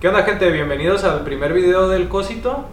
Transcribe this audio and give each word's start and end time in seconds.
¿Qué 0.00 0.08
onda 0.08 0.22
gente? 0.22 0.50
Bienvenidos 0.50 1.04
al 1.04 1.24
primer 1.24 1.52
video 1.52 1.86
del 1.86 2.08
Cosito. 2.08 2.64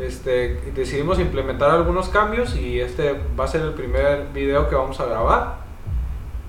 Este, 0.00 0.62
decidimos 0.74 1.20
implementar 1.20 1.70
algunos 1.70 2.08
cambios 2.08 2.56
y 2.56 2.80
este 2.80 3.20
va 3.38 3.44
a 3.44 3.48
ser 3.48 3.60
el 3.60 3.74
primer 3.74 4.28
video 4.32 4.66
que 4.70 4.76
vamos 4.76 4.98
a 4.98 5.04
grabar. 5.04 5.56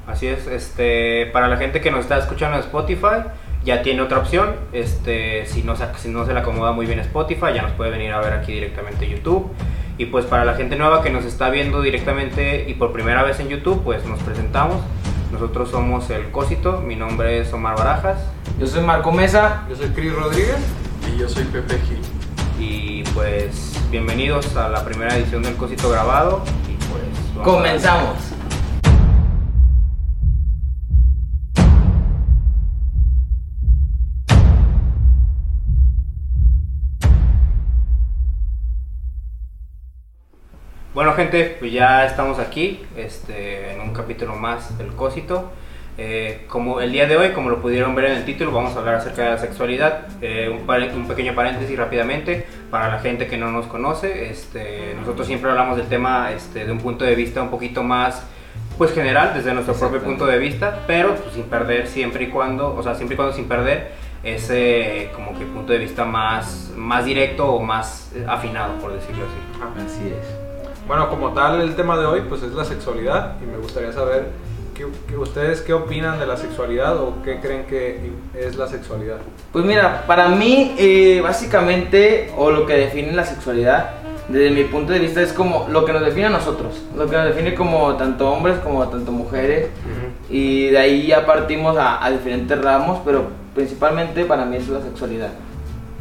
Así 0.08 0.28
es, 0.28 0.48
este, 0.48 1.26
para 1.34 1.50
la 1.50 1.58
gente 1.58 1.82
que 1.82 1.92
nos 1.92 2.00
está 2.00 2.18
escuchando 2.18 2.56
en 2.56 2.64
Spotify, 2.64 3.26
ya 3.66 3.82
tiene 3.82 4.02
otra 4.04 4.20
opción. 4.20 4.56
Este, 4.72 5.46
si 5.48 5.64
no, 5.64 5.76
si 5.76 6.08
no 6.08 6.26
se 6.26 6.32
le 6.34 6.40
acomoda 6.40 6.72
muy 6.72 6.86
bien 6.86 7.00
Spotify, 7.00 7.48
ya 7.54 7.64
nos 7.64 7.74
puede 7.74 7.92
venir 7.92 8.14
a 8.14 8.22
ver 8.22 8.32
aquí 8.32 8.54
directamente 8.54 9.10
YouTube. 9.10 9.52
Y 9.98 10.06
pues 10.06 10.24
para 10.24 10.46
la 10.46 10.54
gente 10.54 10.78
nueva 10.78 11.04
que 11.04 11.10
nos 11.10 11.26
está 11.26 11.50
viendo 11.50 11.82
directamente 11.82 12.70
y 12.70 12.76
por 12.76 12.94
primera 12.94 13.22
vez 13.24 13.42
en 13.42 13.50
YouTube, 13.50 13.84
pues 13.84 14.06
nos 14.06 14.24
presentamos. 14.24 14.82
Nosotros 15.32 15.70
somos 15.70 16.10
El 16.10 16.30
Cosito, 16.32 16.82
mi 16.82 16.96
nombre 16.96 17.40
es 17.40 17.52
Omar 17.54 17.78
Barajas. 17.78 18.18
Yo 18.60 18.68
soy 18.68 18.84
Marco 18.84 19.12
Mesa. 19.12 19.64
Yo 19.70 19.76
soy 19.76 19.88
Chris 19.90 20.14
Rodríguez. 20.14 20.58
Y 21.14 21.18
yo 21.18 21.28
soy 21.30 21.46
Pepe 21.46 21.80
Gil. 21.88 22.02
Y 22.60 23.04
pues 23.14 23.74
bienvenidos 23.90 24.56
a 24.56 24.70
la 24.70 24.84
primera 24.84 25.16
edición 25.16 25.42
del 25.44 25.56
Cosito 25.56 25.90
grabado. 25.90 26.44
Y 26.68 26.74
pues 26.92 27.04
vamos 27.36 27.42
a- 27.42 27.44
Comenzamos. 27.44 28.16
Bueno 41.02 41.16
gente, 41.16 41.56
pues 41.58 41.72
ya 41.72 42.06
estamos 42.06 42.38
aquí 42.38 42.80
este, 42.96 43.72
en 43.72 43.82
un 43.82 43.92
capítulo 43.92 44.36
más 44.36 44.78
del 44.78 44.90
Cosito. 44.90 45.52
Eh, 45.98 46.46
como 46.48 46.80
el 46.80 46.92
día 46.92 47.08
de 47.08 47.18
hoy, 47.18 47.30
como 47.30 47.50
lo 47.50 47.60
pudieron 47.60 47.96
ver 47.96 48.06
en 48.06 48.18
el 48.18 48.24
título, 48.24 48.52
vamos 48.52 48.76
a 48.76 48.80
hablar 48.82 48.94
acerca 48.94 49.24
de 49.24 49.30
la 49.32 49.40
sexualidad. 49.40 50.06
Eh, 50.22 50.48
un, 50.48 50.60
un 50.70 51.08
pequeño 51.08 51.34
paréntesis 51.34 51.76
rápidamente 51.76 52.46
para 52.70 52.88
la 52.88 53.00
gente 53.00 53.26
que 53.26 53.36
no 53.36 53.50
nos 53.50 53.66
conoce. 53.66 54.30
Este, 54.30 54.94
nosotros 55.00 55.26
siempre 55.26 55.50
hablamos 55.50 55.78
del 55.78 55.88
tema 55.88 56.34
este, 56.34 56.66
de 56.66 56.72
un 56.72 56.78
punto 56.78 57.04
de 57.04 57.16
vista 57.16 57.42
un 57.42 57.50
poquito 57.50 57.82
más 57.82 58.24
pues 58.78 58.94
general, 58.94 59.32
desde 59.34 59.54
nuestro 59.54 59.74
propio 59.74 60.04
punto 60.04 60.28
de 60.28 60.38
vista, 60.38 60.82
pero 60.86 61.16
pues, 61.16 61.34
sin 61.34 61.46
perder 61.46 61.88
siempre 61.88 62.26
y 62.26 62.28
cuando, 62.28 62.76
o 62.76 62.84
sea, 62.84 62.94
siempre 62.94 63.16
y 63.16 63.18
cuando 63.18 63.36
sin 63.36 63.46
perder 63.46 63.92
ese 64.24 65.10
como 65.16 65.36
que 65.36 65.46
punto 65.46 65.74
de 65.74 65.80
vista 65.80 66.06
más, 66.06 66.72
más 66.76 67.06
directo 67.06 67.48
o 67.48 67.60
más 67.60 68.12
eh, 68.16 68.24
afinado, 68.28 68.78
por 68.78 68.94
decirlo 68.94 69.26
así. 69.26 69.84
Así 69.84 70.08
es. 70.08 70.41
Bueno, 70.92 71.10
como 71.10 71.32
tal 71.32 71.62
el 71.62 71.74
tema 71.78 71.98
de 71.98 72.06
hoy 72.06 72.20
pues 72.28 72.44
es 72.44 72.52
la 72.52 72.66
sexualidad 72.66 73.36
y 73.42 73.46
me 73.50 73.58
gustaría 73.58 73.94
saber 73.94 74.26
qué, 74.76 74.86
qué- 75.08 75.18
ustedes 75.18 75.62
qué 75.62 75.72
opinan 75.72 76.20
de 76.20 76.26
la 76.26 76.36
sexualidad 76.36 76.98
o 76.98 77.14
qué 77.24 77.40
creen 77.40 77.64
que 77.66 78.12
es 78.38 78.58
la 78.58 78.68
sexualidad. 78.68 79.16
Pues 79.54 79.64
mira, 79.64 80.04
para 80.06 80.28
mí, 80.28 80.76
eh, 80.78 81.22
básicamente, 81.24 82.34
o 82.36 82.52
lo 82.52 82.66
que 82.66 82.74
define 82.74 83.14
la 83.14 83.24
sexualidad, 83.24 83.92
desde 84.28 84.52
mi 84.52 84.66
punto 84.66 84.92
de 84.92 85.00
vista, 85.00 85.22
es 85.22 85.32
como 85.32 85.66
lo 85.70 85.86
que 85.86 85.94
nos 85.94 86.04
define 86.04 86.26
a 86.26 86.30
nosotros. 86.30 86.82
Lo 86.94 87.10
que 87.10 87.16
nos 87.16 87.26
define 87.28 87.56
como 87.56 87.96
tanto 87.96 88.30
hombres 88.30 88.58
como 88.60 88.86
tanto 88.90 89.14
mujeres. 89.14 89.70
Y 90.30 90.68
de 90.72 90.78
ahí 90.78 91.08
ya 91.08 91.26
partimos 91.26 91.78
a, 91.78 92.04
a 92.04 92.12
diferentes 92.12 92.62
ramos, 92.62 93.00
pero 93.06 93.28
principalmente 93.56 94.26
para 94.26 94.44
mí 94.44 94.58
es 94.58 94.68
la 94.68 94.82
sexualidad. 94.82 95.30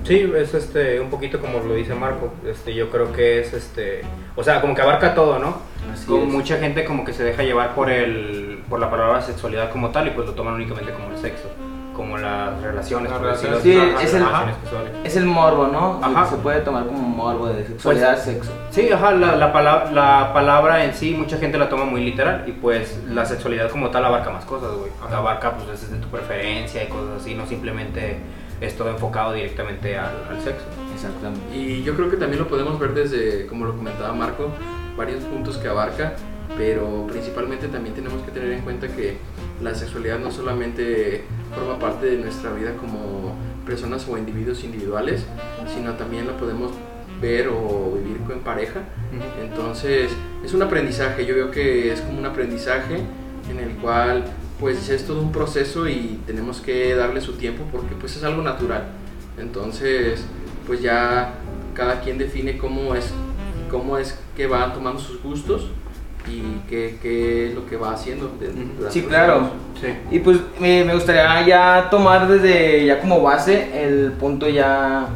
Sí, 0.04 0.32
es 0.36 0.54
este 0.54 0.98
un 1.00 1.10
poquito 1.10 1.38
como 1.40 1.58
lo 1.60 1.74
dice 1.74 1.94
Marco. 1.94 2.32
Este, 2.46 2.74
yo 2.74 2.90
creo 2.90 3.12
que 3.12 3.40
es 3.40 3.52
este, 3.52 4.02
o 4.36 4.42
sea, 4.42 4.60
como 4.60 4.74
que 4.74 4.82
abarca 4.82 5.14
todo, 5.14 5.38
¿no? 5.38 5.58
Así 5.92 6.06
Como 6.06 6.24
es. 6.24 6.28
mucha 6.32 6.58
gente 6.58 6.84
como 6.84 7.04
que 7.04 7.12
se 7.12 7.24
deja 7.24 7.42
llevar 7.42 7.74
por 7.74 7.90
el 7.90 8.62
por 8.68 8.78
la 8.80 8.90
palabra 8.90 9.20
sexualidad 9.22 9.70
como 9.70 9.90
tal 9.90 10.06
y 10.06 10.10
pues 10.10 10.26
lo 10.26 10.34
toman 10.34 10.54
únicamente 10.54 10.92
como 10.92 11.10
el 11.10 11.18
sexo, 11.18 11.48
como 11.96 12.16
las 12.18 12.60
relaciones, 12.62 13.10
Las 13.10 13.18
por 13.20 13.30
decirlo 13.32 13.58
relaciones, 13.58 13.58
así, 13.58 13.88
sí, 13.88 13.92
las 13.94 14.04
es 14.04 14.14
el- 14.14 14.24
relaciones. 14.26 14.56
Es 15.04 15.16
el 15.16 15.24
morbo, 15.26 15.66
¿no? 15.66 16.00
Ajá. 16.02 16.26
Se 16.30 16.36
puede 16.36 16.60
tomar 16.60 16.86
como 16.86 16.98
morbo 17.00 17.46
de 17.48 17.66
sexualidad, 17.66 18.12
Pues- 18.14 18.22
sexo. 18.24 18.52
Sí, 18.70 18.90
ajá, 18.92 19.10
la, 19.12 19.34
la, 19.36 19.52
palabra, 19.52 19.90
la 19.90 20.32
palabra 20.32 20.84
en 20.84 20.94
sí 20.94 21.14
mucha 21.18 21.36
gente 21.38 21.58
la 21.58 21.68
toma 21.68 21.84
muy 21.84 22.04
literal 22.04 22.44
y 22.46 22.52
pues 22.52 23.00
la 23.08 23.24
sexualidad 23.26 23.70
como 23.70 23.90
tal 23.90 24.04
abarca 24.04 24.30
más 24.30 24.44
cosas, 24.44 24.70
güey. 24.72 24.92
Ajá. 25.04 25.16
Abarca 25.18 25.56
pues 25.56 25.68
desde 25.80 25.96
tu 25.96 26.08
preferencia 26.08 26.84
y 26.84 26.86
cosas 26.86 27.20
así, 27.22 27.34
no 27.34 27.44
simplemente 27.46 28.18
es 28.60 28.76
todo 28.76 28.90
enfocado 28.90 29.32
directamente 29.32 29.96
al, 29.96 30.24
al 30.28 30.40
sexo. 30.40 30.64
Exactamente. 30.94 31.56
Y 31.56 31.82
yo 31.82 31.94
creo 31.94 32.10
que 32.10 32.16
también 32.16 32.40
lo 32.42 32.48
podemos 32.48 32.78
ver 32.78 32.94
desde, 32.94 33.46
como 33.46 33.64
lo 33.64 33.76
comentaba 33.76 34.12
Marco, 34.12 34.50
varios 34.96 35.24
puntos 35.24 35.56
que 35.56 35.68
abarca, 35.68 36.14
pero 36.56 37.06
principalmente 37.06 37.68
también 37.68 37.94
tenemos 37.94 38.22
que 38.22 38.30
tener 38.32 38.52
en 38.52 38.60
cuenta 38.62 38.88
que 38.88 39.16
la 39.62 39.74
sexualidad 39.74 40.18
no 40.18 40.30
solamente 40.30 41.24
forma 41.54 41.78
parte 41.78 42.06
de 42.06 42.18
nuestra 42.18 42.52
vida 42.52 42.74
como 42.76 43.34
personas 43.64 44.06
o 44.08 44.18
individuos 44.18 44.64
individuales, 44.64 45.24
sino 45.74 45.94
también 45.94 46.26
la 46.26 46.36
podemos 46.36 46.72
ver 47.20 47.48
o 47.48 47.92
vivir 47.96 48.18
en 48.30 48.40
pareja. 48.40 48.80
Entonces 49.40 50.10
es 50.44 50.54
un 50.54 50.62
aprendizaje, 50.62 51.24
yo 51.24 51.34
veo 51.34 51.50
que 51.50 51.92
es 51.92 52.00
como 52.00 52.18
un 52.18 52.26
aprendizaje 52.26 52.96
en 53.50 53.58
el 53.58 53.76
cual 53.76 54.24
pues 54.60 54.90
es 54.90 55.06
todo 55.06 55.20
un 55.20 55.32
proceso 55.32 55.88
y 55.88 56.20
tenemos 56.26 56.60
que 56.60 56.94
darle 56.94 57.20
su 57.20 57.32
tiempo 57.32 57.64
porque 57.72 57.94
pues 57.98 58.16
es 58.16 58.22
algo 58.22 58.42
natural. 58.42 58.84
Entonces 59.38 60.22
pues 60.66 60.82
ya 60.82 61.34
cada 61.74 62.00
quien 62.00 62.18
define 62.18 62.58
cómo 62.58 62.94
es, 62.94 63.10
cómo 63.70 63.96
es 63.98 64.18
que 64.36 64.46
va 64.46 64.72
tomando 64.72 65.00
sus 65.00 65.22
gustos 65.22 65.70
y 66.28 66.60
qué, 66.68 66.98
qué 67.00 67.48
es 67.48 67.54
lo 67.54 67.66
que 67.66 67.76
va 67.76 67.92
haciendo. 67.92 68.30
Sí, 68.90 69.02
claro. 69.02 69.50
Sí. 69.80 69.88
Y 70.10 70.18
pues 70.18 70.38
me, 70.60 70.84
me 70.84 70.94
gustaría 70.94 71.46
ya 71.46 71.88
tomar 71.90 72.28
desde 72.28 72.84
ya 72.84 73.00
como 73.00 73.22
base 73.22 73.82
el 73.82 74.12
punto 74.12 74.48
ya 74.48 75.08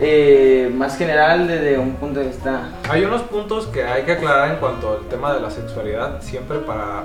eh, 0.00 0.70
más 0.74 0.96
general 0.98 1.46
desde 1.46 1.78
un 1.78 1.94
punto 1.94 2.20
de 2.20 2.26
vista 2.26 2.68
Hay 2.90 3.02
unos 3.02 3.22
puntos 3.22 3.66
que 3.68 3.82
hay 3.82 4.02
que 4.02 4.12
aclarar 4.12 4.50
en 4.50 4.56
cuanto 4.56 4.98
al 4.98 5.08
tema 5.08 5.32
de 5.32 5.40
la 5.40 5.50
sexualidad, 5.50 6.20
siempre 6.20 6.58
para 6.58 7.04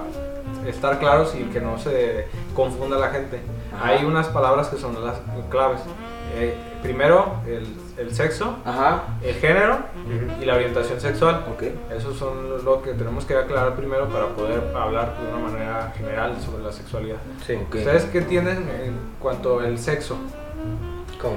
estar 0.68 1.00
claros 1.00 1.34
y 1.36 1.44
que 1.46 1.60
no 1.62 1.78
se 1.78 2.28
confunda 2.56 2.98
la 2.98 3.10
gente. 3.10 3.40
Ajá. 3.76 3.88
Hay 3.90 4.06
unas 4.06 4.28
palabras 4.28 4.68
que 4.70 4.78
son 4.78 5.04
las 5.04 5.18
claves. 5.50 5.82
Eh, 6.36 6.56
primero, 6.82 7.36
el, 7.46 7.68
el 7.98 8.16
sexo, 8.16 8.56
ajá 8.64 9.04
el 9.22 9.36
género 9.36 9.80
y 10.42 10.46
la 10.46 10.56
orientación 10.56 11.00
sexual. 11.02 11.46
ok 11.54 11.64
Esos 11.96 12.18
son 12.18 12.64
lo 12.64 12.82
que 12.82 12.94
tenemos 12.94 13.26
que 13.26 13.36
aclarar 13.36 13.76
primero 13.76 14.08
para 14.08 14.28
poder 14.28 14.64
hablar 14.76 15.14
de 15.20 15.28
una 15.28 15.50
manera 15.52 15.94
general 15.98 16.36
sobre 16.44 16.64
la 16.64 16.72
sexualidad. 16.72 17.18
Sí. 17.46 17.56
Ok. 17.56 17.76
¿Ustedes 17.76 18.06
qué 18.06 18.20
entienden 18.20 18.58
en 18.84 18.98
cuanto 19.20 19.60
al 19.60 19.78
sexo? 19.78 20.16
¿Cómo? 21.22 21.36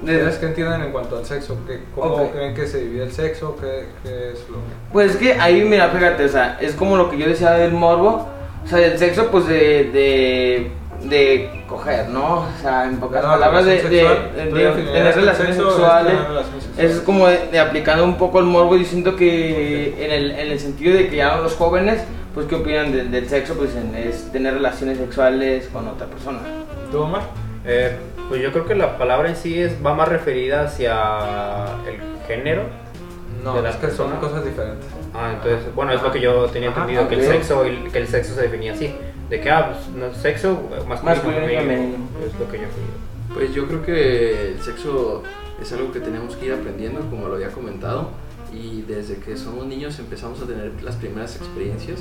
¿Ustedes 0.00 0.36
qué 0.36 0.46
entienden 0.46 0.82
en 0.82 0.92
cuanto 0.92 1.16
al 1.16 1.24
sexo? 1.24 1.56
¿Qué, 1.66 1.84
¿Cómo 1.94 2.14
Ok. 2.16 2.32
creen 2.32 2.54
que 2.54 2.66
se 2.66 2.80
divide 2.80 3.04
el 3.04 3.12
sexo? 3.12 3.56
¿Qué, 3.56 3.86
qué 4.02 4.32
es 4.32 4.40
lo 4.50 4.56
que...? 4.56 4.74
pues 4.92 5.12
es 5.12 5.16
que 5.16 5.34
ahí 5.34 5.64
mira 5.64 5.88
fíjate 5.88 6.24
o 6.24 6.28
sea 6.28 6.58
es 6.60 6.74
como 6.74 6.96
lo 6.96 7.08
que 7.08 7.16
yo 7.18 7.26
decía 7.26 7.52
del 7.52 7.72
morbo 7.72 8.28
o 8.64 8.66
sea 8.68 8.78
del 8.78 8.98
sexo 8.98 9.28
pues 9.30 9.46
de 9.46 9.84
de, 9.92 10.70
de 11.08 11.64
coger 11.68 12.08
no 12.08 12.38
o 12.40 12.46
sea 12.62 12.84
en 12.84 12.96
pocas 12.98 13.22
La 13.22 13.30
palabras 13.32 13.64
de, 13.66 13.72
de, 13.72 13.80
sexual. 13.80 14.30
de- 14.36 14.46
¿Tú 14.46 14.54
de 14.56 14.64
definirías 14.64 14.92
tener 14.94 15.06
el 15.06 15.14
relaciones 15.14 15.56
sexo 15.56 15.68
es 15.68 15.74
sexuales 15.76 16.12
tener 16.12 16.28
relaciones 16.28 16.64
sexuales? 16.64 16.90
Eso 16.90 16.98
es 17.00 17.04
como 17.04 17.26
de, 17.28 17.38
de 17.52 17.58
aplicando 17.60 18.04
un 18.04 18.16
poco 18.16 18.38
el 18.38 18.44
morbo. 18.46 18.76
Yo 18.76 18.84
siento 18.84 19.16
que 19.16 20.04
en 20.04 20.10
el, 20.10 20.30
en 20.32 20.52
el 20.52 20.58
sentido 20.60 20.96
de 20.96 21.08
que 21.08 21.16
ya 21.16 21.36
los 21.36 21.54
jóvenes, 21.56 22.02
pues, 22.34 22.46
¿qué 22.46 22.54
opinan 22.56 22.90
del, 22.92 23.10
del 23.10 23.28
sexo? 23.28 23.54
Pues 23.54 23.70
en- 23.76 23.94
es 23.94 24.30
tener 24.32 24.54
relaciones 24.54 24.98
sexuales 24.98 25.68
con 25.72 25.86
otra 25.88 26.06
persona. 26.06 26.38
¿Tú, 26.90 27.02
Omar? 27.02 27.22
Eh, 27.66 27.96
pues 28.28 28.40
yo 28.42 28.50
creo 28.52 28.64
que 28.66 28.74
la 28.74 28.96
palabra 28.98 29.28
en 29.28 29.36
sí 29.36 29.60
es, 29.60 29.74
va 29.84 29.94
más 29.94 30.08
referida 30.08 30.62
hacia 30.64 30.94
el 31.86 31.98
género. 32.26 32.62
No, 33.42 33.54
De 33.56 33.62
la 33.62 33.70
es 33.70 33.76
que 33.76 33.90
son 33.90 34.10
persona. 34.10 34.20
cosas 34.20 34.44
diferentes. 34.44 34.86
Ah, 35.14 35.32
entonces, 35.34 35.72
bueno, 35.74 35.92
es 35.92 36.02
lo 36.02 36.10
que 36.10 36.20
yo 36.20 36.46
tenía 36.46 36.70
Ajá, 36.70 36.80
entendido, 36.82 37.08
que, 37.08 37.14
el 37.14 37.22
sexo, 37.22 37.64
el- 37.64 37.90
que 37.92 37.98
el 37.98 38.08
sexo 38.08 38.34
se 38.34 38.42
definía 38.42 38.72
así. 38.72 38.92
De 39.30 39.40
que, 39.40 39.50
ah, 39.50 39.72
pues, 39.72 39.88
no, 39.96 40.12
sexo 40.14 40.60
masculino, 40.88 41.04
Masculino 41.04 41.52
y 41.52 41.56
femenino. 41.56 41.96
Es 42.26 42.38
lo 42.38 42.50
que 42.50 42.58
yo 42.58 42.64
Pues 43.32 43.54
yo 43.54 43.66
creo 43.66 43.82
que 43.84 44.52
el 44.52 44.60
sexo 44.60 45.22
es 45.60 45.72
algo 45.72 45.92
que 45.92 46.00
tenemos 46.00 46.36
que 46.36 46.46
ir 46.46 46.52
aprendiendo, 46.52 47.00
como 47.10 47.28
lo 47.28 47.34
había 47.36 47.48
comentado, 47.48 48.10
y 48.52 48.82
desde 48.82 49.16
que 49.16 49.36
somos 49.36 49.66
niños 49.66 49.98
empezamos 49.98 50.40
a 50.42 50.46
tener 50.46 50.70
las 50.82 50.94
primeras 50.96 51.34
experiencias, 51.36 52.00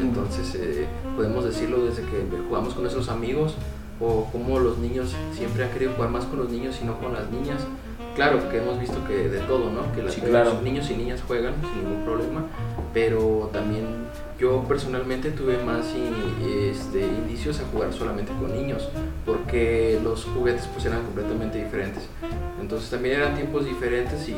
entonces 0.00 0.54
eh, 0.54 0.86
podemos 1.16 1.44
decirlo 1.44 1.84
desde 1.84 2.02
que 2.02 2.24
jugamos 2.48 2.74
con 2.74 2.82
nuestros 2.84 3.08
amigos 3.08 3.56
o 4.00 4.28
como 4.30 4.60
los 4.60 4.78
niños 4.78 5.14
siempre 5.32 5.64
han 5.64 5.70
querido 5.70 5.92
jugar 5.94 6.10
más 6.10 6.24
con 6.26 6.38
los 6.38 6.50
niños 6.50 6.78
y 6.80 6.84
no 6.84 6.98
con 7.00 7.12
las 7.14 7.28
niñas. 7.30 7.60
Claro 8.18 8.48
que 8.50 8.58
hemos 8.58 8.80
visto 8.80 8.96
que 9.06 9.28
de 9.28 9.38
todo, 9.40 9.70
¿no? 9.70 9.92
Que 9.94 10.02
las- 10.02 10.12
Sí, 10.14 10.20
claro. 10.20 10.54
los 10.54 10.62
niños 10.62 10.90
y 10.90 10.96
niñas 10.96 11.22
juegan 11.24 11.54
sin 11.60 11.84
ningún 11.84 12.04
problema, 12.04 12.42
pero 12.92 13.48
también 13.52 13.84
yo 14.40 14.64
personalmente 14.66 15.30
tuve 15.30 15.56
más 15.58 15.86
i- 15.94 16.68
este, 16.70 17.00
indicios 17.06 17.60
a 17.60 17.62
jugar 17.72 17.92
solamente 17.92 18.32
con 18.40 18.52
niños, 18.52 18.88
porque 19.24 20.00
los 20.02 20.24
juguetes 20.24 20.66
pues 20.72 20.84
eran 20.86 21.02
completamente 21.04 21.58
diferentes. 21.62 22.08
Entonces 22.60 22.90
también 22.90 23.20
eran 23.20 23.34
tiempos 23.36 23.64
diferentes 23.64 24.28
y 24.28 24.36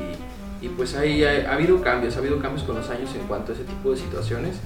Y 0.62 0.68
pues 0.68 0.94
ahí 0.94 1.24
ha, 1.24 1.50
ha 1.50 1.54
habido 1.54 1.80
cambios, 1.80 2.16
ha 2.16 2.18
habido 2.18 2.38
cambios 2.38 2.64
con 2.64 2.76
los 2.76 2.90
años 2.90 3.08
en 3.18 3.26
cuanto 3.26 3.52
a 3.52 3.54
ese 3.54 3.64
tipo 3.64 3.92
de 3.92 3.96
situaciones, 3.96 4.56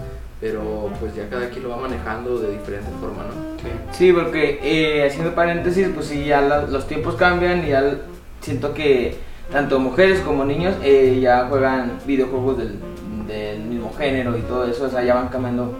pero 0.40 0.90
pues 0.98 1.14
ya 1.14 1.28
cada 1.30 1.48
quien 1.50 1.62
lo 1.62 1.68
va 1.68 1.76
manejando 1.76 2.36
de 2.40 2.50
diferente 2.50 2.90
forma, 3.00 3.22
¿no? 3.22 3.92
Sí, 3.92 4.12
porque 4.12 4.58
eh, 4.60 5.06
haciendo 5.06 5.36
paréntesis, 5.36 5.88
pues 5.94 6.06
sí, 6.06 6.24
ya 6.24 6.40
la- 6.40 6.62
los 6.62 6.88
tiempos 6.88 7.14
cambian 7.14 7.64
y 7.64 7.68
ya 7.68 7.96
siento 8.44 8.74
que 8.74 9.16
tanto 9.50 9.78
mujeres 9.78 10.20
como 10.20 10.44
niños 10.44 10.74
eh, 10.82 11.18
ya 11.20 11.46
juegan 11.48 11.98
videojuegos 12.06 12.58
del, 12.58 12.78
del 13.26 13.60
mismo 13.62 13.92
género 13.96 14.36
y 14.36 14.42
todo 14.42 14.64
eso, 14.66 14.84
o 14.84 14.88
sea, 14.90 15.02
ya 15.02 15.14
van 15.14 15.28
cambiando 15.28 15.74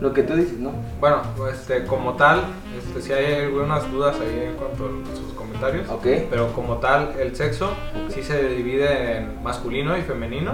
lo 0.00 0.12
que 0.12 0.22
tú 0.22 0.34
dices, 0.34 0.58
¿no? 0.58 0.72
Bueno, 1.00 1.18
este, 1.52 1.84
como 1.84 2.14
tal, 2.14 2.42
este, 2.78 3.02
si 3.02 3.12
hay 3.12 3.44
algunas 3.44 3.90
dudas 3.90 4.16
ahí 4.20 4.48
en 4.50 4.54
cuanto 4.54 4.84
a 5.12 5.16
sus 5.16 5.32
comentarios, 5.34 5.88
Ok. 5.90 6.06
pero 6.30 6.52
como 6.52 6.76
tal, 6.76 7.12
el 7.20 7.34
sexo 7.36 7.70
sí 8.08 8.22
se 8.22 8.48
divide 8.48 9.18
en 9.18 9.42
masculino 9.42 9.96
y 9.98 10.02
femenino. 10.02 10.52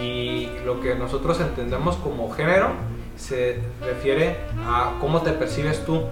Y 0.00 0.48
lo 0.64 0.80
que 0.80 0.94
nosotros 0.94 1.40
entendemos 1.40 1.96
como 1.96 2.30
género 2.30 2.68
se 3.16 3.58
refiere 3.84 4.36
a 4.66 4.92
cómo 5.00 5.20
te 5.22 5.32
percibes 5.32 5.84
tú 5.84 6.02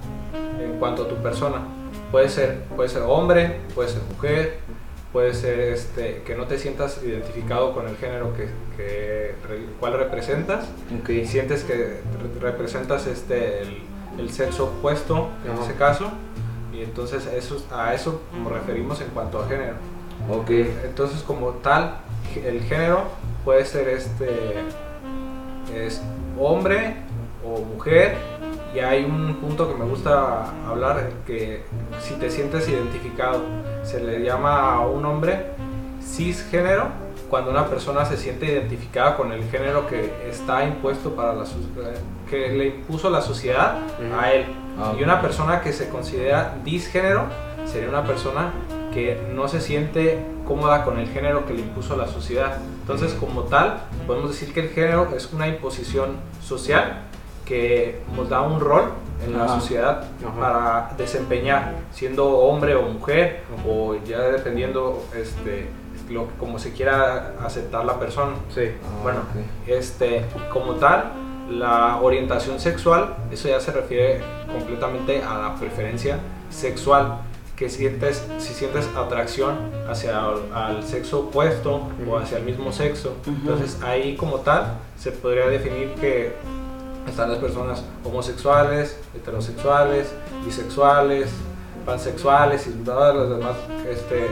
en 0.61 0.79
cuanto 0.79 1.05
a 1.05 1.09
tu 1.09 1.17
persona. 1.17 1.59
Puede 2.11 2.29
ser, 2.29 2.63
puede 2.77 2.89
ser 2.89 3.03
hombre, 3.03 3.61
puede 3.75 3.89
ser 3.91 4.01
mujer, 4.15 4.59
puede 5.13 5.35
ser 5.35 5.59
este, 5.61 6.23
que 6.25 6.35
no 6.35 6.47
te 6.47 6.59
sientas 6.59 7.01
identificado 7.03 7.75
con 7.75 7.87
el 7.89 7.97
género 7.97 8.33
que, 8.35 8.49
que 8.77 9.35
cual 9.81 9.93
representas 9.95 10.67
Ok. 11.03 11.11
y 11.11 11.27
sientes 11.27 11.65
que 11.65 11.75
re- 11.75 12.01
representas 12.41 13.07
este, 13.07 13.63
el, 13.63 13.83
el 14.19 14.31
sexo 14.31 14.65
opuesto 14.67 15.29
en 15.45 15.53
Ajá. 15.53 15.65
ese 15.65 15.75
caso. 15.75 16.11
Y 16.73 16.83
entonces 16.83 17.27
eso, 17.27 17.63
a 17.73 17.93
eso 17.95 18.23
nos 18.43 18.53
referimos 18.53 19.01
en 19.01 19.09
cuanto 19.09 19.41
a 19.43 19.49
género. 19.49 19.75
Entonces, 20.85 21.23
como 21.23 21.51
tal, 21.55 21.99
el 22.45 22.63
género 22.63 23.05
puede 23.45 23.65
ser 23.65 23.89
este 23.89 24.29
es 25.75 26.01
hombre 26.39 26.97
o 27.45 27.61
mujer 27.61 28.17
y 28.75 28.81
hay 28.81 29.05
un 29.05 29.37
punto 29.37 29.69
que 29.69 29.75
me 29.75 29.85
gusta 29.85 30.53
hablar 30.69 31.11
que 31.27 31.63
si 32.01 32.15
te 32.15 32.31
sientes 32.31 32.69
identificado 32.69 33.43
se 33.83 34.01
le 34.01 34.23
llama 34.23 34.75
a 34.75 34.81
un 34.81 35.05
hombre 35.07 35.47
cisgénero 36.03 36.87
cuando 37.31 37.51
una 37.51 37.67
persona 37.67 38.05
se 38.05 38.17
siente 38.17 38.47
identificada 38.47 39.17
con 39.17 39.33
el 39.33 39.45
género 39.51 39.87
que 39.87 40.13
está 40.29 40.65
impuesto 40.65 41.15
para 41.15 41.35
la 41.35 41.45
que 42.29 42.49
le 42.49 42.67
impuso 42.69 43.11
la 43.11 43.21
sociedad 43.21 43.79
a 44.19 44.33
él. 44.33 44.47
Ah, 44.79 44.95
y 44.99 45.03
una 45.03 45.21
persona 45.21 45.61
que 45.61 45.73
se 45.73 45.89
considera 45.89 46.57
disgénero 46.65 47.25
sería 47.67 47.89
una 47.89 48.05
persona 48.05 48.53
que 48.95 49.21
no 49.35 49.49
se 49.49 49.61
siente 49.61 50.19
cómoda 50.47 50.85
con 50.85 50.99
el 50.99 51.09
género 51.09 51.45
que 51.45 51.53
le 51.53 51.61
impuso 51.61 51.97
la 51.97 52.07
sociedad. 52.07 52.59
Entonces, 52.81 53.13
como 53.13 53.43
tal, 53.43 53.83
podemos 54.07 54.31
decir 54.31 54.55
que 54.55 54.61
el 54.61 54.71
género 54.71 55.09
es 55.15 55.31
una 55.33 55.49
imposición 55.49 56.17
social 56.43 57.08
que 57.49 58.01
nos 58.15 58.29
da 58.29 58.43
un 58.43 58.61
rol 58.61 58.91
en 59.25 59.37
la 59.37 59.45
Ajá. 59.45 59.61
sociedad 59.61 60.05
Ajá. 60.25 60.39
para 60.41 60.91
desempeñar, 60.99 61.73
siendo 61.93 62.29
hombre 62.29 62.75
o 62.77 62.83
mujer, 62.83 63.43
o 63.67 63.97
ya 64.05 64.19
dependiendo 64.21 65.03
este, 65.17 65.69
lo, 66.11 66.27
como 66.39 66.59
se 66.59 66.73
quiera 66.73 67.33
aceptar 67.45 67.85
la 67.87 67.99
persona. 67.99 68.33
Sí. 68.55 68.65
Ah, 68.85 69.01
Bueno, 69.03 69.21
ok. 69.21 69.69
este, 69.69 70.25
como 70.53 70.75
tal, 70.75 71.13
la 71.51 71.99
orientación 72.03 72.61
sexual, 72.61 73.15
eso 73.33 73.49
ya 73.49 73.59
se 73.61 73.73
refiere 73.73 74.21
completamente 74.53 75.23
a 75.23 75.39
la 75.39 75.55
preferencia 75.57 76.19
sexual, 76.51 77.19
que 77.57 77.69
sientes, 77.71 78.25
si 78.39 78.53
sientes 78.55 78.89
atracción 78.97 79.57
hacia 79.91 80.11
el- 80.21 80.53
al 80.55 80.85
sexo 80.85 81.21
opuesto 81.21 81.81
o 82.09 82.17
hacia 82.19 82.39
el 82.39 82.45
mismo 82.45 82.71
sexo. 82.71 83.17
Entonces 83.27 83.81
ahí 83.83 84.15
como 84.17 84.37
tal 84.41 84.75
se 84.97 85.11
podría 85.11 85.49
definir 85.49 85.95
que 85.95 86.37
están 87.11 87.31
las 87.31 87.39
personas 87.39 87.83
homosexuales, 88.05 88.99
heterosexuales, 89.15 90.13
bisexuales, 90.45 91.31
pansexuales 91.87 92.67
y 92.67 92.71
todas 92.85 93.15
las 93.15 93.29
demás, 93.31 93.57
este, 93.89 94.27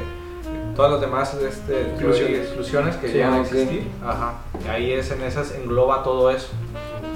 todas 0.74 0.92
las 0.92 1.00
demás 1.00 1.34
este, 1.34 1.82
Exclusiones. 1.90 2.38
exclusiones 2.40 2.96
que 2.96 3.08
Sí, 3.08 3.14
llegan 3.14 3.34
a 3.34 3.40
existir. 3.40 3.88
Ajá. 4.04 4.34
Y 4.64 4.68
ahí 4.68 4.92
es 4.92 5.10
en 5.10 5.22
esas 5.22 5.52
engloba 5.54 6.02
todo 6.02 6.30
eso. 6.30 6.48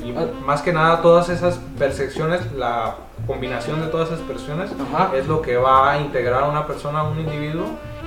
Y 0.04 0.14
Ah. 0.16 0.26
más 0.46 0.62
que 0.62 0.72
nada 0.72 1.02
todas 1.02 1.28
esas 1.28 1.60
percepciones, 1.78 2.40
la 2.52 2.96
combinación 3.26 3.80
de 3.82 3.88
todas 3.88 4.08
esas 4.08 4.20
percepciones 4.20 4.70
Ajá. 4.72 5.14
es 5.14 5.26
lo 5.26 5.42
que 5.42 5.56
va 5.58 5.90
a 5.92 5.98
integrar 6.00 6.44
a 6.44 6.48
una 6.48 6.66
persona, 6.66 7.00
a 7.00 7.02
un 7.04 7.18
individuo 7.20 7.66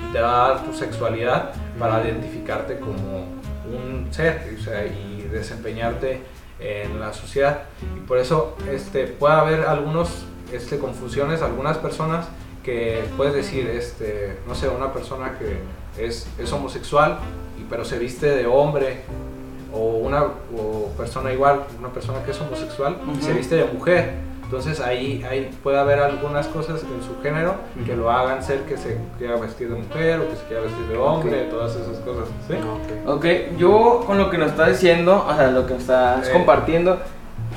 y 0.09 0.11
te 0.11 0.19
va 0.19 0.45
a 0.45 0.49
dar 0.49 0.63
tu 0.65 0.73
sexualidad 0.73 1.51
para 1.77 2.03
identificarte 2.03 2.79
como 2.79 3.25
un 3.65 4.07
ser 4.11 4.55
o 4.59 4.63
sea, 4.63 4.85
y 4.85 5.27
desempeñarte 5.31 6.21
en 6.63 6.99
la 6.99 7.13
sociedad. 7.13 7.63
Y 7.97 7.99
por 8.01 8.17
eso 8.17 8.55
este, 8.71 9.07
puede 9.07 9.33
haber 9.33 9.61
algunos 9.65 10.25
este, 10.51 10.79
confusiones, 10.79 11.41
algunas 11.41 11.77
personas 11.77 12.27
que 12.63 13.03
puedes 13.17 13.33
decir, 13.33 13.67
este, 13.67 14.37
no 14.47 14.55
sé, 14.55 14.69
una 14.69 14.93
persona 14.93 15.37
que 15.37 15.57
es, 16.03 16.27
es 16.39 16.51
homosexual 16.53 17.19
y, 17.59 17.63
pero 17.69 17.83
se 17.83 17.99
viste 17.99 18.27
de 18.27 18.45
hombre 18.45 19.01
o 19.73 19.97
una 19.97 20.23
o 20.55 20.91
persona 20.97 21.33
igual, 21.33 21.63
una 21.77 21.89
persona 21.89 22.23
que 22.23 22.31
es 22.31 22.39
homosexual 22.39 22.97
y 23.17 23.21
se 23.21 23.33
viste 23.33 23.55
de 23.55 23.65
mujer. 23.65 24.32
Entonces 24.55 24.79
ahí, 24.81 25.25
ahí 25.27 25.49
puede 25.63 25.79
haber 25.79 25.97
algunas 25.97 26.45
cosas 26.45 26.83
en 26.83 27.01
su 27.03 27.19
género 27.23 27.55
que 27.87 27.95
lo 27.95 28.11
hagan 28.11 28.43
ser 28.43 28.59
que 28.59 28.77
se 28.77 28.99
quiera 29.17 29.35
vestir 29.37 29.67
de 29.67 29.77
mujer 29.81 30.19
o 30.19 30.29
que 30.29 30.35
se 30.35 30.43
quiera 30.43 30.61
vestir 30.61 30.85
de 30.89 30.95
hombre, 30.97 31.37
todas 31.49 31.71
esas 31.75 31.97
cosas. 32.01 32.27
¿sí? 32.47 32.53
Ok, 33.07 33.25
yo 33.57 34.03
con 34.05 34.19
lo 34.19 34.29
que 34.29 34.37
nos 34.37 34.51
estás 34.51 34.69
diciendo, 34.69 35.25
o 35.27 35.35
sea, 35.35 35.49
lo 35.49 35.65
que 35.65 35.75
estás 35.75 36.27
Eh. 36.27 36.31
compartiendo, 36.31 36.99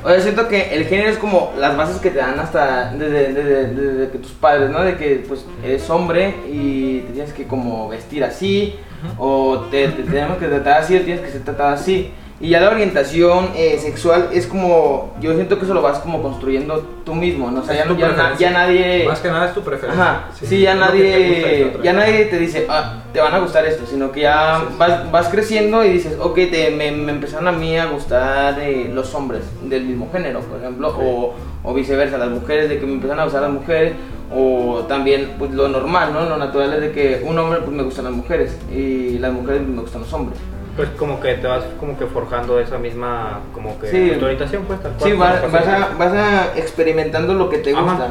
o 0.03 0.09
sea, 0.09 0.21
siento 0.21 0.49
que 0.49 0.75
el 0.75 0.87
género 0.87 1.11
es 1.11 1.19
como 1.19 1.53
las 1.59 1.77
bases 1.77 1.99
que 1.99 2.09
te 2.11 2.17
dan 2.19 2.41
hasta 2.41 2.91
desde, 2.93 3.35
desde- 3.35 3.67
desde 3.75 4.11
que 4.13 4.17
tus 4.19 4.33
padres, 4.33 4.71
¿no? 4.71 4.81
De 4.83 4.97
que 4.97 5.23
pues 5.29 5.45
eres 5.63 5.91
hombre 5.91 6.35
y 6.51 7.01
te 7.01 7.13
tienes 7.13 7.35
que 7.35 7.47
como 7.47 7.91
vestir 7.91 8.25
así, 8.25 8.75
o 9.19 9.67
te, 9.71 9.89
te 9.89 10.03
tenemos 10.05 10.39
que 10.39 10.47
tratar 10.47 10.81
así, 10.81 10.97
o 10.97 11.03
tienes 11.03 11.23
que 11.23 11.31
ser 11.31 11.43
tratado 11.45 11.75
así. 11.75 12.11
Y 12.39 12.51
ya 12.51 12.61
la 12.61 12.69
orientación 12.69 13.49
eh, 13.57 13.79
sexual 13.81 14.29
es 14.31 14.47
como, 14.47 15.15
yo 15.23 15.33
siento 15.35 15.59
que 15.59 15.65
eso 15.65 15.73
lo 15.73 15.81
vas 15.81 16.01
como 16.01 16.21
construyendo 16.21 16.85
tú 17.03 17.15
mismo, 17.15 17.51
¿no? 17.51 17.61
O 17.61 17.65
sea, 17.65 17.75
ya, 17.75 17.85
tu 17.85 17.97
ya 17.97 18.09
na- 18.09 18.15
preferencia. 18.15 18.51
ya 18.51 18.53
nadie... 18.59 19.05
Más 19.09 19.21
que 19.21 19.29
nada 19.29 19.47
es 19.47 19.55
tu 19.55 19.63
preferencia. 19.63 20.03
Ajá, 20.05 20.25
sí, 20.43 20.61
ya 20.61 20.75
nadie, 20.75 21.73
te 21.73 21.83
ya 21.83 21.95
nadie 21.95 22.27
te 22.27 22.39
dice, 22.39 22.67
ah, 22.69 23.03
te 23.15 23.23
van 23.23 23.33
a 23.35 23.39
gustar 23.39 23.65
esto, 23.65 23.87
sino 23.87 24.13
que 24.13 24.21
ya 24.21 24.59
Sí, 24.61 24.67
sí. 24.69 24.75
vas, 24.79 25.11
vas 25.11 25.29
creciendo 25.31 25.83
y 25.83 25.89
dices, 25.89 26.19
ok, 26.21 26.35
te, 26.35 26.71
me, 26.73 26.91
me 26.93 27.13
empezaron 27.13 27.49
a 27.49 27.53
mí 27.53 27.79
a 27.79 27.87
gustar 27.87 28.61
eh, 28.61 28.91
los 28.93 29.15
hombres 29.15 29.41
del 29.63 29.85
mismo 29.85 30.11
género, 30.13 30.41
por 30.41 30.59
ejemplo, 30.61 30.95
o, 31.01 31.35
o 31.63 31.73
viceversa, 31.75 32.19
las 32.19 32.29
mujeres, 32.29 32.69
de 32.69 32.79
que 32.79 32.85
me 32.85 32.93
empezaron 32.93 33.21
a 33.21 33.25
gustar 33.25 33.43
las 33.43 33.53
mujeres, 33.53 33.95
o 34.31 34.85
también 34.89 35.37
pues 35.39 35.53
lo 35.53 35.69
normal, 35.69 36.13
¿no? 36.13 36.29
Lo 36.29 36.37
natural 36.37 36.75
es 36.75 36.81
de 36.83 36.93
que 36.93 37.23
un 37.25 37.39
hombre 37.39 37.61
pues 37.61 37.71
me 37.75 37.83
gustan 37.83 38.05
las 38.05 38.13
mujeres 38.13 38.59
y 38.71 39.19
las 39.21 39.33
mujeres 39.33 39.63
me 39.63 39.81
gustan 39.81 40.03
los 40.03 40.13
hombres. 40.13 40.39
Pues 40.77 40.91
como 40.91 41.21
que 41.21 41.35
te 41.35 41.47
vas 41.47 41.65
como 41.81 41.99
que 41.99 42.05
forjando 42.07 42.61
esa 42.61 42.77
misma, 42.79 43.41
como 43.55 43.79
que 43.81 43.87
Sí. 43.89 44.13
tu 44.19 44.25
orientación 44.27 44.65
pues 44.65 44.81
tal 44.83 44.93
cual. 44.93 45.11
Sí, 45.11 45.17
vas, 45.17 45.51
vas, 45.51 45.67
a, 45.67 45.89
vas 45.99 46.13
a 46.13 46.59
experimentando 46.59 47.33
lo 47.35 47.49
que 47.49 47.59
te 47.59 47.73
gusta. 47.73 48.11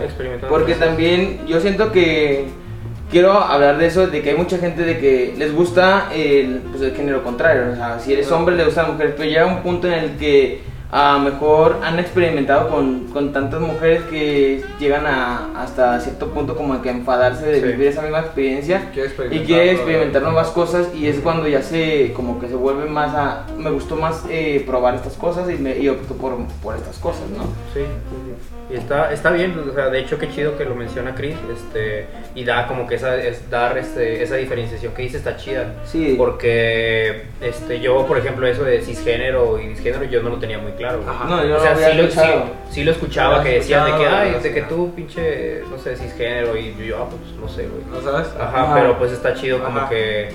Porque 0.50 0.74
también 0.74 1.46
yo 1.46 1.60
siento 1.60 1.92
que 1.92 2.46
quiero 3.12 3.34
hablar 3.34 3.78
de 3.78 3.86
eso, 3.86 4.08
de 4.08 4.22
que 4.24 4.32
hay 4.32 4.36
mucha 4.38 4.58
gente 4.58 4.82
de 4.82 4.98
que 4.98 5.36
les 5.38 5.54
gusta 5.54 6.10
el, 6.14 6.64
pues, 6.72 6.82
el 6.82 6.96
género 6.96 7.24
contrario. 7.24 7.72
O 7.74 7.76
sea, 7.76 8.00
si 8.00 8.14
eres 8.14 8.32
hombre, 8.32 8.56
le 8.56 8.66
gustan 8.66 8.86
las 8.86 8.94
mujeres, 8.94 9.14
pero 9.16 9.30
llega 9.30 9.46
un 9.46 9.62
punto 9.62 9.88
en 9.88 9.94
el 9.94 10.18
que 10.18 10.62
a 10.92 11.14
lo 11.14 11.20
mejor 11.32 11.80
han 11.84 12.00
experimentado 12.00 12.70
con, 12.70 13.06
con 13.08 13.34
tantas 13.34 13.60
mujeres 13.60 14.04
que 14.04 14.64
llegan 14.80 15.06
a 15.06 15.62
hasta 15.62 16.00
cierto 16.00 16.30
punto 16.30 16.56
como 16.56 16.82
que 16.82 16.90
a 16.90 16.92
enfadarse 16.94 17.46
de 17.46 17.60
Sí. 17.62 17.68
vivir 17.68 17.88
esa 17.88 18.02
misma 18.04 18.20
experiencia 18.20 18.92
y 19.32 19.40
quiere 19.40 19.72
experimentar 19.72 20.22
nuevas 20.22 20.50
cosas 20.50 20.88
y 20.96 21.08
es 21.08 21.20
cuando 21.20 21.48
ya 21.48 21.62
se 21.62 22.14
como 22.14 22.40
que 22.40 22.48
se 22.48 22.56
vuelve 22.56 22.86
más 22.86 23.14
a 23.16 23.46
me 23.58 23.72
gustó 23.72 23.96
más 23.96 24.24
eh, 24.30 24.64
probar 24.66 24.96
estas 24.96 25.14
cosas 25.14 25.50
y, 25.50 25.56
me, 25.56 25.78
y 25.78 25.90
opto 25.90 26.14
por, 26.16 26.38
por 26.62 26.76
estas 26.76 26.98
cosas 27.00 27.24
no 27.36 27.44
sí. 27.74 27.82
Y 28.68 28.78
está, 28.78 29.14
está 29.14 29.30
bien, 29.30 29.54
o 29.60 29.72
sea, 29.76 29.90
de 29.90 30.00
hecho 30.00 30.18
qué 30.18 30.28
chido 30.28 30.58
que 30.58 30.66
lo 30.66 30.74
menciona 30.74 31.14
Chris, 31.14 31.36
este, 31.54 32.08
y 32.34 32.44
da 32.46 32.66
como 32.66 32.88
que 32.88 32.96
esa, 32.96 33.16
es 33.16 33.48
dar 33.52 33.78
este, 33.78 34.24
esa 34.24 34.38
diferenciación 34.38 34.92
que 34.96 35.04
dice 35.04 35.18
está 35.18 35.38
chida. 35.38 35.72
Sí. 35.86 36.16
Porque 36.18 37.26
este, 37.42 37.80
yo, 37.80 38.08
por 38.08 38.18
ejemplo, 38.18 38.48
eso 38.48 38.64
de 38.64 38.82
cisgénero 38.82 39.60
y 39.60 39.68
disgénero, 39.68 40.06
yo 40.06 40.24
no 40.24 40.32
lo 40.32 40.38
tenía 40.38 40.58
muy 40.58 40.72
claro. 40.78 41.00
Ajá. 41.08 41.26
no 41.30 41.46
yo 41.46 41.58
o 41.58 41.60
sea, 41.60 41.72
lo 41.72 41.76
había 41.78 41.90
sí 41.92 41.98
lo, 41.98 42.04
sí, 42.04 42.10
escuchado. 42.10 42.44
sí 42.70 42.84
lo 42.84 42.92
escuchaba 42.92 43.44
que 43.44 43.50
decían 43.50 43.86
de 43.92 43.98
que, 43.98 44.08
ay, 44.08 44.40
de 44.42 44.54
que 44.54 44.62
tú 44.64 44.92
pinche, 44.96 45.64
no 45.70 45.78
sé, 45.78 45.96
cisgénero, 45.96 46.56
y 46.58 46.76
yo, 46.86 46.98
ah, 47.04 47.08
pues 47.10 47.32
no 47.40 47.48
sé, 47.48 47.68
güey. 47.68 47.84
¿No 47.92 48.02
sabes? 48.02 48.28
Ajá, 48.40 48.64
Ajá. 48.64 48.74
pero 48.76 48.98
pues 48.98 49.12
está 49.12 49.34
chido 49.34 49.64
como 49.64 49.78
Ajá. 49.80 49.90
que, 49.90 50.30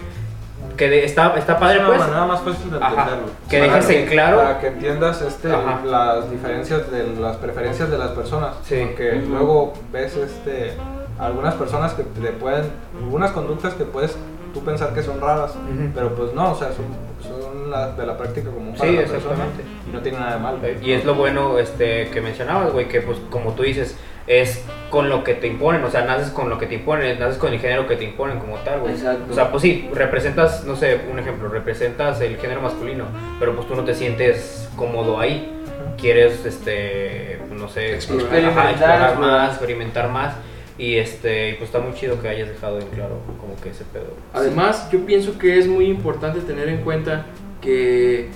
que 0.77 0.89
de- 0.89 1.05
está, 1.05 1.35
está 1.37 1.59
padre 1.59 1.79
es 1.81 1.85
pues. 1.87 1.99
manera 1.99 2.25
más 2.27 2.41
fácil 2.41 2.71
de 2.71 2.77
Ajá. 2.79 2.89
entenderlo. 2.91 3.27
Que 3.49 3.59
Para 3.61 3.73
dejes 3.75 3.91
en 3.91 4.07
claro- 4.09 4.37
Para 4.39 4.59
que 4.61 4.67
entiendas 4.69 5.23
este, 5.23 5.49
las 5.85 6.31
diferencias 6.31 6.91
de 6.91 7.07
las 7.21 7.37
preferencias 7.37 7.91
de 7.91 7.99
las 7.99 8.11
personas. 8.11 8.55
Sí. 8.65 8.83
Porque 8.87 9.19
Ujú. 9.19 9.29
luego 9.31 9.73
ves 9.93 10.17
este, 10.17 10.73
algunas 11.19 11.55
personas 11.55 11.93
que 11.95 12.03
te 12.05 12.29
pueden, 12.33 12.65
algunas 12.99 13.31
conductas 13.33 13.75
que 13.75 13.85
puedes 13.85 14.17
tú 14.55 14.65
pensar 14.65 14.95
que 14.95 15.03
son 15.03 15.21
raras, 15.21 15.51
Ujú. 15.53 15.91
pero 15.95 16.15
pues 16.15 16.33
no, 16.33 16.53
o 16.53 16.55
sea, 16.57 16.69
son, 16.69 16.87
son 17.23 17.71
la- 17.71 17.93
de 17.93 18.07
la 18.07 18.17
práctica 18.17 18.50
común 18.50 18.75
para 18.77 18.91
Sí, 18.91 18.97
la 18.97 19.03
persona 19.03 19.33
exactamente. 19.35 19.62
y 19.89 19.93
no 19.93 20.00
tiene 20.00 20.19
nada 20.19 20.33
de 20.35 20.39
malo. 20.41 20.59
Eh, 20.62 20.79
Y 20.83 20.93
es 20.93 21.05
lo 21.05 21.15
bueno 21.15 21.59
este, 21.59 22.09
que 22.11 22.21
mencionabas, 22.21 22.73
güey, 22.73 22.89
que 22.89 23.00
pues 23.00 23.19
como 23.31 23.53
tú 23.55 23.62
dices, 23.62 23.97
es 24.27 24.65
con 24.91 25.09
lo 25.09 25.25
que 25.25 25.35
te 25.35 25.47
imponen, 25.49 25.83
o 25.83 25.91
sea, 25.91 26.05
naces 26.05 26.31
con 26.31 26.49
lo 26.50 26.59
que 26.59 26.67
te 26.67 26.75
imponen, 26.77 27.19
naces 27.19 27.37
con 27.39 27.53
el 27.53 27.59
género 27.59 27.87
que 27.89 27.97
te 27.97 28.05
imponen 28.05 28.39
como 28.39 28.57
tal, 28.59 28.81
güey. 28.81 28.93
Exacto. 28.95 29.25
O 29.31 29.35
sea, 29.35 29.50
pues 29.50 29.62
sí, 29.62 29.89
representas, 29.93 30.65
no 30.65 30.77
sé, 30.77 31.00
un 31.11 31.19
ejemplo, 31.19 31.49
representas 31.49 32.21
el 32.21 32.37
género 32.37 32.61
masculino, 32.61 33.05
pero 33.41 33.55
pues 33.57 33.67
tú 33.67 33.75
no 33.75 33.83
te 33.85 33.95
sientes 33.95 34.69
cómodo 34.77 35.19
ahí. 35.19 35.57
Quieres, 35.99 36.45
este, 36.47 37.41
no 37.50 37.69
sé, 37.69 37.95
Explorar. 37.95 38.27
ajá, 38.29 38.71
explorar 38.71 38.71
Experimentar. 38.71 39.19
más, 39.19 39.50
experimentar 39.50 40.09
más. 40.11 40.35
Y 40.81 40.97
este, 40.97 41.57
pues 41.59 41.69
está 41.69 41.79
muy 41.81 41.93
chido 41.93 42.23
que 42.23 42.29
hayas 42.29 42.49
dejado 42.49 42.81
en 42.81 42.87
claro 42.87 43.19
como 43.39 43.55
que 43.61 43.69
ese 43.69 43.85
pedo. 43.85 44.15
Además, 44.33 44.89
yo 44.91 45.05
pienso 45.05 45.39
que 45.39 45.59
es 45.59 45.69
muy 45.69 45.85
importante 45.85 46.41
tener 46.41 46.71
en 46.71 46.79
cuenta 46.79 47.27
que 47.61 48.31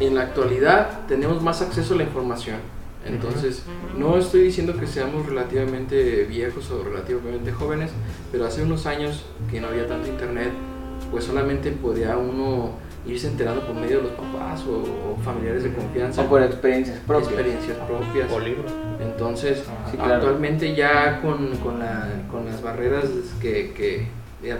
en 0.00 0.16
la 0.16 0.22
actualidad 0.22 1.06
tenemos 1.06 1.40
más 1.40 1.62
acceso 1.62 1.94
a 1.94 1.98
la 1.98 2.02
información. 2.02 2.56
Entonces, 3.06 3.62
no 3.96 4.18
estoy 4.18 4.42
diciendo 4.42 4.76
que 4.76 4.88
seamos 4.88 5.24
relativamente 5.24 6.24
viejos 6.24 6.68
o 6.72 6.82
relativamente 6.82 7.52
jóvenes, 7.52 7.92
pero 8.32 8.44
hace 8.44 8.64
unos 8.64 8.84
años 8.86 9.24
que 9.48 9.60
no 9.60 9.68
había 9.68 9.86
tanto 9.86 10.08
internet, 10.08 10.50
pues 11.12 11.22
solamente 11.22 11.70
podía 11.70 12.16
uno 12.16 12.72
irse 13.06 13.28
enterando 13.28 13.60
por 13.62 13.74
medio 13.74 13.98
de 13.98 14.02
los 14.04 14.12
papás 14.12 14.64
o, 14.66 14.72
o 15.12 15.16
familiares 15.24 15.62
de 15.62 15.72
confianza, 15.72 16.22
O 16.22 16.26
por 16.26 16.42
experiencias 16.42 16.98
propias. 17.06 17.28
experiencias 17.32 17.76
propias. 17.78 18.32
O 18.32 18.40
libro. 18.40 18.64
Entonces, 19.00 19.62
Sí, 19.90 19.96
claro. 19.96 20.14
actualmente 20.14 20.74
ya 20.74 21.20
con, 21.22 21.56
con, 21.58 21.78
la- 21.78 22.08
con 22.30 22.46
las 22.46 22.62
barreras 22.62 23.04
que, 23.40 23.72
que 23.74 24.06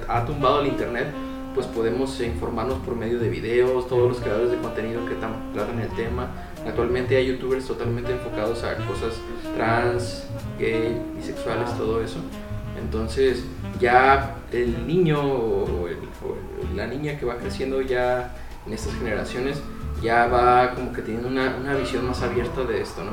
ha 0.08 0.24
tumbado 0.24 0.60
el 0.60 0.68
Internet, 0.68 1.06
pues 1.54 1.66
podemos 1.68 2.20
informarnos 2.20 2.78
por 2.80 2.94
medio 2.96 3.18
de 3.18 3.30
videos, 3.30 3.88
todos 3.88 4.08
los 4.08 4.18
creadores 4.20 4.50
de 4.50 4.58
contenido 4.58 5.04
que 5.06 5.14
tratan 5.14 5.80
el 5.80 5.88
tema. 5.96 6.28
Actualmente 6.66 7.16
hay 7.16 7.26
youtubers 7.28 7.66
totalmente 7.66 8.12
enfocados 8.12 8.62
a 8.62 8.74
cosas 8.86 9.14
trans, 9.56 10.26
gay, 10.58 11.00
bisexuales, 11.16 11.70
Ah. 11.72 11.76
todo 11.78 12.02
eso. 12.02 12.18
Entonces 12.78 13.42
ya 13.80 14.34
el 14.52 14.86
niño 14.86 15.20
o, 15.20 15.88
el- 15.88 15.96
o 16.24 16.74
la 16.76 16.86
niña 16.86 17.18
que 17.18 17.26
va 17.26 17.36
creciendo 17.36 17.80
ya 17.82 18.34
en 18.66 18.72
estas 18.72 18.94
generaciones 18.94 19.60
ya 20.02 20.26
va 20.26 20.72
como 20.74 20.92
que 20.92 21.02
teniendo 21.02 21.28
una, 21.28 21.56
una 21.60 21.74
visión 21.74 22.06
más 22.06 22.22
abierta 22.22 22.62
de 22.64 22.82
esto, 22.82 23.02
¿no? 23.04 23.12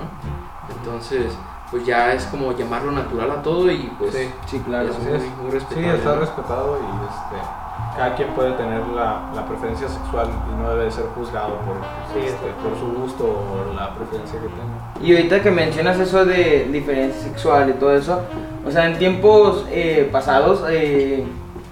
Entonces, 0.77 1.31
pues 1.71 1.85
ya 1.85 2.13
es 2.13 2.25
como 2.25 2.55
llamarlo 2.57 2.91
natural 2.91 3.31
a 3.31 3.41
todo 3.41 3.71
y 3.71 3.91
pues 3.97 4.13
Sí. 4.13 4.29
Sí, 4.47 4.59
claro. 4.59 4.89
es 4.89 4.99
muy, 4.99 5.13
es. 5.13 5.21
muy 5.37 5.51
Sí, 5.59 5.85
está 5.85 6.13
¿no? 6.15 6.19
respetado 6.21 6.79
y 6.79 6.85
este, 7.07 7.47
cada 7.95 8.15
quien 8.15 8.29
puede 8.29 8.51
tener 8.53 8.81
la, 8.95 9.29
la 9.35 9.45
preferencia 9.45 9.87
sexual 9.87 10.27
y 10.51 10.61
no 10.61 10.75
debe 10.75 10.91
ser 10.91 11.05
juzgado 11.15 11.57
por, 11.57 11.75
Sí, 12.13 12.25
este, 12.27 12.47
por 12.61 12.77
su 12.79 13.01
gusto 13.01 13.23
o 13.25 13.73
la 13.75 13.93
preferencia 13.93 14.39
que 14.39 14.47
tenga. 14.47 15.07
Y 15.07 15.15
ahorita 15.15 15.41
que 15.41 15.51
mencionas 15.51 15.99
eso 15.99 16.25
de 16.25 16.67
diferencia 16.71 17.21
sexual 17.21 17.69
y 17.69 17.73
todo 17.73 17.95
eso, 17.95 18.21
o 18.65 18.71
sea, 18.71 18.87
en 18.87 18.97
tiempos 18.97 19.65
eh, 19.69 20.09
pasados, 20.11 20.63
eh, 20.69 21.23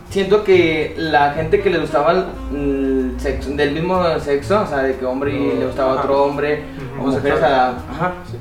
siento 0.09 0.43
que 0.43 0.95
la 0.97 1.31
gente 1.31 1.61
que 1.61 1.69
le 1.69 1.79
gustaba 1.79 2.25
el, 2.53 3.15
sexo, 3.17 3.51
del 3.51 3.71
mismo 3.71 4.03
sexo, 4.19 4.61
o 4.61 4.67
sea, 4.67 4.79
de 4.79 4.95
que 4.97 5.05
hombre 5.05 5.31
y 5.31 5.59
le 5.59 5.65
gustaba 5.65 5.93
Ajá. 5.93 6.01
otro 6.01 6.23
hombre, 6.23 6.63
o 6.99 7.07
mujeres 7.07 7.41
a 7.41 7.49
la... 7.49 7.67
Ajá. 7.67 8.13
Sí. 8.29 8.37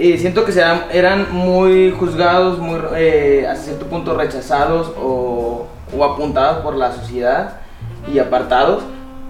Eh, 0.00 0.16
siento 0.16 0.44
que 0.44 0.52
eran 0.92 1.26
muy 1.32 1.90
juzgados, 1.90 2.60
muy 2.60 2.78
eh, 2.94 3.44
hasta 3.50 3.64
cierto 3.64 3.86
punto 3.86 4.16
rechazados 4.16 4.92
o, 4.96 5.66
o 5.96 6.04
apuntados 6.04 6.62
por 6.62 6.76
la 6.76 6.92
sociedad 6.92 7.60
y 8.12 8.18
apartados. 8.18 8.82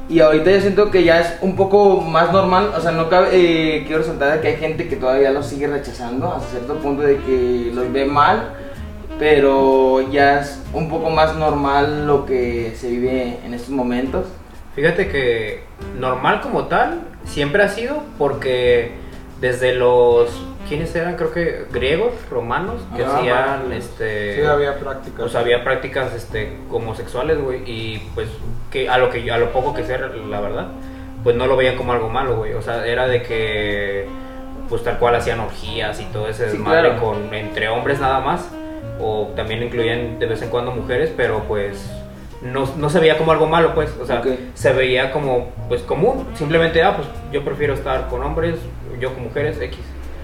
Y 0.09 0.21
ahorita 0.21 0.51
yo 0.51 0.61
siento 0.61 0.91
que 0.91 1.05
ya 1.05 1.21
es 1.21 1.35
un 1.43 1.55
poco 1.55 2.01
más 2.01 2.33
normal, 2.33 2.73
o 2.75 2.81
sea, 2.81 2.93
no 2.93 3.11
cabe, 3.11 3.29
eh, 3.33 3.85
quiero 3.87 3.99
resaltar 4.01 4.41
que 4.41 4.49
hay 4.49 4.57
gente 4.57 4.89
que 4.89 4.97
todavía 4.97 5.31
los 5.31 5.47
sigue 5.47 5.67
rechazando 5.67 6.33
hasta 6.33 6.49
cierto 6.49 6.77
punto 6.77 7.03
de 7.03 7.19
que 7.19 7.71
los 7.75 7.93
ve 7.93 8.07
mal, 8.07 8.55
pero 9.19 10.01
ya 10.11 10.41
es 10.41 10.63
un 10.73 10.89
poco 10.89 11.11
más 11.11 11.37
normal 11.37 12.07
lo 12.07 12.25
que 12.25 12.73
se 12.75 12.89
vive 12.89 13.39
en 13.45 13.53
estos 13.53 13.71
momentos. 13.71 14.27
Fíjate 14.75 15.09
que 15.09 15.65
normal 15.99 16.41
como 16.41 16.69
tal 16.69 17.01
siempre 17.25 17.63
ha 17.63 17.69
sido 17.69 18.03
porque 18.17 18.93
desde 19.41 19.75
los 19.75 20.31
¿quiénes 20.69 20.95
eran? 20.95 21.17
Creo 21.17 21.33
que 21.33 21.65
griegos, 21.73 22.13
romanos 22.31 22.83
que 22.97 23.05
Ah, 23.05 23.17
hacían 23.17 23.61
bueno. 23.63 23.75
este 23.75 24.37
Sí, 24.37 24.43
había 24.43 24.79
prácticas. 24.79 25.21
pues 25.21 25.35
había 25.35 25.65
prácticas 25.65 26.15
este 26.15 26.57
homosexuales, 26.71 27.41
güey, 27.41 27.63
y 27.67 27.99
pues 28.15 28.29
que 28.71 28.89
a 28.89 28.99
lo 28.99 29.11
que 29.11 29.31
a 29.31 29.39
lo 29.39 29.51
poco 29.53 29.75
que 29.75 29.85
sea 29.85 29.99
la 29.99 30.41
verdad, 30.41 30.69
pues 31.25 31.35
no 31.37 31.47
lo 31.47 31.57
veían 31.57 31.77
como 31.77 31.93
algo 31.93 32.09
malo, 32.09 32.37
güey. 32.37 32.53
O 32.55 32.63
sea, 32.63 32.87
era 32.87 33.09
de 33.09 33.23
que 33.23 34.07
pues 34.69 34.85
tal 34.85 34.99
cual 34.99 35.15
hacían 35.15 35.41
orgías 35.41 35.99
y 36.01 36.05
todo 36.07 36.29
ese 36.29 36.47
Sí, 36.51 36.57
desmadre 36.59 36.91
claro. 36.91 37.03
con 37.05 37.33
entre 37.35 37.69
hombres 37.69 38.01
nada 38.01 38.21
más 38.21 38.49
o 39.01 39.33
también 39.35 39.63
incluían 39.63 40.19
de 40.19 40.27
vez 40.27 40.43
en 40.43 40.51
cuando 40.51 40.71
mujeres, 40.73 41.11
pero 41.17 41.41
pues 41.49 41.91
no, 42.43 42.69
no 42.77 42.91
se 42.91 43.01
veía 43.01 43.17
como 43.17 43.33
algo 43.33 43.47
malo, 43.47 43.75
pues, 43.75 43.91
o 44.01 44.05
sea, 44.07 44.23
se 44.55 44.73
veía 44.73 45.11
como 45.11 45.51
pues 45.69 45.83
común, 45.83 46.27
simplemente 46.35 46.83
ah, 46.83 46.95
pues 46.97 47.09
yo 47.33 47.45
prefiero 47.45 47.75
estar 47.75 48.09
con 48.09 48.23
hombres, 48.23 48.57
yo 49.01 49.13
con 49.15 49.25
mujeres 49.25 49.59
X. 49.61 49.79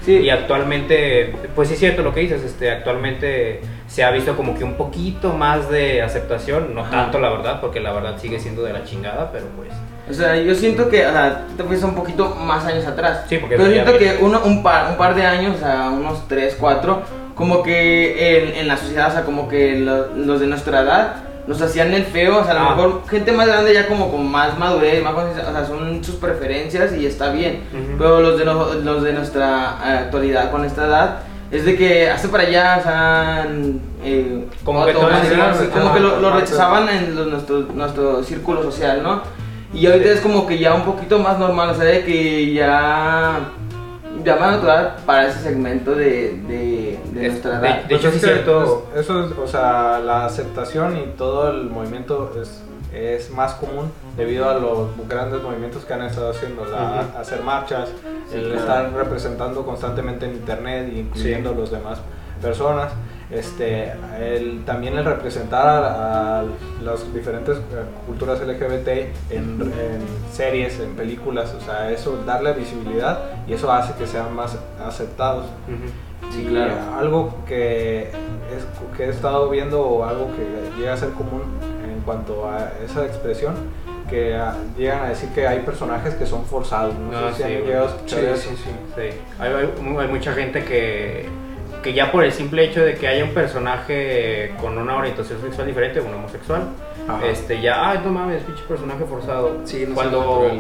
Sí. 0.05 0.19
Y 0.19 0.31
actualmente, 0.31 1.35
pues 1.55 1.69
sí 1.69 1.75
es 1.75 1.81
cierto 1.81 2.03
lo 2.03 2.13
que 2.13 2.21
dices, 2.21 2.43
este, 2.43 2.71
actualmente 2.71 3.61
se 3.87 4.05
ha 4.05 4.11
visto 4.11 4.37
como 4.37 4.55
que 4.57 4.65
un 4.65 4.75
poquito 4.75 5.33
más 5.33 5.71
de 5.71 6.03
aceptación, 6.03 6.75
no 6.75 6.83
Ajá. 6.83 6.91
tanto 6.91 7.19
la 7.21 7.31
verdad, 7.31 7.61
porque 7.61 7.81
la 7.81 7.93
verdad 7.93 8.17
sigue 8.19 8.39
siendo 8.39 8.63
de 8.63 8.73
la 8.73 8.85
chingada, 8.85 9.31
pero 9.33 9.47
pues... 9.57 9.69
O 10.11 10.13
sea, 10.13 10.37
yo 10.37 10.55
siento 10.55 10.91
que, 10.91 11.07
o 11.07 11.13
sea, 11.13 11.47
te 11.57 11.63
fuiste 11.65 11.87
un 11.87 11.95
poquito 11.95 12.35
más 12.35 12.67
años 12.67 12.85
atrás. 12.87 13.25
Sí, 13.29 13.39
porque 13.39 13.57
Pero 13.57 13.71
siento 13.71 13.93
vi- 13.93 13.99
que 14.01 14.19
uno, 14.21 14.43
un, 14.45 14.63
par, 14.63 14.91
un 14.91 14.99
par 14.99 15.15
de 15.15 15.25
años, 15.25 15.57
o 15.57 15.59
sea, 15.61 15.89
unos 15.89 16.29
3, 16.29 16.57
4, 16.61 17.03
como 17.35 17.63
que 17.63 18.37
en, 18.51 18.55
en 18.57 18.69
la 18.69 18.77
sociedad, 18.77 19.09
o 19.09 19.13
sea, 19.13 19.23
como 19.23 19.49
que 19.49 19.77
lo- 19.79 20.15
los 20.15 20.41
de 20.41 20.47
nuestra 20.47 20.83
edad 20.83 21.15
nos 21.47 21.61
hacían 21.61 21.93
el 21.93 22.05
feo, 22.05 22.39
o 22.41 22.45
sea, 22.45 22.53
a 22.53 22.55
lo 22.55 22.61
Ah. 22.71 22.75
mejor 22.77 23.03
gente 23.09 23.33
más 23.33 23.47
grande 23.47 23.75
ya 23.75 23.87
como 23.87 24.11
con 24.11 24.31
más 24.31 24.59
madurez, 24.59 25.03
más 25.03 25.13
o 25.15 25.35
sea, 25.53 25.67
son 25.67 26.03
sus 26.03 26.17
preferencias 26.17 26.95
y 26.95 27.05
está 27.07 27.31
bien. 27.31 27.65
Ujú. 27.73 27.99
Pero 27.99 28.21
los 28.21 28.39
de, 28.39 28.45
no- 28.45 28.73
los 28.75 29.03
de 29.03 29.13
nuestra 29.13 29.79
eh, 29.85 29.91
actualidad, 30.05 30.51
con 30.51 30.65
esta 30.65 30.87
edad, 30.87 31.17
es 31.51 31.65
de 31.67 31.77
que 31.77 32.09
hace 32.11 32.29
para 32.29 32.45
allá, 32.45 32.77
o 32.81 32.83
sea, 32.83 33.47
eh, 34.03 34.47
Como 34.65 34.85
que 34.87 34.93
todo 34.93 35.03
como 35.03 35.13
ajá, 35.15 35.95
que 35.95 36.01
lo, 36.01 36.21
lo 36.21 36.31
rechazaban 36.35 36.89
en 36.89 37.15
los- 37.15 37.27
nuestro, 37.27 37.59
nuestro 37.75 38.23
círculo 38.25 38.63
social, 38.63 39.03
¿no? 39.03 39.23
Y 39.75 39.87
ahorita 39.87 40.11
es 40.11 40.21
como 40.21 40.47
que 40.47 40.59
ya 40.59 40.73
un 40.73 40.83
poquito 40.83 41.19
más 41.19 41.39
normal, 41.39 41.71
o 41.71 41.75
sea, 41.75 41.85
de 41.85 42.05
que 42.05 42.53
ya, 42.55 43.41
ya 44.23 44.37
van 44.37 44.51
a 44.51 44.53
natural 44.57 44.97
para 45.07 45.27
ese 45.29 45.41
segmento 45.41 45.95
de, 45.95 46.41
de, 46.49 46.99
de 47.13 47.27
Es- 47.27 47.33
nuestra 47.33 47.59
edad. 47.61 47.85
de 47.85 47.95
hecho, 47.95 48.11
Pues 48.11 48.15
es 48.17 48.21
cierto. 48.23 48.87
es- 48.95 49.01
eso 49.01 49.25
es, 49.25 49.33
o 49.39 49.47
sea, 49.47 49.99
la 49.99 50.25
aceptación 50.27 50.97
y 50.99 51.07
todo 51.17 51.49
el 51.51 51.71
movimiento 51.71 52.33
es, 52.41 52.63
es 52.93 53.31
más 53.31 53.55
común 53.55 53.91
debido 54.17 54.49
a 54.49 54.55
los 54.55 54.89
grandes 55.09 55.43
movimientos 55.43 55.85
que 55.85 55.93
han 55.95 56.03
estado 56.03 56.31
haciendo, 56.31 56.65
la- 56.67 57.01
hacer 57.19 57.43
marchas, 57.43 57.89
Sí, 58.31 58.37
el 58.37 58.45
claro. 58.53 58.61
estar 58.61 58.93
representando 58.93 59.65
constantemente 59.65 60.27
en 60.27 60.35
internet, 60.35 60.93
incluyendo 60.95 61.51
Sí. 61.51 61.57
los 61.57 61.71
demás 61.71 61.99
personas. 62.41 62.93
Este, 63.35 63.93
el, 64.21 64.63
también 64.65 64.97
el 64.97 65.05
representar 65.05 65.67
a, 65.67 66.41
a 66.41 66.45
las 66.83 67.13
diferentes 67.13 67.57
eh, 67.59 67.61
culturas 68.07 68.41
LGBT 68.41 68.89
en, 69.31 69.61
en 69.61 70.01
series, 70.33 70.79
en 70.79 70.95
películas, 70.95 71.53
o 71.55 71.61
sea, 71.61 71.91
eso 71.91 72.23
darle 72.25 72.53
visibilidad 72.53 73.19
y 73.49 73.55
eso 73.55 73.73
hace 73.73 73.93
que 73.95 74.07
sean 74.07 74.35
más 74.35 74.57
aceptados. 74.85 75.47
Sí, 76.31 76.43
Y 76.43 76.47
claro. 76.47 76.75
algo 76.99 77.35
que, 77.47 78.03
es, 78.09 78.65
que 78.97 79.05
he 79.07 79.09
estado 79.11 79.51
viendo 79.51 79.83
o 79.85 80.05
algo 80.05 80.29
que 80.37 80.79
llega 80.81 80.93
a 80.95 80.97
ser 80.97 81.11
común 81.11 81.43
en 81.85 82.01
cuanto 82.03 82.49
a 82.49 82.71
esa 82.85 83.05
expresión, 83.05 83.55
que 84.09 84.35
ah, 84.37 84.55
llegan 84.79 85.03
a 85.05 85.09
decir 85.09 85.29
que 85.31 85.47
hay 85.47 85.61
personajes 85.61 86.15
que 86.15 86.27
son 86.27 86.45
forzados. 86.45 86.95
No 86.95 87.11
Ah, 87.17 87.31
sé 87.33 87.37
si 87.37 87.43
han 87.43 87.49
sí, 87.49 87.55
llegado 87.67 87.87
a 87.87 87.89
escuchar 87.89 88.21
Sí, 88.21 88.27
eso. 88.27 88.51
sí. 88.95 89.01
Hay, 89.41 89.49
hay- 89.53 89.97
hay 89.99 90.09
mucha 90.09 90.33
gente 90.35 90.65
que, 90.65 91.27
que 91.85 91.93
ya 91.93 92.11
por 92.11 92.25
el 92.25 92.33
simple 92.33 92.65
hecho 92.65 92.83
de 92.85 92.95
que 92.95 93.07
haya 93.07 93.23
un 93.23 93.31
personaje 93.31 94.53
con 94.61 94.77
una 94.79 94.97
orientación 94.97 95.41
sexual 95.41 95.67
diferente, 95.67 96.01
un 96.01 96.15
homosexual, 96.15 96.63
Ajá. 97.07 97.27
este 97.27 97.61
ya, 97.61 97.91
ay 97.91 98.01
no 98.05 98.11
mames, 98.11 98.43
pinche 98.43 98.63
personaje 98.67 99.05
forzado. 99.05 99.59
Sí, 99.65 99.85
no 99.87 99.95
Cuando, 99.95 100.51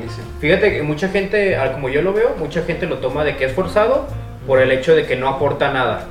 fíjate 0.40 0.70
que 0.76 0.82
mucha 0.82 1.08
gente, 1.08 1.56
al- 1.56 1.72
como 1.72 1.88
yo 1.88 2.02
lo 2.02 2.12
veo, 2.12 2.36
mucha 2.38 2.62
gente 2.62 2.86
lo 2.86 2.98
toma 2.98 3.24
de 3.24 3.36
que 3.36 3.46
es 3.46 3.52
forzado 3.52 4.06
por 4.46 4.60
el 4.60 4.70
hecho 4.70 4.94
de 4.94 5.06
que 5.06 5.16
no 5.16 5.28
aporta 5.28 5.72
nada. 5.72 6.06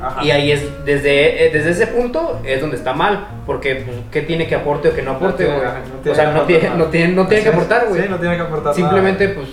Ajá. 0.00 0.24
Y 0.24 0.30
ahí 0.30 0.52
es, 0.52 0.62
desde, 0.84 1.46
eh, 1.46 1.50
desde 1.52 1.70
ese 1.70 1.88
punto 1.88 2.40
es 2.44 2.60
donde 2.60 2.76
está 2.76 2.92
mal, 2.92 3.26
porque 3.44 3.74
pues, 3.84 3.96
¿qué 4.12 4.22
tiene 4.22 4.46
que 4.46 4.54
aporte 4.54 4.90
o 4.90 4.94
que 4.94 5.02
no 5.02 5.10
aporte, 5.12 5.42
tiene- 5.44 5.58
güey? 5.58 5.66
ajá, 5.68 5.80
no 5.92 5.98
o 5.98 6.02
tiene 6.02 6.16
sea, 6.16 6.30
no 6.32 6.42
tiene, 6.42 6.70
no 6.76 6.84
tiene, 6.86 7.12
no 7.14 7.26
tiene 7.26 7.42
que 7.42 7.48
aportar, 7.48 7.86
güey. 7.88 8.02
Sí, 8.02 8.08
no 8.08 8.16
tiene 8.18 8.36
que 8.36 8.42
aportar 8.42 8.74
Simplemente, 8.74 9.26
nada. 9.26 9.40
pues, 9.40 9.48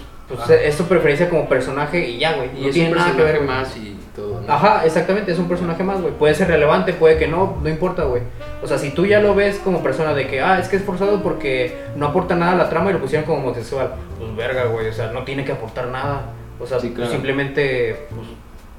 pues 0.48 0.62
es 0.62 0.76
su 0.76 0.86
preferencia 0.88 1.28
como 1.30 1.50
personaje 1.50 2.08
y 2.08 2.20
ya, 2.20 2.34
güey. 2.34 2.50
Y 2.56 2.62
No 2.62 2.68
es 2.68 2.74
tiene 2.76 2.90
un 2.92 2.96
nada 2.98 3.16
que 3.16 3.24
ver. 3.24 3.42
más 3.42 3.76
y 3.76 3.95
todo, 4.16 4.42
¿no? 4.42 4.52
Ajá, 4.52 4.86
exactamente, 4.86 5.32
es 5.32 5.40
un 5.40 5.48
personaje 5.48 5.84
más, 5.84 6.02
güey. 6.02 6.14
Puede 6.14 6.34
ser 6.34 6.48
relevante, 6.48 6.94
puede 6.94 7.18
que 7.18 7.28
no, 7.28 7.58
no 7.62 7.70
importa, 7.70 8.04
güey. 8.04 8.22
O 8.64 8.68
sea, 8.68 8.78
si 8.78 8.92
tú 8.92 9.06
ya 9.06 9.20
lo 9.20 9.36
ves 9.36 9.60
como 9.64 9.84
persona 9.84 10.14
de 10.14 10.28
que, 10.28 10.42
ah, 10.42 10.60
es 10.60 10.68
que 10.70 10.78
es 10.78 10.84
forzado 10.84 11.22
porque 11.22 11.76
no 11.96 12.08
aporta 12.08 12.36
nada 12.36 12.54
a 12.54 12.56
la 12.56 12.70
trama 12.70 12.90
y 12.90 12.94
lo 12.94 13.00
pusieron 13.02 13.26
como 13.26 13.40
homosexual, 13.40 13.94
pues 14.18 14.36
verga, 14.36 14.66
güey, 14.66 14.88
o 14.88 14.94
sea, 14.94 15.12
no 15.12 15.24
tiene 15.24 15.44
que 15.44 15.52
aportar 15.52 15.88
nada. 15.88 16.22
O 16.60 16.66
sea, 16.66 16.80
Sí, 16.80 16.92
claro. 16.92 17.12
simplemente, 17.12 18.08
pues, 18.16 18.28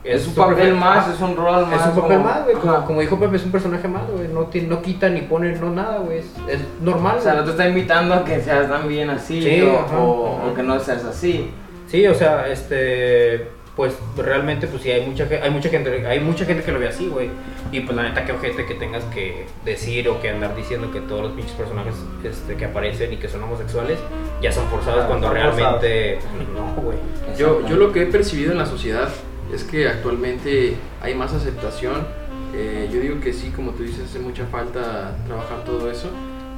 Es, 0.05 0.27
un 0.29 0.35
tu 0.35 0.41
papel 0.41 0.73
más, 0.75 1.09
ah, 1.09 1.13
es 1.15 1.21
un 1.21 1.37
rol 1.37 1.67
más. 1.67 1.81
es 1.81 1.87
un 1.89 2.01
papel 2.01 2.17
como- 2.19 2.25
más, 2.29 2.45
güey. 2.45 2.57
Como, 2.87 3.01
dijo 3.01 3.19
Pepe, 3.19 3.37
es 3.37 3.45
un 3.45 3.51
personaje 3.51 3.89
más, 3.89 4.03
güey. 4.09 4.29
No, 4.29 4.49
no 4.69 4.83
quita 4.83 5.09
ni 5.09 5.23
pone, 5.23 5.53
no 5.57 5.71
nada, 5.71 5.99
güey. 5.99 6.19
Es, 6.21 6.27
es 6.49 6.61
normal. 6.81 7.17
O 7.19 7.21
sea, 7.21 7.35
no 7.35 7.43
te 7.45 7.51
está 7.51 7.69
invitando 7.69 8.15
a 8.15 8.25
que 8.25 8.41
seas 8.41 8.69
también 8.69 9.11
así 9.11 9.43
Sí, 9.43 9.63
o, 9.63 9.81
ajá, 9.81 9.99
o- 9.99 10.37
ajá. 10.39 10.47
o 10.47 10.55
que 10.55 10.63
no 10.63 10.79
seas 10.79 11.05
así. 11.05 11.51
Sí, 11.89 12.07
o 12.07 12.15
sea, 12.15 12.47
este, 12.49 13.49
pues 13.77 13.95
realmente, 14.17 14.67
pues 14.67 14.83
sí, 14.83 14.91
hay 14.91 15.05
mucha, 15.07 15.29
hay 15.43 15.51
mucha 15.51 15.69
gente, 15.69 16.07
hay 16.07 16.19
mucha 16.21 16.47
gente 16.47 16.65
que 16.65 16.73
lo 16.73 16.79
ve 16.79 16.89
así, 16.89 17.09
güey. 17.09 17.29
Y 17.73 17.81
pues 17.81 17.95
la 17.95 18.05
neta, 18.05 18.25
que 18.25 18.33
ojete 18.33 18.65
que 18.65 18.75
tengas 18.75 19.05
que 19.05 19.45
decir 19.67 20.09
o 20.09 20.19
que 20.21 20.31
andar 20.31 20.57
diciendo 20.57 20.91
que 20.91 21.01
todos 21.01 21.21
los 21.23 21.33
pinches 21.33 21.53
personajes 21.53 21.95
este, 22.25 22.55
que 22.57 22.65
aparecen 22.65 23.13
y 23.13 23.17
que 23.19 23.29
son 23.29 23.43
homosexuales 23.43 23.99
ya 24.41 24.51
son 24.51 24.67
forzados 24.69 25.03
Ah, 25.05 25.07
cuando 25.09 25.27
son 25.27 25.35
realmente 25.37 26.19
pues, 26.37 26.49
no, 26.49 26.83
güey. 26.83 26.97
Yo, 27.37 27.67
yo 27.69 27.77
lo 27.77 27.93
que 27.93 28.03
he 28.03 28.07
percibido 28.07 28.53
en 28.53 28.59
la 28.59 28.67
sociedad 28.67 29.09
es 29.53 29.63
que 29.65 29.87
actualmente 29.89 30.75
hay 31.03 31.15
más 31.15 31.35
aceptación. 31.35 32.07
Eh, 32.55 32.89
yo 32.91 33.01
digo 33.01 33.21
que 33.21 33.35
sí, 33.35 33.51
como 33.55 33.73
tú 33.73 33.83
dices, 33.83 34.05
hace 34.09 34.21
mucha 34.21 34.47
falta 34.47 35.15
trabajar 35.27 35.65
todo 35.67 35.91
eso, 35.91 36.09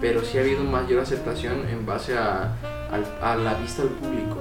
pero 0.01 0.23
sí 0.23 0.39
ha 0.39 0.43
habido 0.43 0.63
mayor 0.63 1.01
aceptación 1.01 1.67
en 1.69 1.85
base 1.85 2.17
a, 2.17 2.53
al- 2.93 3.15
a 3.21 3.35
la 3.35 3.55
vista 3.55 3.83
del 3.83 3.91
público. 3.93 4.37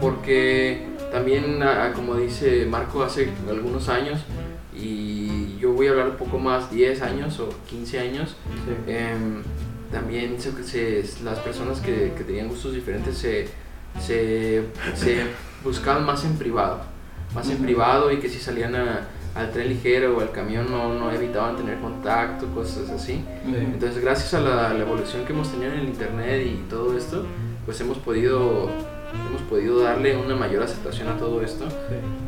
Porque 0.00 0.86
también, 1.12 1.62
a- 1.62 1.84
a- 1.84 1.92
como 1.92 2.16
dice 2.16 2.66
Marco, 2.66 3.02
hace 3.02 3.28
algunos 3.48 3.88
años, 3.88 4.20
y 4.74 5.56
yo 5.58 5.72
voy 5.72 5.86
a 5.86 5.90
hablar 5.90 6.08
un 6.08 6.16
poco 6.16 6.38
más, 6.38 6.70
10 6.70 7.02
años 7.02 7.38
o 7.40 7.50
15 7.68 8.00
años, 8.00 8.36
em, 8.86 9.42
también 9.92 10.40
se- 10.40 10.64
se- 10.64 11.22
las 11.24 11.38
personas 11.40 11.80
que, 11.80 12.12
que 12.16 12.24
tenían 12.24 12.48
gustos 12.48 12.72
diferentes 12.74 13.16
se, 13.18 13.48
se, 14.00 14.62
se 14.94 15.22
buscaban 15.64 16.04
más 16.06 16.24
en 16.24 16.36
privado, 16.36 16.80
más 17.34 17.46
en 17.48 17.56
Ujú. 17.56 17.64
privado 17.64 18.10
y 18.10 18.16
que 18.18 18.28
si 18.28 18.38
salían 18.38 18.74
a- 18.74 19.06
al 19.34 19.50
tren 19.50 19.68
ligero 19.68 20.16
o 20.16 20.20
al 20.20 20.30
camión 20.30 20.70
no, 20.70 20.92
no 20.94 21.10
evitaban 21.10 21.56
tener 21.56 21.78
contacto, 21.80 22.46
cosas 22.54 22.90
así. 22.90 23.24
Entonces, 23.46 24.02
gracias 24.02 24.34
a 24.34 24.40
la, 24.40 24.74
la 24.74 24.80
evolución 24.82 25.24
que 25.24 25.32
hemos 25.32 25.50
tenido 25.50 25.72
en 25.72 25.80
el 25.80 25.86
internet 25.88 26.46
y 26.46 26.68
todo 26.68 26.96
esto, 26.98 27.24
pues 27.64 27.80
hemos 27.80 27.96
podido, 27.98 28.70
hemos 29.28 29.42
podido 29.42 29.80
darle 29.80 30.16
una 30.16 30.34
mayor 30.36 30.62
aceptación 30.62 31.08
a 31.08 31.16
todo 31.16 31.42
esto. 31.42 31.66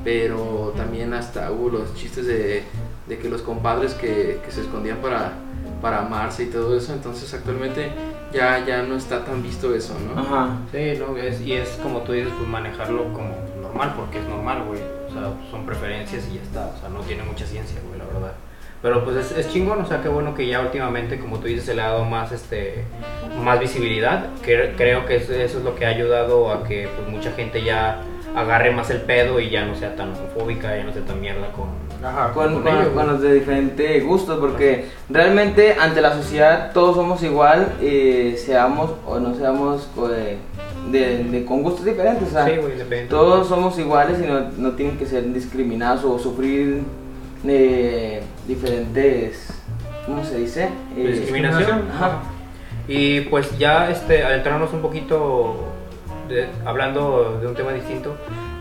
Pero 0.02 0.72
también 0.76 1.14
hasta 1.14 1.50
hubo 1.50 1.70
los 1.70 1.94
chistes 1.94 2.26
de, 2.26 2.64
de 3.06 3.18
que 3.18 3.28
los 3.28 3.42
compadres 3.42 3.94
que, 3.94 4.40
que 4.44 4.52
se 4.52 4.62
escondían 4.62 4.98
para, 4.98 5.32
para 5.80 6.00
amarse 6.00 6.44
y 6.44 6.46
todo 6.46 6.76
eso. 6.76 6.92
Entonces, 6.92 7.32
actualmente 7.34 7.90
ya, 8.32 8.64
ya 8.64 8.82
no 8.82 8.96
está 8.96 9.24
tan 9.24 9.42
visto 9.42 9.74
eso, 9.74 9.94
¿no? 10.00 10.20
Ajá. 10.20 10.58
Sí, 10.72 10.94
no, 10.98 11.16
es, 11.16 11.40
y 11.40 11.52
es 11.52 11.70
como 11.82 12.00
tú 12.00 12.12
dices, 12.12 12.32
pues 12.36 12.48
manejarlo 12.48 13.12
como 13.12 13.34
normal, 13.60 13.94
porque 13.96 14.18
es 14.18 14.28
normal, 14.28 14.64
güey. 14.66 14.80
O 15.08 15.12
sea, 15.12 15.32
son 15.50 15.64
preferencias 15.64 16.26
y 16.30 16.36
ya 16.36 16.42
está. 16.42 16.72
O 16.76 16.80
sea, 16.80 16.88
no 16.88 17.00
tiene 17.00 17.22
mucha 17.22 17.46
ciencia, 17.46 17.80
güey, 17.86 17.98
la 17.98 18.04
verdad. 18.06 18.34
Pero 18.84 19.02
pues 19.02 19.16
es, 19.16 19.32
es 19.38 19.48
chingón, 19.50 19.80
o 19.80 19.86
sea, 19.86 20.02
qué 20.02 20.10
bueno 20.10 20.34
que 20.34 20.46
ya 20.46 20.60
últimamente, 20.60 21.18
como 21.18 21.38
tú 21.38 21.46
dices, 21.46 21.64
se 21.64 21.74
le 21.74 21.80
ha 21.80 21.86
dado 21.88 22.04
más, 22.04 22.30
este, 22.32 22.84
más 23.42 23.58
visibilidad. 23.58 24.26
Que, 24.42 24.74
creo 24.76 25.06
que 25.06 25.16
eso, 25.16 25.32
eso 25.32 25.58
es 25.58 25.64
lo 25.64 25.74
que 25.74 25.86
ha 25.86 25.88
ayudado 25.88 26.52
a 26.52 26.64
que 26.64 26.86
pues, 26.94 27.08
mucha 27.08 27.32
gente 27.32 27.64
ya 27.64 28.02
agarre 28.36 28.72
más 28.72 28.90
el 28.90 29.00
pedo 29.00 29.40
y 29.40 29.48
ya 29.48 29.64
no 29.64 29.74
sea 29.74 29.96
tan 29.96 30.12
homofóbica, 30.12 30.76
ya 30.76 30.84
no 30.84 30.92
sea 30.92 31.00
tan 31.02 31.18
mierda 31.18 31.50
con... 31.52 31.68
Ajá. 32.06 32.32
Con, 32.34 32.52
con 32.52 32.62
con- 32.62 32.76
ellos, 32.76 32.88
con 32.88 33.06
los 33.06 33.22
de 33.22 33.32
diferentes 33.32 34.04
gustos, 34.04 34.38
porque 34.38 34.84
realmente 35.08 35.76
ante 35.80 36.02
la 36.02 36.12
sociedad 36.12 36.70
todos 36.74 36.94
somos 36.96 37.22
igual, 37.22 37.72
eh, 37.80 38.34
seamos 38.36 38.90
o 39.06 39.18
no 39.18 39.34
seamos 39.34 39.88
co- 39.94 40.08
de, 40.08 40.36
de- 40.90 41.44
con 41.46 41.62
gustos 41.62 41.86
diferentes. 41.86 42.28
O 42.28 42.32
sea, 42.32 42.44
Sí, 42.46 42.56
todos 43.08 43.48
somos 43.48 43.78
iguales 43.78 44.18
y 44.22 44.26
no, 44.26 44.40
no 44.58 44.72
tienen 44.72 44.98
que 44.98 45.06
ser 45.06 45.32
discriminados 45.32 46.04
o 46.04 46.18
sufrir 46.18 46.82
eh, 47.46 48.22
diferentes, 48.46 49.48
¿cómo 50.06 50.24
se 50.24 50.38
dice? 50.38 50.68
Eh, 50.96 51.06
discriminación. 51.20 51.88
Ajá. 51.92 52.20
Y 52.88 53.22
pues 53.22 53.56
ya 53.58 53.90
este, 53.90 54.24
adentrarnos 54.24 54.72
un 54.72 54.82
poquito, 54.82 55.56
de- 56.28 56.48
hablando 56.64 57.38
de 57.40 57.46
un 57.46 57.54
tema 57.54 57.72
distinto, 57.72 58.14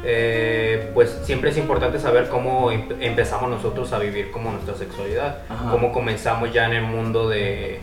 eh, 0.06 0.92
pues 0.94 1.10
siempre 1.24 1.50
es 1.50 1.58
importante 1.58 2.00
saber 2.00 2.28
cómo 2.30 2.72
em- 2.72 2.88
empezamos 3.02 3.50
nosotros 3.50 3.92
a 3.94 4.00
vivir 4.00 4.32
como 4.32 4.52
nuestra 4.52 4.76
sexualidad, 4.76 5.40
Ajá. 5.50 5.72
cómo 5.72 5.92
comenzamos 5.92 6.52
ya 6.54 6.66
en 6.68 6.74
el 6.74 6.84
mundo 6.84 7.28
de, 7.30 7.80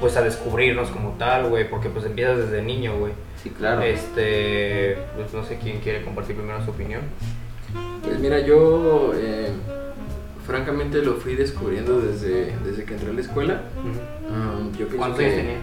pues 0.00 0.16
a 0.16 0.22
descubrirnos 0.22 0.88
como 0.88 1.10
tal, 1.18 1.48
güey, 1.48 1.68
porque 1.68 1.88
pues 1.90 2.04
empiezas 2.06 2.38
desde 2.38 2.62
niño, 2.62 2.96
güey. 2.98 3.12
Sí, 3.42 3.50
claro. 3.50 3.82
Este, 3.82 4.96
pues 5.14 5.32
no 5.34 5.44
sé 5.44 5.58
quién 5.62 5.78
quiere 5.80 6.02
compartir 6.04 6.36
primero 6.36 6.62
su 6.64 6.70
opinión. 6.70 7.02
Pues 8.02 8.18
mira, 8.18 8.40
yo 8.40 9.12
eh, 9.14 9.50
francamente 10.46 11.02
lo 11.02 11.14
fui 11.14 11.34
descubriendo 11.34 12.00
desde, 12.00 12.56
desde 12.64 12.84
que 12.84 12.94
entré 12.94 13.10
a 13.10 13.12
la 13.12 13.20
escuela. 13.20 13.62
Um, 14.30 14.70
yo 14.72 14.86
pienso 14.86 14.96
¿Cuántos 14.96 15.18
que, 15.18 15.26
años 15.26 15.36
tenía? 15.36 15.58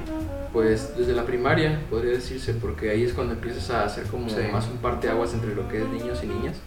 Pues 0.54 0.96
desde 0.96 1.14
la 1.14 1.26
primaria, 1.26 1.82
podría 1.90 2.12
decirse, 2.12 2.54
porque 2.54 2.92
ahí 2.92 3.04
es 3.04 3.14
cuando 3.14 3.34
empiezas 3.34 3.72
a 3.72 3.86
hacer 3.86 4.04
como 4.06 4.30
Sí. 4.30 4.36
más 4.52 4.68
un 4.68 4.78
parteaguas 4.78 5.34
entre 5.34 5.56
lo 5.56 5.68
que 5.68 5.80
es 5.82 5.88
niños 5.90 6.20
y 6.24 6.28
niñas. 6.28 6.58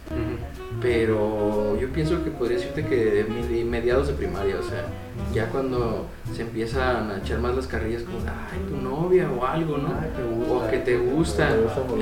Pero 0.81 1.77
yo 1.79 1.89
pienso 1.91 2.23
que 2.23 2.29
podría 2.29 2.57
decirte 2.57 2.85
que 2.85 2.95
de 2.95 3.63
mediados 3.65 4.07
de 4.07 4.13
primaria, 4.13 4.57
o 4.59 4.63
sea, 4.63 4.85
ya 5.33 5.47
cuando 5.49 6.05
se 6.35 6.43
empiezan 6.43 7.09
a 7.09 7.17
echar 7.17 7.39
más 7.39 7.55
las 7.55 7.65
carrillas 7.65 8.03
como, 8.03 8.19
ay, 8.19 8.59
tu 8.69 8.75
novia 8.77 9.29
o 9.31 9.43
algo, 9.45 9.77
¿no? 9.77 9.87
Ay, 9.99 10.09
te 10.15 10.23
gusta. 10.23 10.53
o 10.67 10.69
que 10.69 10.77
te 10.77 10.97
gusta. 10.97 11.49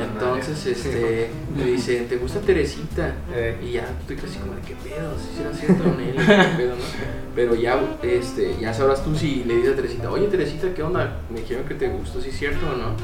Entonces, 0.03 0.65
este, 0.65 1.29
me 1.55 1.65
dicen, 1.65 2.07
¿te 2.07 2.17
gusta 2.17 2.39
Teresita? 2.41 3.13
Eh. 3.33 3.57
Y 3.63 3.71
ya 3.73 3.87
estoy 4.01 4.15
casi 4.17 4.37
como 4.39 4.53
de, 4.55 4.61
¿qué 4.61 4.75
pedo? 4.83 5.13
Si 5.19 5.37
será 5.37 5.53
cierto, 5.53 5.83
Nelly, 5.95 6.17
¿qué 6.17 6.57
pedo, 6.57 6.75
no? 6.75 6.81
Pero 7.35 7.53
ya, 7.53 7.77
este, 8.01 8.55
ya 8.61 8.73
sabrás 8.73 9.03
tú 9.03 9.13
si 9.13 9.43
le 9.43 9.57
dices 9.57 9.73
a 9.73 9.75
Teresita, 9.75 10.09
oye, 10.09 10.27
Teresita, 10.27 10.73
¿qué 10.73 10.81
onda? 10.81 11.19
Me 11.29 11.41
dijeron 11.41 11.65
que 11.65 11.75
te 11.75 11.89
gustó, 11.89 12.21
¿sí 12.21 12.29
es 12.29 12.37
cierto 12.37 12.65
o 12.65 12.77
no? 12.77 12.95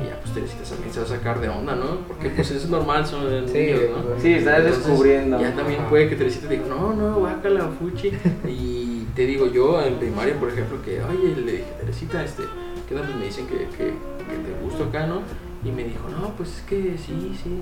Y 0.00 0.06
ya, 0.06 0.20
pues 0.20 0.32
Teresita 0.32 0.62
también 0.62 0.92
se 0.92 1.00
va 1.00 1.06
a 1.06 1.08
sacar 1.08 1.40
de 1.40 1.48
onda, 1.48 1.74
¿no? 1.74 1.96
Porque 2.06 2.30
pues 2.30 2.48
eso 2.52 2.64
es 2.64 2.70
normal, 2.70 3.04
son 3.04 3.28
niños, 3.28 3.80
¿no? 3.90 4.20
Sí, 4.20 4.34
estás 4.34 4.58
Entonces, 4.60 4.86
descubriendo. 4.86 5.40
Ya 5.40 5.52
también 5.54 5.82
puede 5.86 6.08
que 6.08 6.14
Teresita 6.14 6.46
te 6.46 6.54
diga, 6.54 6.68
no, 6.68 6.92
no, 6.94 7.18
guácala, 7.18 7.68
fuchi. 7.78 8.12
Y 8.48 9.04
te 9.16 9.26
digo 9.26 9.46
yo 9.46 9.82
en 9.82 9.96
primaria, 9.96 10.38
por 10.38 10.50
ejemplo, 10.50 10.80
que, 10.82 11.02
oye, 11.02 11.34
le 11.34 11.52
dije, 11.52 11.64
Teresita, 11.80 12.24
este, 12.24 12.44
¿qué 12.88 12.94
onda? 12.94 13.08
Pues 13.08 13.18
me 13.18 13.24
dicen 13.26 13.46
que, 13.48 13.56
que, 13.76 13.84
que 13.86 14.36
te 14.46 14.62
gusto 14.62 14.84
acá, 14.84 15.08
¿no? 15.08 15.22
Y 15.64 15.72
me 15.72 15.82
dijo, 15.82 16.08
no, 16.08 16.28
pues 16.36 16.58
es 16.58 16.62
que 16.62 16.96
sí, 16.96 17.36
sí. 17.42 17.60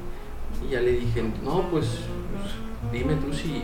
Y 0.66 0.72
ya 0.72 0.80
le 0.82 0.92
dije, 0.92 1.22
no, 1.42 1.68
pues, 1.70 1.86
pues, 1.86 2.69
dime 2.92 3.14
tú 3.14 3.32
si, 3.32 3.62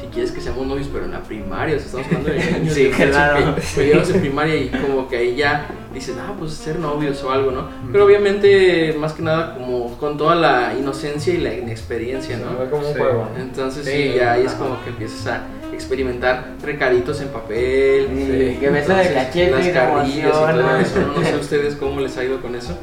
si 0.00 0.06
quieres 0.12 0.30
que 0.30 0.40
seamos 0.40 0.66
novios, 0.66 0.88
pero 0.92 1.06
en 1.06 1.12
la 1.12 1.22
primaria, 1.22 1.76
o 1.76 1.78
sea, 1.78 1.86
estamos 1.86 2.06
hablando 2.06 2.30
de 2.30 2.58
niños. 2.58 2.74
Sí, 2.74 2.84
de 2.84 2.90
claro. 2.90 3.54
que 3.56 3.80
mediados 3.80 4.08
de 4.12 4.18
primaria 4.20 4.54
y 4.56 4.68
como 4.68 5.08
que 5.08 5.16
ahí 5.16 5.36
ya 5.36 5.66
dices, 5.94 6.16
ah, 6.20 6.34
pues 6.38 6.52
ser 6.52 6.78
novios 6.78 7.22
o 7.24 7.30
algo, 7.32 7.50
¿no? 7.50 7.68
Pero 7.90 8.04
obviamente, 8.04 8.94
más 8.98 9.14
que 9.14 9.22
nada, 9.22 9.54
como 9.54 9.96
con 9.98 10.16
toda 10.18 10.34
la 10.36 10.74
inocencia 10.78 11.32
y 11.34 11.38
la 11.38 11.54
inexperiencia, 11.54 12.36
Se 12.38 12.44
¿no? 12.44 12.58
ve 12.58 12.68
como 12.70 12.86
un 12.86 12.92
Sí. 12.94 12.98
juego. 13.00 13.28
Entonces 13.38 13.84
Sí, 13.86 13.90
sí, 13.92 14.12
ya 14.16 14.32
ahí 14.32 14.44
es 14.44 14.52
como 14.52 14.82
que 14.84 14.90
empiezas 14.90 15.26
a 15.26 15.42
experimentar 15.72 16.52
recaditos 16.62 17.20
en 17.20 17.28
papel, 17.28 18.08
Sí, 18.08 18.56
que 18.60 18.70
beso 18.70 18.94
de 18.94 19.12
cachete 19.14 19.50
las 19.50 19.68
carrillas 19.68 20.16
y 20.16 20.20
todo 20.30 20.76
eso. 20.76 21.00
¿no? 21.00 21.14
No 21.20 21.24
sé 21.26 21.36
ustedes 21.36 21.74
cómo 21.76 22.00
les 22.00 22.16
ha 22.18 22.24
ido 22.24 22.40
con 22.40 22.54
eso. 22.54 22.76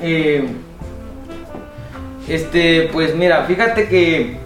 Eh, 0.00 0.46
este, 2.28 2.88
pues 2.92 3.14
mira, 3.14 3.44
fíjate 3.44 3.88
que 3.88 4.36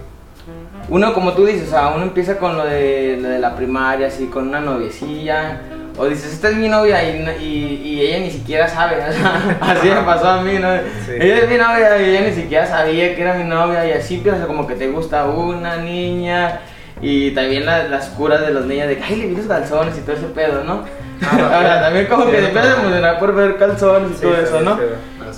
uno, 0.92 1.14
como 1.14 1.32
tú 1.32 1.46
dices, 1.46 1.68
o 1.68 1.70
sea, 1.70 1.88
uno 1.88 2.02
empieza 2.02 2.36
con 2.36 2.56
lo 2.56 2.66
de, 2.66 3.18
lo 3.20 3.28
de 3.30 3.38
la 3.38 3.56
primaria, 3.56 4.08
así, 4.08 4.26
con 4.26 4.48
una 4.48 4.60
noviecilla, 4.60 5.60
o 5.96 6.04
dices, 6.06 6.34
esta 6.34 6.50
es 6.50 6.56
mi 6.56 6.68
novia 6.68 7.02
y, 7.02 7.26
y, 7.42 7.82
y 7.88 8.00
ella 8.02 8.18
ni 8.20 8.30
siquiera 8.30 8.68
sabe, 8.68 8.96
o 9.08 9.12
sea, 9.12 9.56
así 9.62 9.88
me 9.88 10.02
pasó 10.02 10.28
a 10.28 10.42
mí, 10.42 10.58
¿no? 10.58 10.68
Sí. 11.06 11.12
Ella 11.18 11.38
es 11.38 11.48
mi 11.48 11.56
novia 11.56 11.98
y 11.98 12.10
ella 12.10 12.20
ni 12.28 12.32
siquiera 12.34 12.66
sabía 12.66 13.14
que 13.14 13.22
era 13.22 13.34
mi 13.34 13.44
novia, 13.44 13.86
y 13.86 13.92
así 13.92 14.16
empieza 14.16 14.46
como 14.46 14.66
que 14.66 14.74
te 14.74 14.88
gusta 14.88 15.24
una 15.24 15.76
niña, 15.78 16.60
y 17.00 17.30
también 17.30 17.64
la- 17.64 17.84
las 17.88 18.10
curas 18.10 18.42
de 18.42 18.52
los 18.52 18.66
niños 18.66 18.88
de 18.88 18.98
que, 18.98 19.02
ay, 19.02 19.16
le 19.16 19.26
vi 19.28 19.36
los 19.36 19.46
calzones 19.46 19.96
y 19.96 20.02
todo 20.02 20.14
ese 20.16 20.26
pedo, 20.26 20.62
¿no? 20.62 20.84
Ahora, 21.54 21.80
también 21.80 22.06
como 22.06 22.26
que 22.26 22.32
te 22.32 22.44
empiezas 22.48 22.76
a 22.76 22.80
emocionar 22.82 23.18
por 23.18 23.34
ver 23.34 23.56
calzones 23.56 24.18
y 24.18 24.20
todo 24.20 24.36
eso, 24.36 24.60
¿no? 24.60 24.76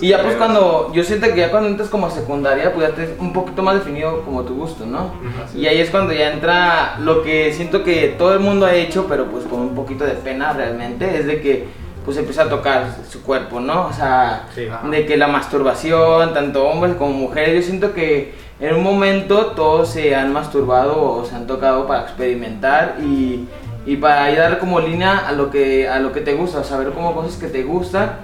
Y 0.01 0.09
ya 0.09 0.23
pues 0.23 0.37
cuando, 0.37 0.91
yo 0.93 1.03
siento 1.05 1.27
que 1.29 1.37
ya 1.37 1.51
cuando 1.51 1.69
entras 1.69 1.89
como 1.89 2.07
a 2.07 2.11
secundaria, 2.11 2.73
pues 2.73 2.89
ya 2.89 2.95
te 2.95 3.15
un 3.19 3.33
poquito 3.33 3.63
más 3.63 3.75
definido 3.77 4.23
como 4.23 4.43
tu 4.43 4.55
gusto, 4.55 4.85
¿no? 4.87 5.13
Y 5.57 5.67
ahí 5.67 5.81
es 5.81 5.91
cuando 5.91 6.13
ya 6.13 6.33
entra 6.33 6.97
lo 7.01 7.23
que 7.23 7.53
siento 7.53 7.83
que 7.83 8.15
todo 8.19 8.33
el 8.35 8.41
mundo 8.41 8.67
ha 8.67 8.75
hecho, 8.75 9.07
pero 9.09 9.27
pues 9.27 9.45
con 9.45 9.61
un 9.61 9.75
poquito 9.75 10.05
de 10.05 10.13
pena 10.13 10.53
realmente, 10.53 11.19
es 11.19 11.27
de 11.27 11.41
que 11.41 11.67
pues 12.05 12.19
empieza 12.19 12.43
a 12.43 12.49
tocar 12.51 12.85
su 13.09 13.23
cuerpo, 13.23 13.61
¿no? 13.61 13.87
O 13.87 13.93
sea, 13.93 14.47
Sí. 14.55 14.69
de 14.91 15.07
que 15.07 15.17
la 15.17 15.27
masturbación, 15.27 16.35
tanto 16.35 16.67
hombres 16.67 16.97
como 16.97 17.13
mujeres, 17.15 17.55
yo 17.55 17.63
siento 17.63 17.95
que 17.95 18.35
en 18.61 18.75
un 18.75 18.83
momento 18.83 19.47
todos 19.57 19.89
se 19.89 20.15
han 20.15 20.33
masturbado 20.33 21.01
o 21.03 21.25
se 21.25 21.35
han 21.35 21.47
tocado 21.47 21.87
para 21.87 22.03
experimentar 22.03 22.97
y, 23.03 23.49
y 23.87 23.97
para 23.97 24.25
ahí 24.25 24.37
dar 24.37 24.59
como 24.59 24.81
línea 24.81 25.17
a 25.27 25.33
lo 25.33 25.51
que 25.51 25.89
a 25.89 25.99
lo 25.99 26.13
que 26.13 26.21
te 26.21 26.35
gusta, 26.35 26.63
saber 26.63 26.91
como 26.91 27.15
cosas 27.15 27.37
que 27.37 27.47
te 27.49 27.63
gustan 27.63 28.19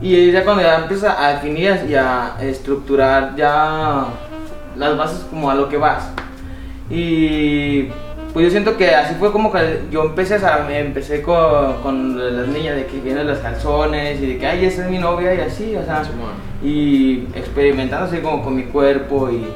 y 0.00 0.32
ya 0.32 0.44
cuando 0.44 0.62
ya 0.62 0.78
empiezas 0.78 1.16
a 1.18 1.34
definir 1.34 1.86
y 1.88 1.94
a 1.94 2.36
estructurar 2.40 3.34
ya 3.36 4.06
las 4.76 4.96
bases 4.96 5.24
como 5.30 5.50
a 5.50 5.54
lo 5.54 5.68
que 5.68 5.76
vas. 5.76 6.10
Y 6.90 7.88
pues 8.32 8.46
yo 8.46 8.50
siento 8.50 8.76
que 8.76 8.94
así 8.94 9.14
fue 9.14 9.30
como 9.30 9.52
que 9.52 9.82
yo 9.90 10.02
empecé, 10.02 10.34
a, 10.34 10.66
empecé 10.78 11.22
con, 11.22 11.74
con 11.82 12.36
las 12.36 12.48
niñas 12.48 12.74
de 12.74 12.86
que 12.86 13.00
vienen 13.00 13.28
los 13.28 13.38
calzones 13.38 14.20
y 14.20 14.26
de 14.26 14.38
que, 14.38 14.46
ay, 14.46 14.64
esa 14.64 14.84
es 14.84 14.90
mi 14.90 14.98
novia 14.98 15.34
y 15.34 15.40
así, 15.40 15.76
o 15.76 15.84
sea, 15.84 16.02
y 16.62 17.28
experimentando 17.34 18.06
así 18.06 18.18
como 18.18 18.42
con 18.42 18.56
mi 18.56 18.64
cuerpo 18.64 19.30
y 19.30 19.46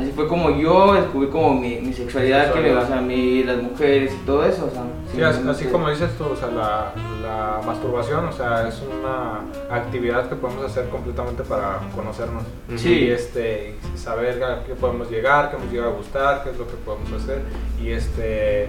así 0.00 0.12
fue 0.12 0.26
como 0.28 0.50
yo 0.50 0.94
descubrí 0.94 1.28
como 1.28 1.54
mi, 1.54 1.76
mi 1.76 1.92
sexualidad, 1.92 2.52
que 2.52 2.60
me 2.60 2.72
vas 2.74 2.90
a 2.90 3.00
mí, 3.00 3.44
las 3.44 3.62
mujeres 3.62 4.12
y 4.12 4.26
todo 4.26 4.44
eso, 4.44 4.66
o 4.66 4.70
sea. 4.70 4.82
Sí, 5.12 5.22
así, 5.48 5.64
como 5.66 5.90
dices 5.90 6.10
tú, 6.16 6.24
o 6.24 6.36
sea, 6.36 6.48
la, 6.48 6.92
la, 7.22 7.60
masturbación, 7.66 8.24
o 8.26 8.32
sea, 8.32 8.68
es 8.68 8.80
una 8.82 9.40
actividad 9.74 10.28
que 10.28 10.36
podemos 10.36 10.64
hacer 10.64 10.88
completamente 10.88 11.42
para 11.42 11.80
conocernos. 11.94 12.44
Sí. 12.76 13.06
Y 13.06 13.10
este, 13.10 13.76
saber 13.96 14.42
a 14.42 14.64
qué 14.64 14.74
podemos 14.74 15.10
llegar, 15.10 15.50
qué 15.50 15.56
nos 15.58 15.72
llega 15.72 15.86
a 15.86 15.90
gustar, 15.90 16.42
qué 16.44 16.50
es 16.50 16.58
lo 16.58 16.66
que 16.66 16.74
podemos 16.84 17.12
hacer 17.12 17.40
y 17.82 17.90
este, 17.90 18.68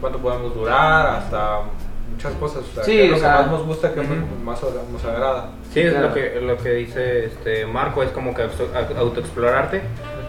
cuánto 0.00 0.18
podemos 0.18 0.54
durar, 0.54 1.06
hasta 1.18 1.60
muchas 2.10 2.32
cosas. 2.34 2.62
O 2.70 2.74
sea, 2.74 2.84
sí, 2.84 2.92
qué 2.92 3.04
es 3.04 3.10
lo 3.10 3.16
o 3.16 3.18
que 3.18 3.24
sea, 3.24 3.36
más 3.42 3.50
nos 3.50 3.66
gusta, 3.66 3.92
qué 3.92 4.00
es 4.00 4.08
lo 4.08 4.14
que 4.14 4.44
más 4.44 4.60
nos 4.92 5.04
agrada. 5.04 5.50
Sí, 5.72 5.80
es 5.80 5.92
Claro. 5.92 6.08
lo 6.08 6.14
que, 6.14 6.40
lo 6.40 6.56
que 6.56 6.70
dice 6.70 7.26
este 7.26 7.66
Marco, 7.66 8.02
es 8.02 8.10
como 8.10 8.32
que 8.34 8.42
auto- 8.42 8.70
autoexplorarte 8.96 9.82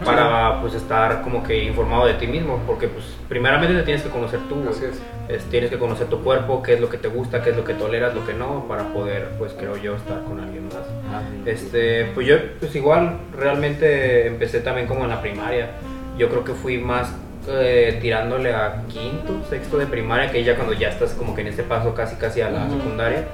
para 0.04 0.60
pues 0.60 0.74
estar 0.74 1.22
como 1.22 1.42
que 1.42 1.64
informado 1.64 2.06
de 2.06 2.14
ti 2.14 2.26
mismo, 2.26 2.60
porque 2.66 2.88
pues 2.88 3.04
primeramente 3.28 3.74
te 3.74 3.82
tienes 3.82 4.02
que 4.02 4.10
conocer 4.10 4.40
tú, 4.48 4.62
es. 4.68 4.82
Es- 5.28 5.44
tienes 5.50 5.70
que 5.70 5.78
conocer 5.78 6.06
tu 6.06 6.22
cuerpo, 6.22 6.62
qué 6.62 6.74
es 6.74 6.80
lo 6.80 6.88
que 6.88 6.98
te 6.98 7.08
gusta, 7.08 7.42
qué 7.42 7.50
es 7.50 7.56
lo 7.56 7.64
que 7.64 7.74
toleras, 7.74 8.14
lo 8.14 8.24
que 8.24 8.32
no, 8.32 8.66
para 8.68 8.84
poder, 8.92 9.30
pues 9.38 9.52
creo 9.58 9.76
yo, 9.76 9.96
estar 9.96 10.22
con 10.22 10.38
alguien 10.38 10.66
más. 10.68 10.84
Este, 11.46 12.04
pues 12.14 12.26
yo, 12.28 12.36
pues 12.60 12.74
igual, 12.76 13.18
realmente 13.36 14.26
empecé 14.28 14.60
también 14.60 14.86
como 14.86 15.02
en 15.04 15.10
la 15.10 15.20
primaria. 15.20 15.70
Yo 16.16 16.28
creo 16.28 16.44
que 16.44 16.52
fui 16.52 16.78
más 16.78 17.12
eh, 17.48 17.98
tirándole 18.00 18.52
a 18.54 18.82
quinto, 18.88 19.32
sexto 19.48 19.78
de 19.78 19.86
primaria, 19.86 20.30
que 20.30 20.42
ya 20.44 20.54
cuando 20.56 20.72
ya 20.74 20.88
estás 20.90 21.12
como 21.12 21.34
que 21.34 21.40
en 21.42 21.48
ese 21.48 21.62
paso 21.62 21.94
casi 21.94 22.16
casi 22.16 22.40
a 22.40 22.50
la 22.50 22.64
Ujú. 22.66 22.76
secundaria, 22.78 23.24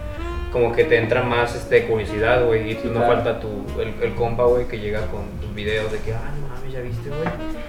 como 0.53 0.72
que 0.72 0.85
te 0.85 0.98
entra 0.98 1.22
más 1.22 1.55
este 1.55 1.85
curiosidad, 1.87 2.44
güey, 2.44 2.70
y 2.70 2.75
Sí, 2.75 2.81
no 2.87 3.01
claro. 3.01 3.07
falta 3.14 3.40
tu, 3.40 3.64
el, 3.81 3.94
el 4.03 4.14
compa, 4.14 4.44
güey, 4.44 4.66
que 4.68 4.79
llega 4.79 5.01
con 5.07 5.22
tus 5.40 5.55
videos 5.55 5.90
de 5.92 5.98
que, 5.98 6.12
ah, 6.12 6.20
no 6.40 6.52
ya 6.73 6.81
viste, 6.81 7.09
güey. 7.09 7.29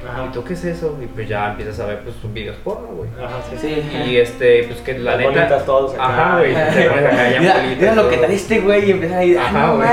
Ajá. 0.10 0.26
¿Y 0.28 0.34
tú 0.34 0.44
qué 0.44 0.54
es 0.54 0.64
eso? 0.66 0.98
Y 1.02 1.06
pues 1.08 1.28
ya 1.28 1.52
empiezas 1.52 1.80
a 1.80 1.86
ver 1.86 2.00
pues 2.00 2.16
tus 2.18 2.34
videos 2.34 2.56
porno, 2.64 2.88
güey. 2.88 3.10
Ajá, 3.24 3.36
sí. 3.50 3.58
Sí. 3.60 3.98
Y 4.10 4.18
este, 4.18 4.64
pues 4.64 4.80
que 4.82 4.98
la 4.98 5.12
Las 5.12 5.18
neta. 5.20 5.30
bolitas 5.32 5.66
todos 5.66 5.94
acá. 5.94 6.04
Ajá, 6.06 6.40
güey. 6.40 6.54
Te 6.54 6.90
pones 6.90 7.06
acá 7.06 7.30
ya 7.32 7.40
Mira, 7.40 7.54
bolitas, 7.56 7.80
mira 7.80 7.96
lo 7.96 8.10
que 8.10 8.34
este 8.34 8.60
güey 8.62 8.88
y 8.88 8.92
empieza 8.92 9.18
a 9.18 9.24
ir, 9.24 9.38
Ajá, 9.38 9.72
güey. 9.72 9.88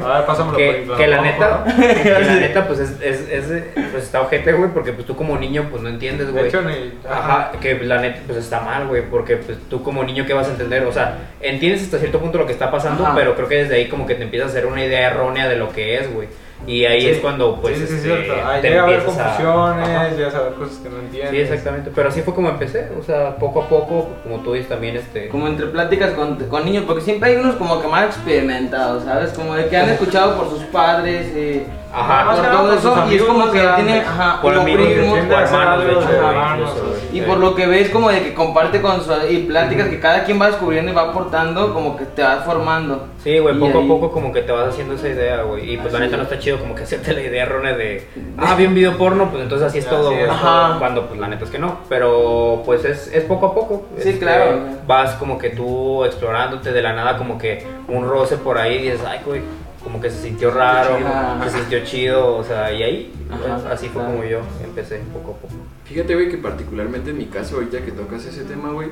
A 0.00 0.16
ver, 0.18 0.26
pásamelo 0.26 0.56
Que, 0.56 0.84
por 0.86 0.96
que 0.96 1.06
la 1.06 1.20
neta, 1.22 1.64
que 2.02 2.10
la 2.10 2.20
neta, 2.36 2.66
pues 2.66 2.78
es, 2.80 2.90
es, 3.00 3.20
es- 3.30 3.62
pues 3.92 4.04
está 4.04 4.22
ojete, 4.22 4.52
güey, 4.52 4.70
porque 4.70 4.92
pues 4.92 5.06
tú 5.06 5.14
como 5.16 5.36
niño, 5.38 5.68
pues 5.70 5.82
no 5.82 5.88
entiendes, 5.88 6.26
De 6.26 6.32
güey. 6.32 6.46
hecho, 6.48 6.62
ni. 6.62 6.92
Ajá, 7.08 7.52
que 7.60 7.74
la 7.84 8.00
neta, 8.00 8.20
pues 8.26 8.38
está 8.38 8.60
mal, 8.60 8.86
güey, 8.88 9.02
porque 9.08 9.36
pues 9.36 9.58
tú 9.70 9.82
como 9.82 10.02
niño, 10.02 10.24
¿qué 10.26 10.34
vas 10.34 10.48
a 10.48 10.50
entender? 10.50 10.84
O 10.84 10.92
sea, 10.92 11.18
entiendes 11.40 11.82
hasta 11.82 11.98
cierto 11.98 12.18
punto 12.18 12.38
lo 12.38 12.46
que 12.46 12.52
está 12.52 12.70
pasando, 12.70 13.04
Ajá. 13.06 13.14
pero 13.14 13.34
creo 13.36 13.48
que 13.48 13.56
desde 13.56 13.76
ahí 13.76 13.88
como 13.88 14.06
que 14.06 14.14
te 14.14 14.24
empiezas 14.24 14.48
a 14.48 14.50
hacer 14.52 14.66
una 14.66 14.84
idea 14.84 15.08
errónea 15.10 15.48
de 15.48 15.56
lo 15.56 15.70
que 15.70 15.98
es, 15.98 16.12
güey. 16.12 16.28
Y 16.66 16.84
ahí 16.86 17.00
Sí. 17.02 17.08
es 17.10 17.18
cuando, 17.18 17.60
pues, 17.60 17.76
sí, 17.78 17.86
sí, 17.86 17.94
este, 17.94 18.02
cierto. 18.08 18.34
Ahí 18.46 18.62
te 18.62 18.68
llega 18.70 18.80
a 18.80 18.84
haber 18.86 18.98
empiezas 19.00 19.20
a- 19.20 19.24
confusiones, 19.36 20.16
llegas 20.16 20.34
a 20.34 20.40
ver 20.44 20.52
cosas 20.54 20.76
que 20.78 20.88
no 20.88 20.98
entiendes. 20.98 21.30
Sí, 21.30 21.36
exactamente. 21.40 21.90
Pero 21.94 22.08
así 22.08 22.22
fue 22.22 22.34
como 22.34 22.48
empecé. 22.48 22.88
O 22.98 23.02
sea, 23.02 23.36
poco 23.36 23.62
a 23.62 23.68
poco, 23.68 24.08
como 24.22 24.38
tú 24.40 24.54
dices 24.54 24.68
también, 24.70 24.96
este. 24.96 25.28
Como 25.28 25.46
entre 25.46 25.66
pláticas 25.66 26.12
con, 26.12 26.36
con 26.36 26.64
niños, 26.64 26.84
porque 26.86 27.02
siempre 27.02 27.30
hay 27.30 27.36
unos 27.36 27.56
como 27.56 27.82
que 27.82 27.88
más 27.88 28.06
experimentados, 28.06 29.04
¿sabes? 29.04 29.32
Como 29.32 29.54
de 29.54 29.66
que 29.68 29.76
han 29.76 29.90
escuchado 29.90 30.36
por 30.38 30.48
sus 30.48 30.62
padres, 30.64 31.26
eh, 31.34 31.66
Ajá. 31.94 32.24
Por 32.34 32.42
todo 32.50 32.62
por 32.68 32.70
sus 32.72 32.78
eso, 32.92 33.04
y 33.10 33.14
es 33.16 33.22
como 33.22 33.50
que 33.50 33.60
tienen, 33.60 34.02
ajá, 34.04 34.40
Por 34.42 34.52
como 34.54 34.62
amigos, 34.62 34.86
primos, 34.86 35.18
por 35.20 35.38
hermanos, 35.42 35.84
de 35.84 35.92
hecho, 35.92 36.08
incluso. 36.52 36.94
Y 37.12 37.20
por 37.20 37.38
lo 37.38 37.54
que 37.54 37.66
ves 37.66 37.90
como 37.90 38.10
de 38.10 38.22
que 38.24 38.34
comparte 38.34 38.80
con 38.82 39.00
su, 39.02 39.12
y 39.30 39.38
pláticas 39.44 39.88
que 39.88 40.00
cada 40.00 40.24
quien 40.24 40.40
va 40.40 40.46
descubriendo 40.48 40.90
y 40.90 40.94
va 40.94 41.02
aportando, 41.10 41.72
como 41.72 41.96
que 41.96 42.04
te 42.06 42.22
vas 42.22 42.44
formando. 42.44 43.06
Sí, 43.22 43.38
güey, 43.38 43.54
poco 43.58 43.78
ahí- 43.78 43.84
a 43.84 43.88
poco 43.88 44.10
como 44.10 44.32
que 44.32 44.42
te 44.42 44.50
vas 44.50 44.68
haciendo 44.70 44.94
esa 44.94 45.08
idea, 45.08 45.42
güey. 45.42 45.74
Y 45.74 45.76
pues 45.78 45.92
la 45.92 46.00
neta 46.00 46.16
no 46.16 46.24
es. 46.24 46.28
está 46.32 46.42
chido 46.42 46.58
como 46.58 46.74
que 46.74 46.82
hacerte 46.82 47.12
la 47.12 47.20
idea 47.22 47.44
errónea 47.44 47.76
de, 47.76 48.08
ah, 48.38 48.54
vi 48.56 48.66
un 48.66 48.74
video 48.74 48.98
porno, 48.98 49.30
pues 49.30 49.42
entonces 49.44 49.68
así 49.68 49.78
es 49.78 49.86
Así 49.86 49.94
todo, 49.94 50.10
es. 50.12 50.28
Ajá. 50.28 50.76
Cuando 50.80 51.06
pues 51.06 51.20
la 51.20 51.28
neta 51.28 51.44
es 51.44 51.50
que 51.50 51.58
no. 51.58 51.78
Pero 51.88 52.62
pues 52.66 52.84
es, 52.84 53.06
es 53.14 53.22
poco 53.24 53.46
a 53.46 53.54
poco. 53.54 53.86
Sí, 53.98 54.08
Este, 54.10 54.24
claro. 54.24 54.58
Vas 54.86 55.12
como 55.14 55.38
que 55.38 55.50
tú 55.50 56.04
explorándote 56.04 56.72
de 56.72 56.82
la 56.82 56.92
nada, 56.92 57.16
como 57.16 57.38
que 57.38 57.64
un 57.88 58.08
roce 58.08 58.36
por 58.36 58.58
ahí 58.58 58.74
y 58.78 58.82
dices, 58.90 59.02
ay, 59.08 59.20
güey, 59.24 59.40
como 59.84 60.00
que 60.00 60.10
se 60.10 60.22
sintió 60.22 60.50
raro, 60.50 60.96
se 61.44 61.58
sintió 61.58 61.84
chido, 61.84 62.36
o 62.36 62.42
sea, 62.42 62.72
y 62.72 62.82
ahí, 62.82 63.12
Ajá, 63.30 63.56
pues, 63.56 63.66
así 63.66 63.88
fue 63.88 64.02
claro. 64.02 64.16
como 64.16 64.28
yo 64.28 64.40
empecé 64.64 64.98
poco 65.12 65.32
a 65.32 65.34
poco. 65.34 65.54
Fíjate, 65.84 66.14
güey, 66.14 66.30
que 66.30 66.38
particularmente 66.38 67.10
en 67.10 67.18
mi 67.18 67.26
caso, 67.26 67.56
ahorita 67.56 67.84
que 67.84 67.92
tocas 67.92 68.24
ese 68.24 68.44
tema, 68.44 68.72
güey, 68.72 68.88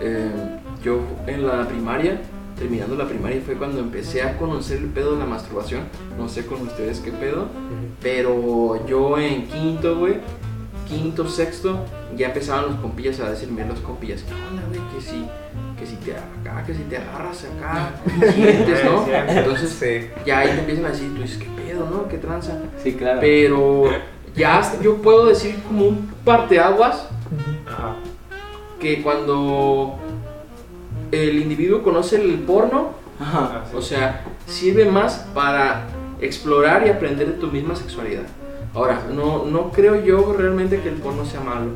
eh, 0.00 0.30
yo 0.82 1.00
en 1.28 1.46
la 1.46 1.66
primaria, 1.66 2.20
terminando 2.58 2.96
la 2.96 3.06
primaria, 3.06 3.40
fue 3.44 3.54
cuando 3.54 3.80
empecé 3.80 4.22
a 4.22 4.36
conocer 4.36 4.78
el 4.78 4.88
pedo 4.88 5.12
de 5.12 5.20
la 5.20 5.26
masturbación. 5.26 5.82
No 6.18 6.28
sé 6.28 6.44
con 6.44 6.60
ustedes 6.62 7.00
qué 7.00 7.12
pedo, 7.12 7.46
pero 8.02 8.84
yo 8.86 9.16
en 9.18 9.46
quinto, 9.46 9.98
güey, 9.98 10.16
quinto, 10.88 11.28
sexto, 11.28 11.78
ya 12.16 12.28
empezaban 12.28 12.66
los 12.66 12.76
compillas 12.76 13.20
a 13.20 13.30
decirme 13.30 13.64
los 13.66 13.80
compillas, 13.80 14.22
¿qué 14.22 14.34
onda, 14.34 14.62
güey? 14.68 14.80
Que 14.94 15.00
si, 15.00 15.24
que 15.78 15.86
si 15.86 15.96
te 15.96 16.12
acá, 16.12 16.62
que 16.66 16.74
si 16.74 16.82
te 16.82 16.96
agarras 16.96 17.44
acá, 17.44 17.90
sientes, 18.32 18.84
¿no? 18.84 19.06
Entonces, 19.28 19.70
Sí. 19.70 20.08
ya 20.24 20.38
ahí 20.40 20.48
te 20.48 20.58
empiezan 20.60 20.84
a 20.86 20.88
decir, 20.90 21.14
tú 21.14 21.22
dices, 21.22 21.38
¿qué 21.38 21.48
pedo, 21.56 21.88
no? 21.90 22.08
¿Qué 22.08 22.18
tranza? 22.18 22.58
Sí, 22.82 22.94
claro. 22.94 23.18
Pero 23.20 23.84
ya 24.36 24.60
yo 24.82 24.96
puedo 24.96 25.26
decir 25.26 25.62
como 25.66 25.86
un 25.86 26.12
parteaguas 26.24 27.08
Ajá. 27.66 27.96
que 28.80 29.02
cuando 29.02 29.96
el 31.12 31.38
individuo 31.38 31.82
conoce 31.82 32.16
el 32.16 32.38
porno, 32.40 32.90
Ajá. 33.20 33.62
Así 33.64 33.76
o 33.76 33.80
sea, 33.82 34.24
sirve 34.46 34.86
más 34.86 35.26
para 35.34 35.86
explorar 36.20 36.84
y 36.86 36.90
aprender 36.90 37.26
de 37.28 37.32
tu 37.34 37.46
misma 37.48 37.76
sexualidad. 37.76 38.24
Ahora, 38.74 39.02
no, 39.12 39.44
no 39.44 39.70
creo 39.70 40.04
yo 40.04 40.34
realmente 40.36 40.80
que 40.80 40.88
el 40.88 40.96
porno 40.96 41.24
sea 41.24 41.40
malo, 41.40 41.66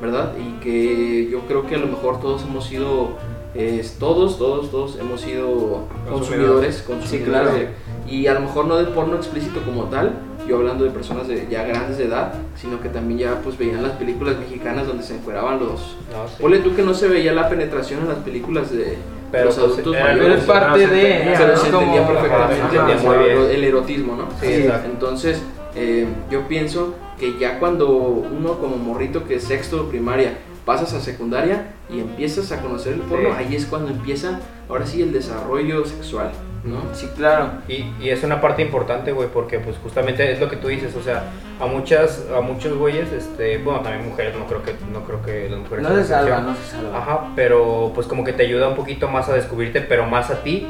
¿verdad? 0.00 0.32
Y 0.38 0.60
que 0.62 1.28
yo 1.30 1.40
creo 1.42 1.66
que 1.66 1.74
a 1.74 1.78
lo 1.78 1.88
mejor 1.88 2.20
todos 2.20 2.42
hemos 2.44 2.66
sido, 2.66 3.18
eh, 3.54 3.84
todos, 3.98 4.38
todos, 4.38 4.70
todos 4.70 4.98
hemos 5.00 5.20
sido 5.20 5.86
consumidores, 6.08 6.82
Consumidores. 6.82 7.10
Sí, 7.10 7.18
claro. 7.20 7.52
de- 7.52 7.68
y 8.08 8.26
a 8.26 8.34
lo 8.34 8.40
mejor 8.40 8.66
no 8.66 8.76
de 8.76 8.84
porno 8.86 9.16
explícito 9.16 9.60
como 9.62 9.84
tal, 9.84 10.12
yo 10.48 10.56
hablando 10.56 10.84
de 10.84 10.90
personas 10.90 11.28
de, 11.28 11.46
ya 11.50 11.64
grandes 11.64 11.98
de 11.98 12.04
edad, 12.06 12.32
sino 12.56 12.80
que 12.80 12.88
también 12.88 13.18
ya 13.20 13.40
pues 13.42 13.58
veían 13.58 13.82
las 13.82 13.92
películas 13.92 14.38
mexicanas 14.38 14.86
donde 14.86 15.02
se 15.02 15.14
encueraban 15.14 15.58
los... 15.58 15.96
No, 16.10 16.26
sí. 16.26 16.36
Ponle 16.40 16.58
tú 16.60 16.74
que 16.74 16.82
no 16.82 16.94
se 16.94 17.08
veía 17.08 17.32
la 17.34 17.48
penetración 17.50 18.00
en 18.00 18.08
las 18.08 18.18
películas 18.18 18.70
de 18.72 18.96
Pero, 19.30 19.46
los 19.46 19.56
pues, 19.56 19.72
adultos 19.72 19.94
era 19.94 20.04
mayores. 20.06 20.26
Pero 20.26 20.38
es 20.38 20.44
parte 20.44 20.80
se 20.80 20.94
de. 20.94 21.34
pero 21.36 21.52
¿no? 21.52 21.56
se 21.58 21.68
entendía 21.68 22.06
perfectamente 22.06 22.98
se 22.98 23.06
muy 23.06 23.16
bien. 23.18 23.38
el 23.50 23.64
erotismo, 23.64 24.16
¿no? 24.16 24.28
Sí, 24.40 24.46
exacto. 24.54 24.88
Entonces, 24.90 25.42
eh, 25.74 26.06
yo 26.30 26.48
pienso 26.48 26.94
que 27.20 27.38
ya 27.38 27.58
cuando 27.58 27.88
uno 27.90 28.58
como 28.58 28.76
morrito 28.76 29.24
que 29.26 29.34
es 29.34 29.44
sexto 29.44 29.88
primaria 29.88 30.38
pasas 30.64 30.94
a 30.94 31.00
secundaria 31.00 31.74
y 31.90 32.00
empiezas 32.00 32.52
a 32.52 32.60
conocer 32.60 32.94
el 32.94 33.00
porno, 33.00 33.30
Sí. 33.30 33.34
ahí 33.38 33.56
es 33.56 33.66
cuando 33.66 33.90
empieza, 33.90 34.40
ahora 34.68 34.84
sí, 34.86 35.00
el 35.02 35.12
desarrollo 35.12 35.84
sexual, 35.86 36.30
¿no? 36.64 36.82
Sí, 36.92 37.08
claro. 37.16 37.50
Y, 37.68 37.86
y 38.00 38.10
es 38.10 38.22
una 38.24 38.40
parte 38.40 38.62
importante, 38.62 39.12
güey, 39.12 39.28
porque 39.32 39.58
pues 39.58 39.76
justamente 39.82 40.30
es 40.30 40.38
lo 40.40 40.48
que 40.50 40.56
tú 40.56 40.68
dices, 40.68 40.94
o 40.96 41.02
sea, 41.02 41.24
a 41.60 41.66
muchas, 41.66 42.26
a 42.36 42.40
muchos 42.40 42.76
güeyes, 42.76 43.10
este, 43.12 43.58
bueno, 43.58 43.80
también 43.80 44.06
mujeres, 44.08 44.34
no 44.36 44.44
creo 44.46 44.62
que, 44.62 44.74
no 44.92 45.00
creo 45.04 45.22
que 45.22 45.48
las 45.48 45.58
mujeres 45.60 45.82
No 45.88 45.94
se 45.96 46.04
salva, 46.04 46.20
excepción. 46.38 46.46
no 46.46 46.54
se 46.56 46.70
salva. 46.70 46.98
Ajá, 46.98 47.28
pero 47.34 47.92
pues 47.94 48.06
como 48.06 48.22
que 48.24 48.32
te 48.34 48.42
ayuda 48.44 48.68
un 48.68 48.76
poquito 48.76 49.08
más 49.08 49.28
a 49.28 49.34
descubrirte, 49.34 49.80
pero 49.80 50.04
más 50.06 50.30
a 50.30 50.42
ti 50.42 50.66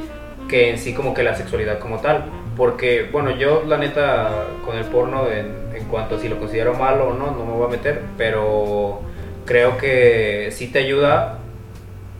que 0.48 0.70
en 0.70 0.78
sí 0.78 0.94
como 0.94 1.12
que 1.14 1.22
la 1.22 1.34
sexualidad 1.34 1.78
como 1.78 1.98
tal. 1.98 2.24
Porque, 2.56 3.08
bueno, 3.12 3.30
yo 3.32 3.62
la 3.66 3.76
neta 3.76 4.46
con 4.64 4.76
el 4.76 4.84
porno 4.84 5.28
en, 5.28 5.76
en 5.76 5.84
cuanto 5.88 6.16
a 6.16 6.18
si 6.18 6.28
lo 6.28 6.38
considero 6.38 6.74
malo 6.74 7.08
o 7.08 7.12
no, 7.14 7.30
no 7.32 7.44
me 7.44 7.52
voy 7.52 7.66
a 7.66 7.70
meter, 7.70 8.02
pero 8.16 9.00
creo 9.48 9.78
que 9.78 10.50
sí 10.52 10.68
te 10.68 10.80
ayuda, 10.80 11.38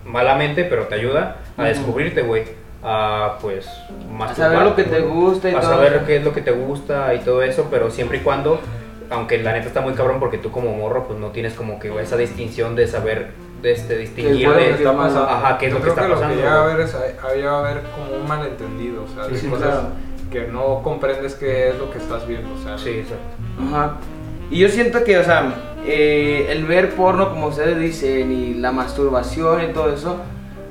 malamente, 0.05 0.65
pero 0.65 0.85
te 0.87 0.95
ayuda 0.97 1.37
a 1.57 1.61
Ujú. 1.63 1.69
descubrirte, 1.69 2.23
güey. 2.23 2.45
A 2.83 3.39
pues 3.43 3.69
A 4.21 4.35
saber 4.35 4.63
lo 4.63 4.75
que 4.77 4.85
te 4.85 5.01
gusta 5.01 5.51
y 5.51 5.55
a 5.55 5.61
todo. 5.61 5.71
saber 5.71 5.93
eso. 5.95 6.07
qué 6.07 6.17
es 6.17 6.25
lo 6.25 6.33
que 6.33 6.41
te 6.43 6.53
gusta 6.53 7.13
y 7.15 7.19
todo 7.19 7.43
eso, 7.43 7.67
pero 7.71 7.91
siempre 7.91 8.19
y 8.19 8.21
cuando, 8.21 8.61
aunque 9.11 9.39
la 9.39 9.53
neta 9.53 9.67
está 9.67 9.81
muy 9.81 9.95
cabrón 9.95 10.19
porque 10.21 10.39
tú 10.39 10.51
como 10.53 10.73
morro 10.75 11.05
pues 11.07 11.19
no 11.19 11.29
tienes 11.29 11.55
como 11.55 11.79
que 11.81 11.93
esa 12.01 12.17
distinción 12.17 12.77
de 12.77 12.87
saber, 12.87 13.31
de 13.63 13.73
este, 13.73 13.99
distinguir 13.99 14.49
de, 14.51 14.65
que 14.65 14.71
está 14.75 14.97
pasando. 14.97 15.29
ajá, 15.29 15.59
qué 15.59 15.67
es 15.67 15.73
Yo 15.73 15.79
lo 15.81 15.85
que 15.85 15.91
está 15.91 16.03
pasando. 16.03 16.23
Lo 16.29 16.31
que 16.31 16.37
llega 16.37 16.55
a 16.55 16.63
haber 16.65 16.81
es, 16.81 16.95
ahí 16.95 17.43
va 17.43 17.51
a 17.51 17.59
haber 17.59 17.83
como 17.95 18.13
un 18.21 18.29
malentendido, 18.29 19.03
o 19.05 19.09
sea, 19.09 19.27
de 19.27 19.37
Sí, 19.37 19.49
cosas 19.49 19.69
claro. 19.69 19.89
que 20.31 20.47
no 20.53 20.81
comprendes 20.83 21.35
qué 21.35 21.71
es 21.71 21.79
lo 21.79 21.91
que 21.91 21.99
estás 21.99 22.27
viendo, 22.29 22.49
o 22.55 22.63
sea, 22.63 22.79
Sí, 22.79 22.91
exacto. 22.91 23.25
Ajá. 23.61 23.97
Y 24.51 24.59
yo 24.59 24.69
siento 24.69 25.05
que, 25.05 25.19
o 25.19 25.25
sea, 25.25 25.55
eh, 25.87 26.47
el 26.51 26.65
ver 26.65 26.95
porno, 26.95 27.31
como 27.31 27.49
ustedes 27.49 27.79
dicen, 27.79 28.33
y 28.33 28.55
la 28.55 28.73
masturbación 28.73 29.65
y 29.65 29.73
todo 29.73 29.93
eso, 29.93 30.17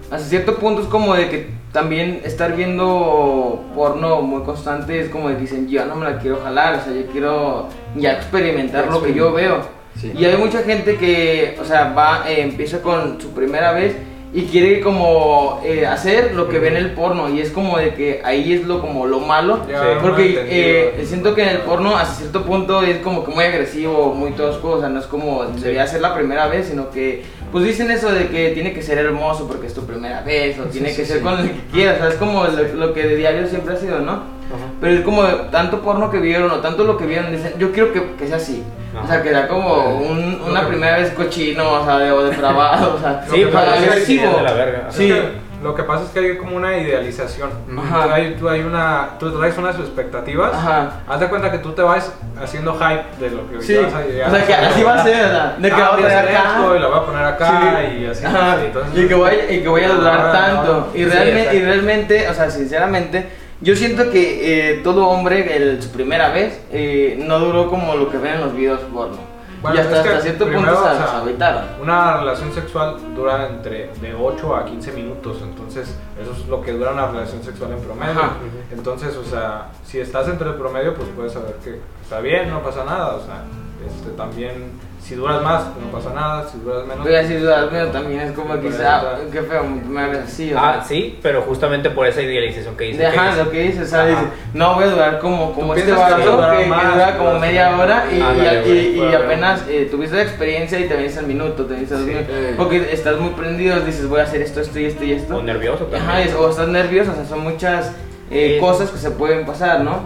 hasta 0.09 0.27
cierto 0.27 0.55
punto 0.55 0.81
es 0.81 0.87
como 0.87 1.13
de 1.15 1.29
que 1.29 1.57
también 1.71 2.21
estar 2.23 2.55
viendo 2.55 3.63
porno 3.75 4.21
muy 4.21 4.41
constante 4.43 4.99
es 4.99 5.09
como 5.09 5.29
de 5.29 5.35
que 5.35 5.41
dicen, 5.41 5.67
yo 5.67 5.85
no 5.85 5.95
me 5.95 6.05
la 6.05 6.19
quiero 6.19 6.39
jalar, 6.41 6.75
o 6.75 6.83
sea, 6.83 6.93
yo 6.93 7.05
quiero 7.11 7.67
ya 7.95 8.13
experimentar 8.13 8.87
lo 8.87 9.03
que 9.03 9.13
yo 9.13 9.31
veo. 9.31 9.61
Sí. 9.99 10.11
Y 10.15 10.25
hay 10.25 10.37
mucha 10.37 10.63
gente 10.63 10.95
que, 10.95 11.57
o 11.61 11.65
sea, 11.65 11.93
va, 11.93 12.29
eh, 12.29 12.41
empieza 12.41 12.81
con 12.81 13.19
su 13.19 13.31
primera 13.31 13.73
vez 13.73 13.95
y 14.33 14.43
quiere 14.43 14.81
como 14.81 15.61
eh, 15.63 15.85
hacer 15.85 16.33
lo 16.35 16.49
que 16.49 16.59
ve 16.59 16.67
en 16.67 16.75
el 16.77 16.91
porno 16.91 17.29
y 17.29 17.39
es 17.39 17.49
como 17.49 17.77
de 17.77 17.93
que 17.93 18.21
ahí 18.25 18.51
es 18.53 18.65
lo 18.65 18.81
como 18.81 19.05
lo 19.07 19.19
malo 19.21 19.61
Sí, 19.67 19.73
porque 20.01 20.29
entendido. 20.29 20.45
eh, 20.49 21.05
siento 21.05 21.33
que 21.33 21.43
en 21.43 21.49
el 21.49 21.57
porno 21.59 21.95
hasta 21.95 22.15
cierto 22.15 22.43
punto 22.43 22.81
es 22.83 22.97
como 22.97 23.23
que 23.23 23.31
muy 23.31 23.45
agresivo 23.45 24.13
muy 24.13 24.31
tosco 24.31 24.71
o 24.71 24.79
sea 24.81 24.89
no 24.89 24.99
es 24.99 25.05
como 25.05 25.45
debía 25.45 25.87
ser 25.87 26.01
la 26.01 26.13
primera 26.13 26.47
vez 26.47 26.67
sino 26.67 26.89
que 26.91 27.23
pues 27.53 27.63
dicen 27.63 27.89
eso 27.89 28.11
de 28.11 28.27
que 28.27 28.49
tiene 28.49 28.73
que 28.73 28.81
ser 28.81 28.97
hermoso 28.97 29.47
porque 29.47 29.67
es 29.67 29.73
tu 29.73 29.85
primera 29.85 30.21
vez 30.21 30.59
o 30.59 30.63
tiene 30.65 30.89
sí, 30.89 30.97
que 30.97 31.05
ser 31.05 31.17
sí. 31.19 31.23
con 31.23 31.39
el 31.39 31.49
que 31.49 31.61
quieras 31.71 31.95
o 31.95 31.99
sea 32.01 32.09
es 32.09 32.15
como 32.15 32.43
lo, 32.45 32.63
lo 32.87 32.93
que 32.93 33.03
de 33.07 33.15
diario 33.15 33.47
siempre 33.47 33.75
ha 33.75 33.77
sido 33.77 33.99
no 33.99 34.11
Ajá. 34.11 34.65
pero 34.81 34.93
es 34.93 35.01
como 35.01 35.23
tanto 35.51 35.79
porno 35.81 36.11
que 36.11 36.19
vieron 36.19 36.51
o 36.51 36.55
tanto 36.59 36.83
lo 36.83 36.97
que 36.97 37.05
vieron 37.05 37.31
dicen 37.31 37.53
yo 37.59 37.71
quiero 37.71 37.93
que, 37.93 38.03
que 38.19 38.27
sea 38.27 38.35
así 38.37 38.61
o 39.03 39.07
sea 39.07 39.15
Ajá. 39.15 39.23
que 39.23 39.29
sea 39.29 39.47
como 39.47 39.97
un- 39.99 40.41
una 40.47 40.67
primera 40.67 40.97
vez 40.97 41.11
cochino 41.11 41.71
o 41.81 41.85
sea 41.85 41.97
de, 41.99 42.11
o 42.11 42.23
depravado 42.23 42.95
o 42.95 42.99
sea 42.99 43.23
Sí, 43.29 43.41
Lo 43.41 43.47
que 43.49 43.53
para 43.53 43.73
que 43.73 43.79
agresivo 43.85 44.37
de 44.37 44.43
la 44.43 44.53
verga. 44.53 44.85
Es 44.89 44.95
Sí. 44.95 45.07
que 45.09 45.47
Lo 45.63 45.73
que 45.73 45.81
pasa 45.81 46.03
es 46.03 46.09
que 46.11 46.19
hay 46.19 46.37
como 46.37 46.55
una 46.55 46.77
idealización. 46.77 47.49
Ajá. 47.79 48.03
Tú, 48.05 48.11
hay, 48.13 48.35
tú, 48.39 48.47
hay 48.47 48.61
una, 48.61 49.09
tú 49.19 49.31
traes 49.35 49.57
unas 49.57 49.75
expectativas. 49.79 50.53
Ajá. 50.53 50.91
Haz 51.09 51.19
de 51.19 51.27
cuenta 51.29 51.51
que 51.51 51.57
tú 51.57 51.71
te 51.71 51.81
vas 51.81 52.13
haciendo 52.39 52.75
hype 52.75 53.03
de 53.19 53.31
lo 53.35 53.49
que 53.49 53.59
Sí, 53.63 53.75
vas 53.75 53.91
a 53.91 54.01
llegar. 54.05 54.29
o 54.31 54.35
sea 54.35 54.45
que 54.45 54.53
así 54.53 54.83
va 54.83 54.93
a 54.93 55.03
ser, 55.03 55.15
sea, 55.15 55.55
de 55.57 55.67
que 55.69 55.75
Ah, 55.75 55.79
va 55.79 55.87
a 55.87 55.91
voy 55.95 56.03
a 56.03 56.07
hacer 56.07 56.29
acá. 56.29 56.43
esto 56.51 56.75
y 56.75 56.79
la 56.79 56.87
voy 56.87 56.97
a 56.99 57.05
poner 57.07 57.25
acá 57.25 57.61
Sí. 57.89 57.97
y 57.97 58.05
así. 58.05 58.25
Ajá, 58.25 58.57
entonces- 58.63 59.03
y 59.03 59.07
que 59.07 59.15
voy, 59.15 59.31
y 59.49 59.59
que 59.61 59.67
voy 59.67 59.83
a 59.83 59.89
durar 59.89 60.19
Ah, 60.27 60.31
tanto. 60.31 60.73
no. 60.73 60.87
Y, 60.93 61.03
Sí, 61.03 61.09
realmente, 61.09 61.55
y 61.55 61.61
realmente, 61.65 62.29
o 62.29 62.33
sea, 62.35 62.51
sinceramente, 62.51 63.27
yo 63.61 63.75
siento 63.75 64.09
que 64.11 64.71
eh, 64.71 64.81
todo 64.83 65.07
hombre, 65.07 65.55
el- 65.55 65.81
su 65.81 65.89
primera 65.91 66.29
vez, 66.29 66.61
eh, 66.71 67.21
no 67.25 67.39
duró 67.39 67.69
como 67.69 67.95
lo 67.95 68.09
que 68.09 68.17
ven 68.17 68.35
en 68.35 68.41
los 68.41 68.55
videos 68.55 68.81
porno. 68.93 69.17
Bueno, 69.59 69.75
y 69.75 69.79
hasta, 69.79 69.99
hasta 70.01 70.21
cierto 70.21 70.45
primero, 70.45 70.67
punto 70.75 70.83
se, 70.87 70.93
o 70.95 70.97
sea, 70.97 71.07
se 71.07 71.15
agüitaron. 71.15 71.63
Una 71.81 72.17
relación 72.17 72.53
sexual 72.53 72.95
dura 73.15 73.47
entre 73.47 73.89
de 73.99 74.13
8 74.13 74.55
a 74.55 74.65
15 74.65 74.91
minutos, 74.91 75.37
entonces 75.41 75.95
eso 76.21 76.31
es 76.31 76.47
lo 76.47 76.61
que 76.61 76.73
dura 76.73 76.91
una 76.91 77.07
relación 77.07 77.41
sexual 77.43 77.71
en 77.71 77.79
promedio. 77.79 78.11
Ajá. 78.11 78.33
Entonces, 78.71 79.15
o 79.15 79.23
sea, 79.23 79.69
si 79.83 79.99
estás 79.99 80.27
entre 80.27 80.49
el 80.49 80.55
promedio, 80.55 80.93
pues 80.93 81.07
puedes 81.15 81.33
saber 81.33 81.55
que 81.63 81.79
está 82.03 82.19
bien, 82.19 82.51
no 82.51 82.61
pasa 82.61 82.83
nada, 82.85 83.15
o 83.15 83.19
sea, 83.25 83.41
este, 83.87 84.11
también 84.15 84.73
si 85.07 85.15
duras 85.15 85.41
más, 85.41 85.63
pues 85.73 85.85
no 85.85 85.91
pasa 85.91 86.13
nada, 86.13 86.45
si 86.49 86.57
duras 86.59 86.85
menos. 86.85 87.03
Voy 87.05 87.15
a 87.15 87.19
decir 87.19 87.39
dudas, 87.39 87.67
pero 87.71 87.87
también 87.87 88.19
es 88.21 88.31
como 88.33 88.59
quizá, 88.59 89.19
qué 89.31 89.41
feo, 89.41 89.63
me 89.63 90.01
hables 90.01 90.23
así. 90.25 90.53
o 90.53 90.59
Ah, 90.59 90.83
sí, 90.85 91.17
pero 91.21 91.43
justamente 91.43 91.89
por 91.89 92.05
esa 92.07 92.21
idealización 92.21 92.75
que 92.75 92.85
dice. 92.85 92.99
De- 92.99 93.07
Ajá, 93.07 93.35
lo 93.35 93.49
que 93.49 93.61
dices, 93.63 93.89
dices, 93.89 94.17
no 94.53 94.75
voy 94.75 94.83
a 94.83 94.87
durar 94.87 95.19
como, 95.19 95.53
como 95.53 95.73
este 95.75 95.85
piensas 95.93 96.13
que 96.15 96.21
que, 96.23 96.27
dura 96.29 97.15
como 97.17 97.39
media 97.39 97.77
hora 97.77 98.05
y, 98.11 98.19
Ándale, 98.21 98.67
y- 98.67 98.71
y- 98.97 98.99
y 98.99 99.15
apenas 99.15 99.63
eh, 99.69 99.87
tuviste 99.89 100.17
la 100.17 100.23
experiencia 100.23 100.77
y 100.79 100.87
te 100.89 100.95
vienes 100.95 101.17
al 101.17 101.27
minuto, 101.27 101.65
te 101.65 101.73
vienes 101.75 101.91
al 101.93 101.99
minuto, 101.99 102.25
Eh. 102.29 102.53
porque 102.57 102.89
estás 102.91 103.17
muy 103.17 103.29
prendido, 103.29 103.79
dices 103.79 104.09
voy 104.09 104.19
a 104.19 104.23
hacer 104.23 104.41
esto, 104.41 104.59
esto 104.59 104.77
y 104.79 104.85
esto 104.85 105.03
y 105.05 105.13
esto. 105.13 105.37
O 105.37 105.41
nervioso 105.41 105.85
también. 105.85 106.01
Ajá, 106.03 106.21
es- 106.21 106.35
o 106.35 106.49
estás 106.49 106.67
nervioso, 106.67 107.11
o 107.11 107.15
sea, 107.15 107.25
son 107.25 107.39
muchas 107.41 107.93
eh, 108.29 108.55
Sí. 108.55 108.59
cosas 108.59 108.89
que 108.91 108.97
se 108.97 109.11
pueden 109.11 109.45
pasar, 109.45 109.79
¿no? 109.85 110.01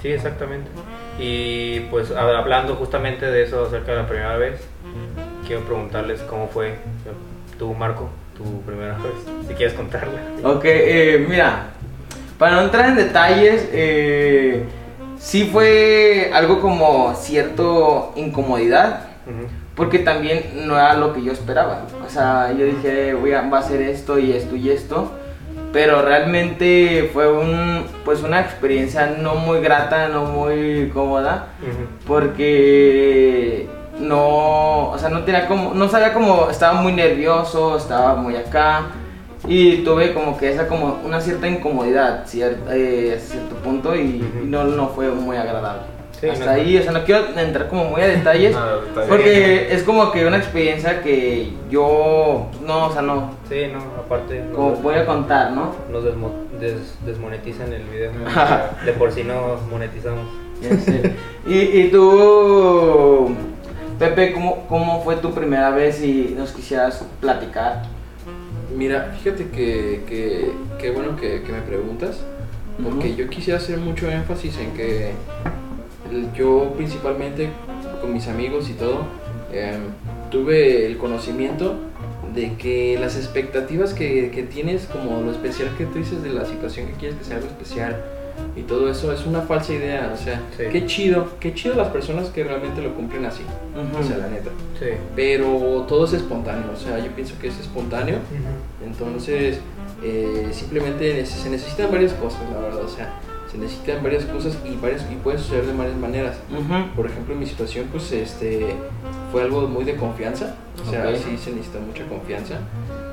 Sí, 0.00 0.08
exactamente. 0.12 0.70
Y 1.18 1.80
pues 1.90 2.10
hab- 2.14 2.36
hablando 2.36 2.74
justamente 2.76 3.26
de 3.26 3.42
eso 3.44 3.64
acerca 3.66 3.92
de 3.92 3.98
la 4.02 4.06
primera 4.08 4.36
vez, 4.36 4.60
quiero 5.46 5.62
preguntarles 5.62 6.20
cómo 6.22 6.48
fue 6.48 6.74
tú, 7.58 7.72
Marco, 7.74 8.08
tu 8.36 8.60
primera 8.62 8.94
vez, 8.98 9.12
si 9.48 9.54
quieres 9.54 9.74
contarla. 9.74 10.20
Ok, 10.44 10.64
eh, 10.64 11.24
mira, 11.28 11.68
para 12.38 12.56
no 12.56 12.62
entrar 12.62 12.90
en 12.90 12.96
detalles, 12.96 13.66
eh, 13.72 14.64
sí 15.18 15.48
fue 15.50 16.30
algo 16.34 16.60
como 16.60 17.14
cierto 17.14 18.12
incomodidad, 18.16 19.00
porque 19.74 19.98
también 20.00 20.66
no 20.66 20.74
era 20.76 20.94
lo 20.94 21.12
que 21.14 21.22
yo 21.22 21.32
esperaba. 21.32 21.82
O 22.06 22.10
sea, 22.10 22.52
yo 22.52 22.64
dije, 22.66 23.14
voy 23.14 23.32
a, 23.32 23.42
va 23.48 23.58
a 23.58 23.62
ser 23.62 23.80
esto 23.82 24.18
y 24.18 24.32
esto 24.32 24.54
y 24.56 24.70
esto, 24.70 25.12
pero 25.72 26.02
realmente 26.02 27.10
fue 27.12 27.30
un, 27.30 27.84
pues 28.04 28.22
una 28.22 28.40
experiencia 28.40 29.16
no 29.20 29.34
muy 29.34 29.60
grata, 29.60 30.08
no 30.08 30.24
muy 30.24 30.90
cómoda, 30.94 31.48
porque 32.46 33.68
no, 34.00 34.90
o 34.90 34.98
sea, 34.98 35.08
no 35.08 35.24
tenía 35.24 35.46
como, 35.46 35.74
no 35.74 35.88
sabía 35.88 36.12
cómo, 36.12 36.48
estaba 36.50 36.80
muy 36.80 36.92
nervioso, 36.92 37.76
estaba 37.76 38.14
muy 38.14 38.36
acá 38.36 38.86
y 39.48 39.78
tuve 39.84 40.12
como 40.12 40.36
que 40.36 40.50
esa 40.52 40.66
como 40.66 40.98
una 41.04 41.20
cierta 41.20 41.46
incomodidad 41.46 42.24
cier- 42.26 42.56
eh, 42.70 43.14
a 43.16 43.20
cierto 43.20 43.54
punto 43.56 43.94
y, 43.94 44.00
y 44.42 44.46
no, 44.46 44.64
no 44.64 44.88
fue 44.88 45.08
muy 45.10 45.36
agradable. 45.36 45.82
Sí, 46.20 46.28
Hasta 46.28 46.46
no. 46.46 46.50
ahí, 46.52 46.78
o 46.78 46.82
sea, 46.82 46.92
no 46.92 47.04
quiero 47.04 47.38
entrar 47.38 47.68
como 47.68 47.84
muy 47.84 48.00
a 48.00 48.06
detalles 48.06 48.56
porque 49.08 49.68
es 49.70 49.82
como 49.82 50.10
que 50.12 50.24
una 50.26 50.38
experiencia 50.38 51.02
que 51.02 51.50
yo, 51.70 52.46
no, 52.66 52.86
o 52.86 52.92
sea, 52.92 53.02
no, 53.02 53.32
Sí, 53.48 53.64
no, 53.72 53.78
aparte 54.02 54.42
como 54.54 54.70
nos, 54.70 54.82
voy 54.82 54.94
a 54.94 55.04
contar, 55.04 55.50
¿no? 55.52 55.74
nos 55.92 56.04
desmo- 56.04 56.32
des- 56.58 56.96
desmonetizan 57.04 57.70
el 57.72 57.82
video. 57.84 58.12
De 58.86 58.92
por 58.92 59.12
sí 59.12 59.24
no 59.24 59.56
monetizamos. 59.70 60.26
Y, 61.46 61.54
y 61.54 61.90
tú, 61.90 63.30
Pepe, 63.98 64.32
¿cómo, 64.32 64.66
¿cómo 64.68 65.02
fue 65.04 65.16
tu 65.16 65.32
primera 65.32 65.70
vez 65.70 66.02
y 66.02 66.34
nos 66.36 66.52
quisieras 66.52 67.04
platicar? 67.20 67.82
Mira, 68.74 69.14
fíjate 69.22 69.48
que, 69.50 70.02
que, 70.08 70.50
que 70.78 70.90
bueno 70.90 71.16
que, 71.16 71.42
que 71.42 71.52
me 71.52 71.60
preguntas, 71.60 72.20
porque 72.82 73.14
yo 73.14 73.28
quisiera 73.28 73.58
hacer 73.58 73.78
mucho 73.78 74.10
énfasis 74.10 74.58
en 74.58 74.72
que 74.72 75.12
yo 76.36 76.72
principalmente 76.76 77.48
con 78.00 78.12
mis 78.12 78.28
amigos 78.28 78.68
y 78.70 78.74
todo, 78.74 79.00
em, 79.52 79.80
tuve 80.30 80.86
el 80.86 80.96
conocimiento 80.98 81.74
de 82.34 82.54
que 82.54 82.98
las 83.00 83.16
expectativas 83.16 83.94
que, 83.94 84.30
que 84.30 84.42
tienes, 84.42 84.86
como 84.86 85.22
lo 85.22 85.30
especial 85.30 85.70
que 85.78 85.86
tú 85.86 85.98
dices 85.98 86.22
de 86.22 86.30
la 86.30 86.44
situación 86.44 86.86
que 86.88 86.92
quieres 86.94 87.16
que 87.18 87.24
sea 87.24 87.36
algo 87.36 87.48
especial 87.48 87.96
y 88.54 88.62
todo 88.62 88.90
eso, 88.90 89.10
es 89.12 89.24
una 89.24 89.40
falsa 89.42 89.72
idea. 89.72 90.10
O 90.12 90.16
sea, 90.22 90.42
Sí. 90.56 90.64
qué 90.70 90.84
chido, 90.84 91.28
qué 91.40 91.54
chido 91.54 91.74
las 91.74 91.88
personas 91.88 92.28
que 92.28 92.44
realmente 92.44 92.82
lo 92.82 92.94
cumplen 92.94 93.24
así, 93.24 93.42
Ujú. 93.74 93.98
o 93.98 94.06
sea, 94.06 94.18
la 94.18 94.28
neta. 94.28 94.50
Sí. 94.78 94.86
Pero 95.14 95.84
todo 95.88 96.04
es 96.04 96.12
espontáneo, 96.12 96.70
o 96.74 96.76
sea, 96.78 96.98
yo 96.98 97.10
pienso 97.12 97.34
que 97.40 97.48
es 97.48 97.58
espontáneo. 97.58 98.16
Entonces, 98.84 99.58
eh, 100.02 100.48
simplemente 100.52 101.24
se 101.24 101.48
necesitan 101.48 101.90
varias 101.90 102.12
cosas, 102.14 102.40
la 102.52 102.60
verdad. 102.60 102.82
O 102.84 102.88
sea, 102.88 103.14
se 103.50 103.58
necesitan 103.58 104.02
varias 104.02 104.24
cosas 104.24 104.58
y, 104.64 104.76
varias, 104.76 105.04
y 105.10 105.14
puede 105.16 105.38
suceder 105.38 105.66
de 105.66 105.72
varias 105.72 105.96
maneras. 105.96 106.36
Por 106.94 107.06
ejemplo, 107.06 107.34
en 107.34 107.40
mi 107.40 107.46
situación, 107.46 107.86
pues 107.90 108.10
este 108.12 108.74
fue 109.32 109.42
algo 109.42 109.66
muy 109.68 109.84
de 109.84 109.96
confianza. 109.96 110.56
O 110.84 110.90
sea, 110.90 111.14
sí 111.16 111.36
se 111.38 111.52
necesita 111.52 111.78
mucha 111.80 112.06
confianza 112.06 112.58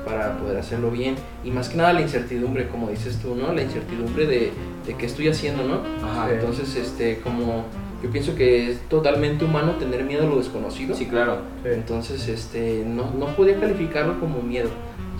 para 0.04 0.36
poder 0.38 0.58
hacerlo 0.58 0.90
bien. 0.90 1.14
Y 1.44 1.50
más 1.50 1.68
que 1.68 1.76
nada 1.76 1.92
la 1.92 2.02
incertidumbre, 2.02 2.68
como 2.68 2.90
dices 2.90 3.18
tú, 3.18 3.34
¿no? 3.34 3.52
La 3.52 3.62
incertidumbre 3.62 4.26
de, 4.26 4.52
de 4.86 4.94
qué 4.96 5.06
estoy 5.06 5.28
haciendo, 5.28 5.64
¿no? 5.64 5.80
Ajá. 6.06 6.28
Sí. 6.28 6.34
Entonces, 6.34 6.76
este, 6.76 7.20
como 7.20 7.64
yo 8.02 8.10
pienso 8.10 8.34
que 8.34 8.70
es 8.70 8.80
totalmente 8.88 9.46
humano 9.46 9.72
tener 9.76 10.04
miedo 10.04 10.24
a 10.24 10.26
lo 10.26 10.36
desconocido. 10.36 10.94
Sí, 10.94 11.06
claro. 11.06 11.38
Sí. 11.62 11.70
Entonces, 11.72 12.28
este, 12.28 12.84
no, 12.86 13.10
no 13.18 13.34
podía 13.34 13.58
calificarlo 13.58 14.20
como 14.20 14.42
miedo, 14.42 14.68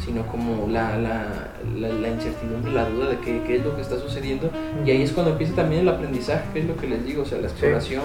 sino 0.03 0.27
como 0.27 0.69
la, 0.69 0.97
la, 0.99 1.53
la, 1.79 1.89
la 1.89 2.09
incertidumbre, 2.09 2.73
la 2.73 2.89
duda 2.89 3.09
de 3.11 3.19
qué, 3.19 3.43
qué 3.47 3.57
es 3.57 3.65
lo 3.65 3.75
que 3.77 3.83
está 3.83 3.99
sucediendo. 3.99 4.51
Y 4.85 4.91
ahí 4.91 5.03
es 5.03 5.13
cuando 5.13 5.33
empieza 5.33 5.55
también 5.55 5.83
el 5.83 5.89
aprendizaje, 5.89 6.45
que 6.53 6.61
es 6.61 6.67
lo 6.67 6.77
que 6.77 6.87
les 6.89 7.05
digo, 7.07 7.23
o 7.23 7.25
sea, 7.25 7.39
la 7.39 7.47
exploración, 7.49 8.03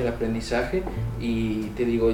el 0.00 0.06
aprendizaje. 0.08 0.82
Y 1.20 1.62
te 1.76 1.84
digo, 1.84 2.10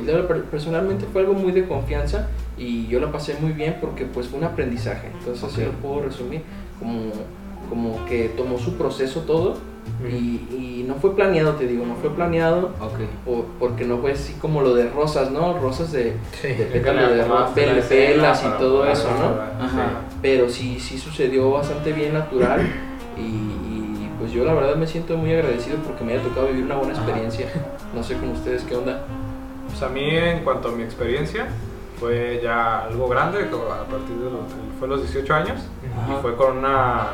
personalmente 0.51 1.07
fue 1.13 1.23
algo 1.23 1.35
muy 1.35 1.53
de 1.53 1.65
confianza 1.67 2.29
y 2.57 2.87
yo 2.87 3.01
la 3.01 3.11
pasé 3.11 3.37
muy 3.41 3.53
bien 3.53 3.77
porque 3.81 4.05
pues 4.05 4.29
fue 4.29 4.39
un 4.39 4.45
aprendizaje. 4.45 5.09
Entonces, 5.19 5.45
así 5.45 5.63
Ok. 5.63 5.67
lo 5.69 5.73
puedo 5.81 6.03
resumir 6.07 6.43
como, 6.79 7.01
como 7.69 8.05
que 8.07 8.29
tomó 8.37 8.59
su 8.59 8.75
proceso 8.77 9.21
todo. 9.21 9.59
Y, 10.09 10.41
y 10.51 10.85
no 10.89 10.97
fue 10.97 11.15
planeado, 11.15 11.53
te 11.53 11.67
digo, 11.67 11.87
no 11.87 11.95
fue 11.97 12.11
planeado 12.11 12.73
Ok. 12.81 12.99
por- 13.25 13.45
porque 13.59 13.85
no 13.85 13.99
fue 13.99 14.13
así 14.13 14.35
como 14.35 14.61
lo 14.61 14.75
de 14.75 14.89
rosas, 14.91 15.31
¿no? 15.31 15.59
Rosas 15.59 15.93
de, 15.93 16.15
Sí. 16.41 16.49
de 16.49 16.65
pétalo 16.67 17.01
velas 17.55 18.45
y 18.45 18.59
todo 18.59 18.87
eso, 18.87 19.09
¿no? 19.19 19.67
Pero 20.23 20.49
sí, 20.49 20.79
sí 20.81 20.99
sucedió 20.99 21.51
bastante 21.51 21.93
bien 21.93 22.15
natural 22.15 22.61
y, 23.17 23.21
y, 23.21 24.11
pues 24.19 24.33
yo 24.33 24.45
la 24.45 24.55
verdad 24.55 24.77
me 24.77 24.87
siento 24.87 25.17
muy 25.17 25.33
agradecido 25.33 25.77
porque 25.79 26.03
me 26.05 26.15
haya 26.15 26.23
tocado 26.23 26.49
vivir 26.49 26.65
una 26.65 26.77
buena 26.77 26.93
Ajá. 26.95 27.03
experiencia. 27.03 27.47
No 27.95 28.03
sé 28.03 28.17
con 28.17 28.31
ustedes 28.31 28.63
qué 28.65 28.75
onda. 28.77 29.05
Pues 29.69 29.83
a 29.83 29.89
mí, 29.89 30.05
en 30.11 30.45
cuanto 30.45 30.69
a 30.69 30.73
mi 30.73 30.83
experiencia, 30.83 31.47
fue 32.01 32.41
ya 32.43 32.81
algo 32.85 33.09
grande, 33.09 33.49
como 33.51 33.65
a 33.65 33.85
partir 33.85 34.17
de 34.17 34.25
los, 34.31 34.41
fue 34.79 34.89
los 34.89 35.01
18 35.03 35.35
años, 35.35 35.61
Ajá. 36.03 36.19
y 36.19 36.23
fue 36.23 36.37
con 36.37 36.59
una, 36.59 37.09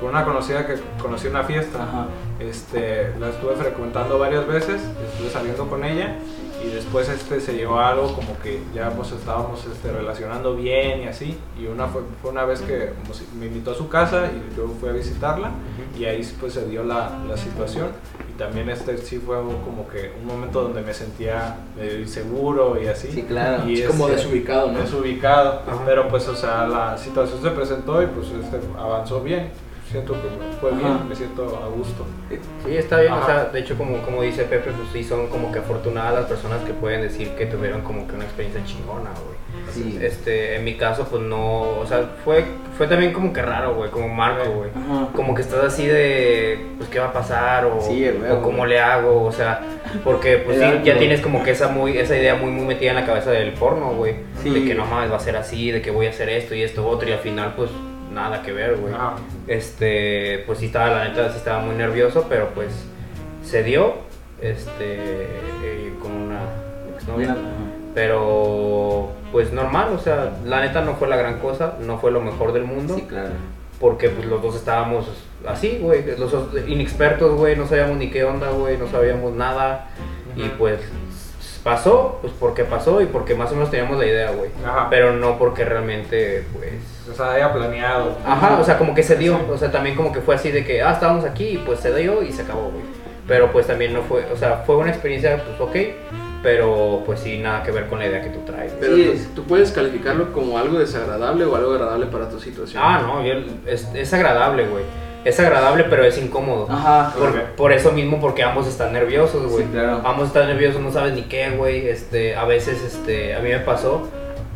con 0.00 0.10
una 0.10 0.24
conocida 0.24 0.66
que 0.66 0.74
conocí 1.00 1.26
en 1.26 1.34
una 1.34 1.44
fiesta. 1.44 1.82
Ajá. 1.82 2.06
Este, 2.38 3.14
la 3.18 3.30
estuve 3.30 3.56
frecuentando 3.56 4.18
varias 4.18 4.46
veces, 4.46 4.82
estuve 5.10 5.30
saliendo 5.30 5.66
con 5.68 5.84
ella 5.84 6.16
y 6.66 6.74
después 6.74 7.08
este 7.08 7.40
se 7.40 7.54
llevó 7.54 7.78
a 7.78 7.90
algo 7.90 8.12
como 8.14 8.38
que 8.42 8.60
ya 8.74 8.90
pues 8.90 9.12
estábamos 9.12 9.64
este, 9.66 9.92
relacionando 9.92 10.56
bien 10.56 11.02
y 11.02 11.04
así 11.06 11.36
y 11.60 11.66
una 11.66 11.86
fue, 11.86 12.02
fue 12.20 12.30
una 12.30 12.44
vez 12.44 12.60
que 12.60 12.90
me 13.38 13.46
invitó 13.46 13.70
a 13.72 13.74
su 13.74 13.88
casa 13.88 14.30
y 14.32 14.56
yo 14.56 14.68
fui 14.80 14.88
a 14.88 14.92
visitarla 14.92 15.50
y 15.98 16.04
ahí 16.04 16.26
pues 16.40 16.54
se 16.54 16.66
dio 16.66 16.82
la, 16.84 17.18
la 17.28 17.36
situación 17.36 17.88
y 18.28 18.38
también 18.38 18.68
este 18.70 18.98
sí 18.98 19.18
fue 19.18 19.36
como 19.36 19.86
que 19.88 20.12
un 20.20 20.26
momento 20.26 20.62
donde 20.62 20.82
me 20.82 20.92
sentía 20.92 21.56
inseguro 22.00 22.80
y 22.82 22.86
así 22.86 23.08
Sí, 23.12 23.22
claro. 23.22 23.68
y 23.68 23.80
Es 23.82 23.88
como 23.88 24.08
este, 24.08 24.16
desubicado, 24.22 24.72
¿no? 24.72 24.78
desubicado 24.80 25.62
Ajá. 25.66 25.82
pero 25.84 26.08
pues 26.08 26.26
o 26.28 26.34
sea 26.36 26.66
la 26.66 26.96
situación 26.98 27.40
se 27.42 27.50
presentó 27.50 28.02
y 28.02 28.06
pues 28.06 28.26
este, 28.28 28.58
avanzó 28.78 29.22
bien 29.22 29.50
siento 29.90 30.12
que 30.14 30.28
me 30.28 30.52
fue 30.60 30.70
bien 30.72 30.86
Ajá. 30.86 31.04
me 31.08 31.14
siento 31.14 31.44
a 31.62 31.68
gusto 31.68 32.04
Sí, 32.64 32.76
está 32.76 33.00
bien, 33.00 33.12
o 33.12 33.24
sea, 33.24 33.44
de 33.46 33.60
hecho 33.60 33.76
como, 33.76 34.02
como 34.02 34.22
dice 34.22 34.42
Pepe, 34.44 34.70
pues 34.72 34.88
sí 34.92 35.04
son 35.04 35.28
como 35.28 35.52
que 35.52 35.60
afortunadas 35.60 36.14
las 36.14 36.24
personas 36.26 36.60
que 36.64 36.72
pueden 36.72 37.02
decir 37.02 37.30
que 37.36 37.46
tuvieron 37.46 37.82
como 37.82 38.06
que 38.08 38.14
una 38.14 38.24
experiencia 38.24 38.64
chingona, 38.64 39.10
güey. 39.10 39.36
Sí. 39.72 39.98
Este, 40.00 40.56
en 40.56 40.64
mi 40.64 40.74
caso, 40.74 41.06
pues 41.08 41.22
no, 41.22 41.78
o 41.78 41.86
sea, 41.86 42.10
fue, 42.24 42.44
fue 42.76 42.86
también 42.88 43.12
como 43.12 43.32
que 43.32 43.42
raro, 43.42 43.74
güey, 43.74 43.90
como 43.90 44.08
Marco, 44.08 44.50
güey. 44.50 44.70
Ajá. 44.70 45.08
Como 45.14 45.34
que 45.34 45.42
estás 45.42 45.64
así 45.64 45.86
de, 45.86 46.66
pues, 46.78 46.88
¿qué 46.88 46.98
va 46.98 47.06
a 47.06 47.12
pasar? 47.12 47.64
O, 47.66 47.80
Sí, 47.80 48.08
güey, 48.08 48.30
o 48.32 48.42
cómo 48.42 48.58
güey. 48.58 48.70
le 48.70 48.80
hago, 48.80 49.24
o 49.24 49.32
sea, 49.32 49.60
porque 50.04 50.38
pues 50.38 50.58
sí, 50.58 50.64
ya 50.84 50.98
tienes 50.98 51.20
como 51.20 51.42
que 51.44 51.52
esa, 51.52 51.68
muy, 51.68 51.96
esa 51.96 52.16
idea 52.16 52.34
muy, 52.34 52.50
muy 52.50 52.64
metida 52.64 52.90
en 52.90 52.96
la 52.96 53.06
cabeza 53.06 53.30
del 53.30 53.52
porno, 53.52 53.92
güey. 53.94 54.16
Sí. 54.42 54.50
De 54.50 54.64
que 54.64 54.74
no 54.74 54.84
mames, 54.86 55.10
va 55.12 55.16
a 55.16 55.20
ser 55.20 55.36
así, 55.36 55.70
de 55.70 55.80
que 55.82 55.90
voy 55.90 56.06
a 56.06 56.10
hacer 56.10 56.28
esto 56.28 56.54
y 56.54 56.62
esto 56.62 56.86
otro, 56.86 57.08
y 57.08 57.12
al 57.12 57.20
final, 57.20 57.54
pues, 57.56 57.70
nada 58.16 58.42
que 58.42 58.52
ver, 58.52 58.76
güey. 58.78 58.92
Este, 59.46 60.42
pues 60.46 60.58
sí 60.58 60.66
estaba, 60.66 60.88
la 60.90 61.08
neta, 61.08 61.30
sí 61.30 61.36
estaba 61.36 61.60
muy 61.60 61.76
nervioso, 61.76 62.26
pero 62.28 62.48
pues 62.54 62.72
se 63.44 63.62
dio, 63.62 63.94
este, 64.40 65.26
eh, 65.62 65.92
con 66.02 66.10
una 66.12 66.40
exnovia. 66.96 67.36
Pero, 67.94 69.10
pues 69.32 69.52
normal, 69.52 69.88
o 69.94 69.98
sea, 69.98 70.32
la 70.44 70.60
neta 70.60 70.80
no 70.82 70.94
fue 70.96 71.08
la 71.08 71.16
gran 71.16 71.38
cosa, 71.38 71.74
no 71.80 71.98
fue 71.98 72.10
lo 72.10 72.20
mejor 72.20 72.52
del 72.52 72.64
mundo, 72.64 72.94
Sí, 72.96 73.02
claro. 73.02 73.30
porque 73.80 74.10
pues 74.10 74.26
los 74.26 74.42
dos 74.42 74.56
estábamos 74.56 75.06
así, 75.46 75.78
güey, 75.80 76.04
los 76.18 76.30
dos 76.30 76.48
inexpertos, 76.66 77.32
güey, 77.38 77.56
no 77.56 77.66
sabíamos 77.66 77.96
ni 77.96 78.10
qué 78.10 78.24
onda, 78.24 78.50
güey, 78.50 78.76
no 78.76 78.86
sabíamos 78.88 79.32
nada, 79.34 79.86
y 80.36 80.48
pues 80.58 80.80
pasó, 81.66 82.18
pues 82.22 82.32
porque 82.38 82.62
pasó 82.62 83.02
y 83.02 83.06
porque 83.06 83.34
más 83.34 83.50
o 83.50 83.54
menos 83.54 83.72
teníamos 83.72 83.98
la 83.98 84.06
idea, 84.06 84.30
güey, 84.30 84.50
Ajá. 84.64 84.86
pero 84.88 85.12
no 85.12 85.36
porque 85.36 85.64
realmente, 85.64 86.44
pues... 86.52 86.70
o 87.10 87.12
sea 87.12 87.32
había 87.32 87.52
planeado 87.52 88.16
Ajá, 88.24 88.56
o 88.60 88.64
sea, 88.64 88.78
como 88.78 88.94
que 88.94 89.02
se 89.02 89.16
dio, 89.16 89.36
o 89.52 89.58
sea, 89.58 89.72
también 89.72 89.96
como 89.96 90.12
que 90.12 90.20
fue 90.20 90.36
así 90.36 90.52
de 90.52 90.64
que, 90.64 90.80
ah, 90.80 90.92
estábamos 90.92 91.24
aquí 91.24 91.44
y 91.48 91.58
pues 91.58 91.80
se 91.80 91.92
dio 91.92 92.22
y 92.22 92.30
se 92.32 92.42
acabó, 92.42 92.70
güey. 92.70 92.84
Pero 93.26 93.50
pues 93.50 93.66
también 93.66 93.92
no 93.92 94.02
fue, 94.02 94.24
o 94.32 94.36
sea, 94.36 94.62
fue 94.64 94.76
una 94.76 94.90
experiencia, 94.90 95.42
pues 95.44 95.60
ok, 95.60 95.76
pero 96.40 97.02
pues 97.04 97.18
sí, 97.18 97.38
nada 97.38 97.64
que 97.64 97.72
ver 97.72 97.86
con 97.88 97.98
la 97.98 98.06
idea 98.06 98.22
que 98.22 98.28
tú 98.30 98.38
traes. 98.46 98.72
Pero 98.78 98.94
Sí, 98.94 99.04
tú, 99.04 99.10
es- 99.12 99.34
tú 99.34 99.42
puedes 99.42 99.72
calificarlo 99.72 100.32
como 100.32 100.58
algo 100.58 100.78
desagradable 100.78 101.44
o 101.46 101.56
algo 101.56 101.72
agradable 101.72 102.06
para 102.06 102.28
tu 102.28 102.38
situación. 102.38 102.80
Ah, 102.84 103.02
no, 103.04 103.24
yo, 103.26 103.34
es, 103.66 103.88
es 103.92 104.14
agradable, 104.14 104.68
güey. 104.68 104.84
Es 105.26 105.40
agradable, 105.40 105.84
pero 105.90 106.04
es 106.04 106.16
incómodo. 106.18 106.68
Ajá. 106.70 107.12
Por, 107.56 107.72
eso 107.72 107.90
mismo, 107.90 108.20
porque 108.20 108.44
ambos 108.44 108.68
están 108.68 108.92
nerviosos, 108.92 109.50
güey. 109.50 109.64
Sí, 109.64 109.70
claro. 109.72 110.00
Ambos 110.04 110.28
están 110.28 110.46
nerviosos, 110.46 110.80
no 110.80 110.92
sabes 110.92 111.14
ni 111.14 111.22
qué, 111.22 111.50
güey. 111.50 111.88
Este, 111.88 112.36
a 112.36 112.44
veces, 112.44 112.82
este, 112.82 113.34
a 113.34 113.40
mí 113.40 113.48
me 113.48 113.58
pasó 113.58 114.08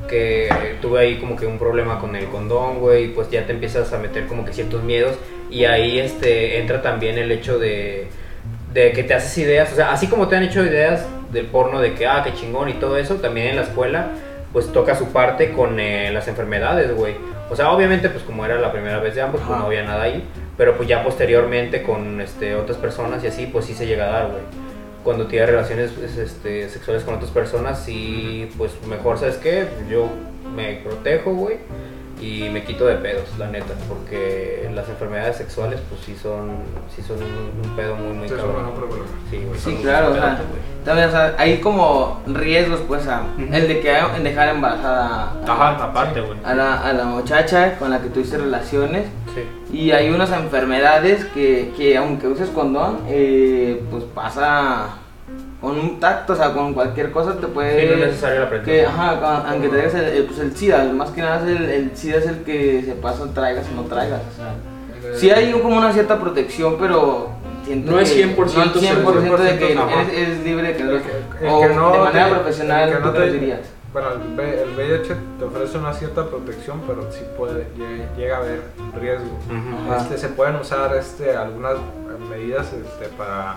que 0.09 0.49
tuve 0.81 1.01
ahí 1.01 1.19
como 1.19 1.37
que 1.37 1.47
un 1.47 1.59
problema 1.59 1.99
con 1.99 2.15
el 2.15 2.27
condón, 2.27 2.79
güey, 2.79 3.05
y 3.05 3.09
pues 3.09 3.31
ya 3.31 3.47
te 3.47 3.53
empiezas 3.53 3.93
a 3.93 3.99
meter 3.99 4.27
como 4.27 4.45
que 4.45 4.53
ciertos 4.53 4.83
miedos 4.83 5.17
y 5.51 5.65
ahí, 5.65 5.99
este, 5.99 6.59
entra 6.59 6.83
también 6.83 7.19
el 7.19 7.31
hecho 7.31 7.59
de, 7.59 8.09
de 8.73 8.93
que 8.93 9.05
te 9.05 9.15
haces 9.15 9.37
ideas, 9.39 9.73
o 9.73 9.77
sea, 9.77 9.93
así 9.93 10.07
como 10.07 10.29
te 10.29 10.37
han 10.37 10.43
hecho 10.43 10.65
ideas 10.65 11.07
del 11.33 11.47
porno 11.47 11.81
de 11.81 11.95
que, 11.95 12.07
ah, 12.07 12.23
qué 12.25 12.35
chingón 12.35 12.69
y 12.69 12.75
todo 12.75 12.97
eso, 12.97 13.17
también 13.17 13.49
en 13.49 13.57
la 13.57 13.63
escuela, 13.63 14.09
pues 14.53 14.73
toca 14.73 14.97
su 14.97 15.07
parte 15.13 15.53
con 15.53 15.79
eh, 15.79 16.11
las 16.13 16.27
enfermedades, 16.29 16.95
güey. 16.95 17.15
O 17.51 17.57
sea, 17.57 17.73
obviamente, 17.73 18.09
pues 18.09 18.23
como 18.25 18.45
era 18.45 18.57
la 18.61 18.71
primera 18.71 19.01
vez 19.01 19.15
de 19.15 19.23
ambos, 19.23 19.41
pues 19.45 19.59
no 19.59 19.67
había 19.67 19.83
nada 19.83 20.05
ahí. 20.05 20.25
Pero 20.61 20.77
pues 20.77 20.91
ya 20.91 21.03
posteriormente 21.03 21.83
con 21.83 22.21
este, 22.21 22.55
otras 22.55 22.77
personas 22.77 23.25
y 23.25 23.29
así, 23.29 23.47
pues 23.47 23.65
sí 23.65 23.73
se 23.73 23.87
llega 23.87 24.05
a 24.05 24.11
dar, 24.11 24.27
güey. 24.27 24.43
Cuando 25.03 25.27
tienes 25.27 25.49
relaciones 25.49 25.91
pues, 25.93 26.19
este, 26.19 26.69
sexuales 26.69 27.03
con 27.03 27.15
otras 27.15 27.31
personas, 27.31 27.83
sí, 27.83 28.47
pues 28.59 28.73
mejor, 28.87 29.19
¿sabes 29.19 29.37
qué? 29.37 29.67
Yo 29.91 30.11
me 30.55 30.75
protejo, 30.85 31.33
güey. 31.33 31.57
Y 32.21 32.49
me 32.51 32.63
quito 32.65 32.87
de 32.87 32.97
pedos, 32.97 33.25
la 33.39 33.49
neta. 33.49 33.75
Porque 33.89 34.71
las 34.75 34.89
enfermedades 34.89 35.37
sexuales, 35.37 35.81
pues 35.89 36.03
sí 36.03 36.17
son, 36.21 36.51
sí 36.95 37.03
son 37.03 37.17
un, 37.19 37.69
un 37.71 37.77
pedo 37.77 37.97
muy, 37.97 38.15
muy 38.17 38.27
Eso 38.27 38.37
cabrón. 38.37 38.55
no 38.57 38.61
es 38.63 38.69
un 38.69 38.75
problema. 38.75 39.07
Sí, 39.31 39.37
güey. 39.39 39.59
Sí, 39.59 39.73
son 39.73 39.83
claro, 39.83 40.11
o 40.11 40.15
sea, 40.15 40.41
también, 40.85 41.09
o 41.09 41.11
sea, 41.11 41.35
hay 41.39 41.59
como 41.59 42.21
riesgos, 42.27 42.81
pues, 42.89 43.07
a, 43.07 43.23
el 43.39 43.69
de 43.69 43.81
que 43.81 43.99
en 43.99 44.25
dejar 44.25 44.49
embarazada 44.49 45.33
a, 45.47 45.53
Ajá, 45.53 45.85
aparte, 45.85 46.21
güey. 46.21 46.39
a 46.45 46.55
la, 46.55 46.81
a 46.81 46.93
la 46.93 47.05
muchacha 47.05 47.77
con 47.79 47.91
la 47.91 48.01
que 48.01 48.09
tuviste 48.09 48.39
relaciones. 48.39 49.07
Sí. 49.35 49.77
Y 49.77 49.91
hay 49.93 50.11
unas 50.11 50.33
enfermedades 50.33 51.25
que, 51.27 51.73
que 51.77 51.97
aunque 51.97 52.27
uses 52.29 52.49
condón, 52.51 53.01
eh, 53.09 53.83
pues 53.91 54.05
pasa 54.15 54.97
con 55.61 55.79
un 55.79 56.01
tacto, 56.01 56.33
o 56.33 56.37
sea, 56.37 56.53
con 56.55 56.73
cualquier 56.73 57.11
cosa 57.13 57.37
te 57.37 57.47
puede... 57.47 57.81
Sí, 57.83 57.87
no 57.87 57.93
es 57.93 58.01
necesario 58.09 58.41
la 58.49 58.63
que, 58.63 58.87
ajá, 58.87 59.21
con- 59.21 59.47
aunque 59.51 59.69
traigas 59.69 59.95
el, 59.95 60.05
el- 60.05 60.25
pues 60.25 60.39
el 60.39 60.57
SIDA, 60.57 60.85
más 60.85 61.11
que 61.11 61.21
nada 61.21 61.37
es 61.41 61.57
el, 61.57 61.65
el 61.71 61.97
SIDA 61.97 62.19
es 62.19 62.27
el 62.27 62.39
que 62.45 62.83
se 62.83 62.93
pasa, 62.93 63.25
traigas 63.35 63.67
o 63.71 63.77
no 63.77 63.83
traigas, 63.83 64.21
o 64.33 64.37
sea... 64.37 64.55
Sí 65.19 65.31
hay 65.31 65.51
como 65.53 65.77
una 65.77 65.93
cierta 65.93 66.19
protección, 66.21 66.77
pero 66.79 67.31
siento 67.65 67.91
No 67.93 68.01
es 68.01 68.11
que 68.13 68.27
100% 68.27 68.37
no 68.55 68.63
es 68.63 68.75
100% 68.77 69.37
de 69.39 69.59
que 69.59 69.73
eres, 69.73 70.13
eres 70.15 70.45
libre 70.45 70.69
de 70.69 70.77
que 70.77 70.83
El 70.83 70.89
que- 71.03 71.47
el 71.47 71.53
o 71.53 71.61
que 71.61 71.69
no 71.75 71.93
de 71.93 71.99
manera 71.99 72.29
te- 72.29 72.35
profesional, 72.35 72.89
el 72.89 72.95
que 72.97 73.01
¿tú 73.03 73.07
no 73.09 73.13
qué 73.13 73.19
te- 73.21 73.33
dirías? 73.33 73.61
Bueno, 73.93 74.09
el, 74.13 74.41
el 74.41 74.71
VIH 74.77 75.15
te 75.39 75.45
ofrece 75.45 75.77
una 75.79 75.93
cierta 75.93 76.25
protección, 76.27 76.81
pero 76.87 77.11
sí 77.11 77.21
puede, 77.37 77.67
llega, 78.17 78.37
a 78.37 78.39
haber 78.39 78.61
riesgo. 79.01 79.27
Ujú. 79.47 79.91
Ajá. 79.93 80.03
Este, 80.03 80.17
se 80.19 80.29
pueden 80.29 80.57
usar 80.57 80.95
este, 80.97 81.35
algunas 81.37 81.75
medidas 82.31 82.67
este, 82.73 83.09
para... 83.17 83.57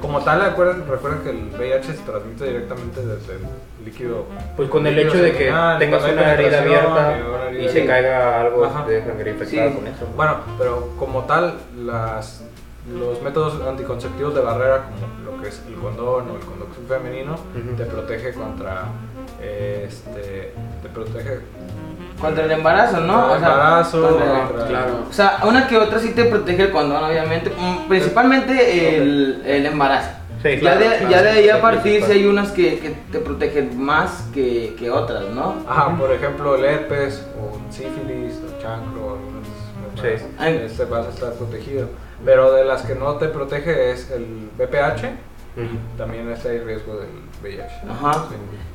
Como 0.00 0.20
tal, 0.22 0.40
recuerden, 0.44 0.84
recuerden 0.88 1.20
que 1.22 1.30
el 1.30 1.48
VIH 1.58 1.92
se 1.94 2.02
transmite 2.02 2.44
directamente 2.44 3.00
desde 3.04 3.32
el 3.34 3.84
líquido. 3.84 4.26
Pues 4.56 4.68
con 4.68 4.86
el 4.86 4.94
líquido 4.94 5.14
hecho 5.14 5.22
de 5.24 5.32
que 5.32 5.38
seminal, 5.38 5.78
tengas 5.78 6.02
una 6.04 6.32
herida 6.34 6.58
abierta 6.60 7.18
y 7.18 7.22
una 7.22 7.44
herida 7.48 7.62
y 7.62 7.64
se 7.64 7.70
abierta. 7.70 7.92
caiga 7.92 8.40
algo 8.42 8.64
Ajá. 8.64 8.86
de 8.86 9.04
sangre 9.04 9.30
infectada 9.32 9.68
Sí. 9.70 9.74
con 9.76 9.86
eso. 9.86 10.06
Bueno, 10.16 10.36
pero 10.58 10.88
como 10.98 11.24
tal, 11.24 11.54
las, 11.84 12.44
los 12.92 13.20
métodos 13.22 13.60
anticonceptivos 13.66 14.34
de 14.34 14.40
barrera, 14.40 14.84
como 14.84 15.36
lo 15.36 15.42
que 15.42 15.48
es 15.48 15.62
el 15.66 15.74
condón 15.74 16.30
o 16.30 16.36
el 16.36 16.40
condón 16.44 16.68
femenino, 16.88 17.36
te 17.76 17.84
protege 17.84 18.32
contra... 18.34 18.84
eh, 19.40 19.84
este, 19.88 20.52
te 20.82 20.88
protege 20.88 21.40
Contra 22.20 22.44
el 22.44 22.50
embarazo, 22.50 23.00
¿no? 23.00 23.28
contra 23.28 23.36
el 23.36 23.36
O 23.36 23.38
sea, 23.40 23.52
embarazo, 23.52 24.02
contra- 24.08 24.46
contra- 24.48 24.66
Claro. 24.66 25.04
O 25.08 25.12
sea, 25.12 25.38
una 25.46 25.68
que 25.68 25.76
otra 25.78 25.98
sí 25.98 26.10
te 26.10 26.24
protege 26.24 26.62
el 26.64 26.70
condón, 26.72 27.02
obviamente. 27.04 27.50
mm, 27.56 27.88
Principalmente 27.88 28.96
el, 28.96 29.42
el 29.46 29.66
embarazo. 29.66 30.10
Sí, 30.42 30.50
ya, 30.54 30.60
claro, 30.60 30.80
de, 30.80 30.86
claro, 30.86 31.10
ya 31.10 31.22
de 31.22 31.28
ahí 31.30 31.48
a 31.48 31.60
partir 31.60 32.04
sí 32.04 32.12
hay 32.12 32.26
unas 32.26 32.52
que, 32.52 32.78
que 32.78 32.90
te 33.10 33.18
protegen 33.18 33.80
más 33.80 34.24
que, 34.32 34.76
que 34.78 34.88
otras, 34.90 35.24
¿no? 35.34 35.56
Ajá, 35.68 35.96
por 35.96 36.12
ejemplo, 36.12 36.54
el 36.54 36.64
herpes 36.64 37.26
o 37.40 37.56
el 37.56 37.72
sífilis 37.72 38.34
o 38.46 38.60
chancro, 38.62 39.16
algunas 39.18 39.48
Sí. 40.00 40.24
Este 40.40 40.84
vas 40.84 41.06
a 41.06 41.10
estar 41.10 41.32
protegido. 41.32 41.88
Pero 42.24 42.52
de 42.52 42.64
las 42.64 42.82
que 42.82 42.94
no 42.94 43.14
te 43.14 43.26
protege 43.26 43.90
es 43.90 44.08
el 44.12 44.48
BPH 44.56 45.10
También 45.96 46.30
está 46.30 46.52
el 46.52 46.64
riesgo 46.64 46.96
del 46.96 47.08
VIH. 47.42 47.62
Ajá. 47.90 48.26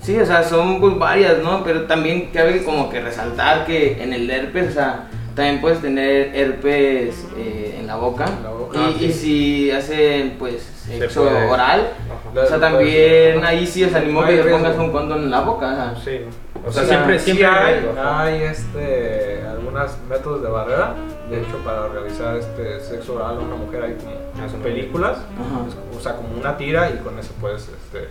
Sí, 0.01 0.17
o 0.19 0.25
sea, 0.25 0.43
son 0.43 0.79
pues 0.79 0.97
varias, 0.97 1.39
¿no? 1.43 1.63
Pero 1.63 1.83
también 1.83 2.29
cabe 2.33 2.63
como 2.63 2.89
que 2.89 2.99
resaltar 3.01 3.65
que 3.65 4.01
en 4.03 4.13
el 4.13 4.29
herpes, 4.29 4.71
o 4.71 4.73
sea, 4.73 5.07
también 5.35 5.61
puedes 5.61 5.79
tener 5.81 6.35
herpes 6.35 7.25
eh, 7.37 7.77
en 7.79 7.87
la 7.87 7.95
boca. 7.95 8.25
En 8.25 8.43
la 8.43 8.49
boca. 8.49 8.77
Y, 8.77 8.81
Ah, 8.81 8.93
y 8.99 9.11
si 9.13 9.71
hacen 9.71 10.35
pues 10.37 10.61
sexo 10.63 11.23
oral, 11.49 11.89
Ajá. 12.33 12.41
o 12.41 12.45
sea, 12.45 12.59
también 12.59 13.43
ahí 13.45 13.65
sí 13.65 13.83
os 13.83 13.93
animó 13.93 14.21
No 14.21 14.25
que 14.27 14.31
hay 14.33 14.37
le 14.37 14.43
riesgo. 14.43 14.59
pongas 14.61 14.77
un 14.77 14.91
condón 14.91 15.19
en 15.23 15.31
la 15.31 15.41
boca. 15.41 15.91
o 15.95 16.01
sea. 16.01 16.03
Sí, 16.03 16.19
o 16.65 16.71
sea, 16.71 16.85
siempre, 16.85 17.19
sí 17.19 17.25
siempre 17.25 17.45
hay, 17.45 17.85
hay 17.97 18.43
este, 18.43 19.43
algunos 19.45 19.91
métodos 20.09 20.41
de 20.43 20.49
barrera. 20.49 20.95
De 21.29 21.41
hecho, 21.41 21.57
para 21.63 21.87
realizar 21.87 22.37
este 22.37 22.79
sexo 22.79 23.15
oral 23.15 23.37
a 23.37 23.39
una 23.39 23.55
mujer 23.55 23.83
hay 23.83 23.93
como 23.95 24.63
películas. 24.63 25.17
Ajá. 25.17 25.97
O 25.97 25.99
sea, 25.99 26.15
como 26.15 26.35
una 26.35 26.55
tira 26.57 26.89
y 26.89 26.97
con 26.99 27.17
eso 27.19 27.33
puedes 27.39 27.63
este, 27.63 28.09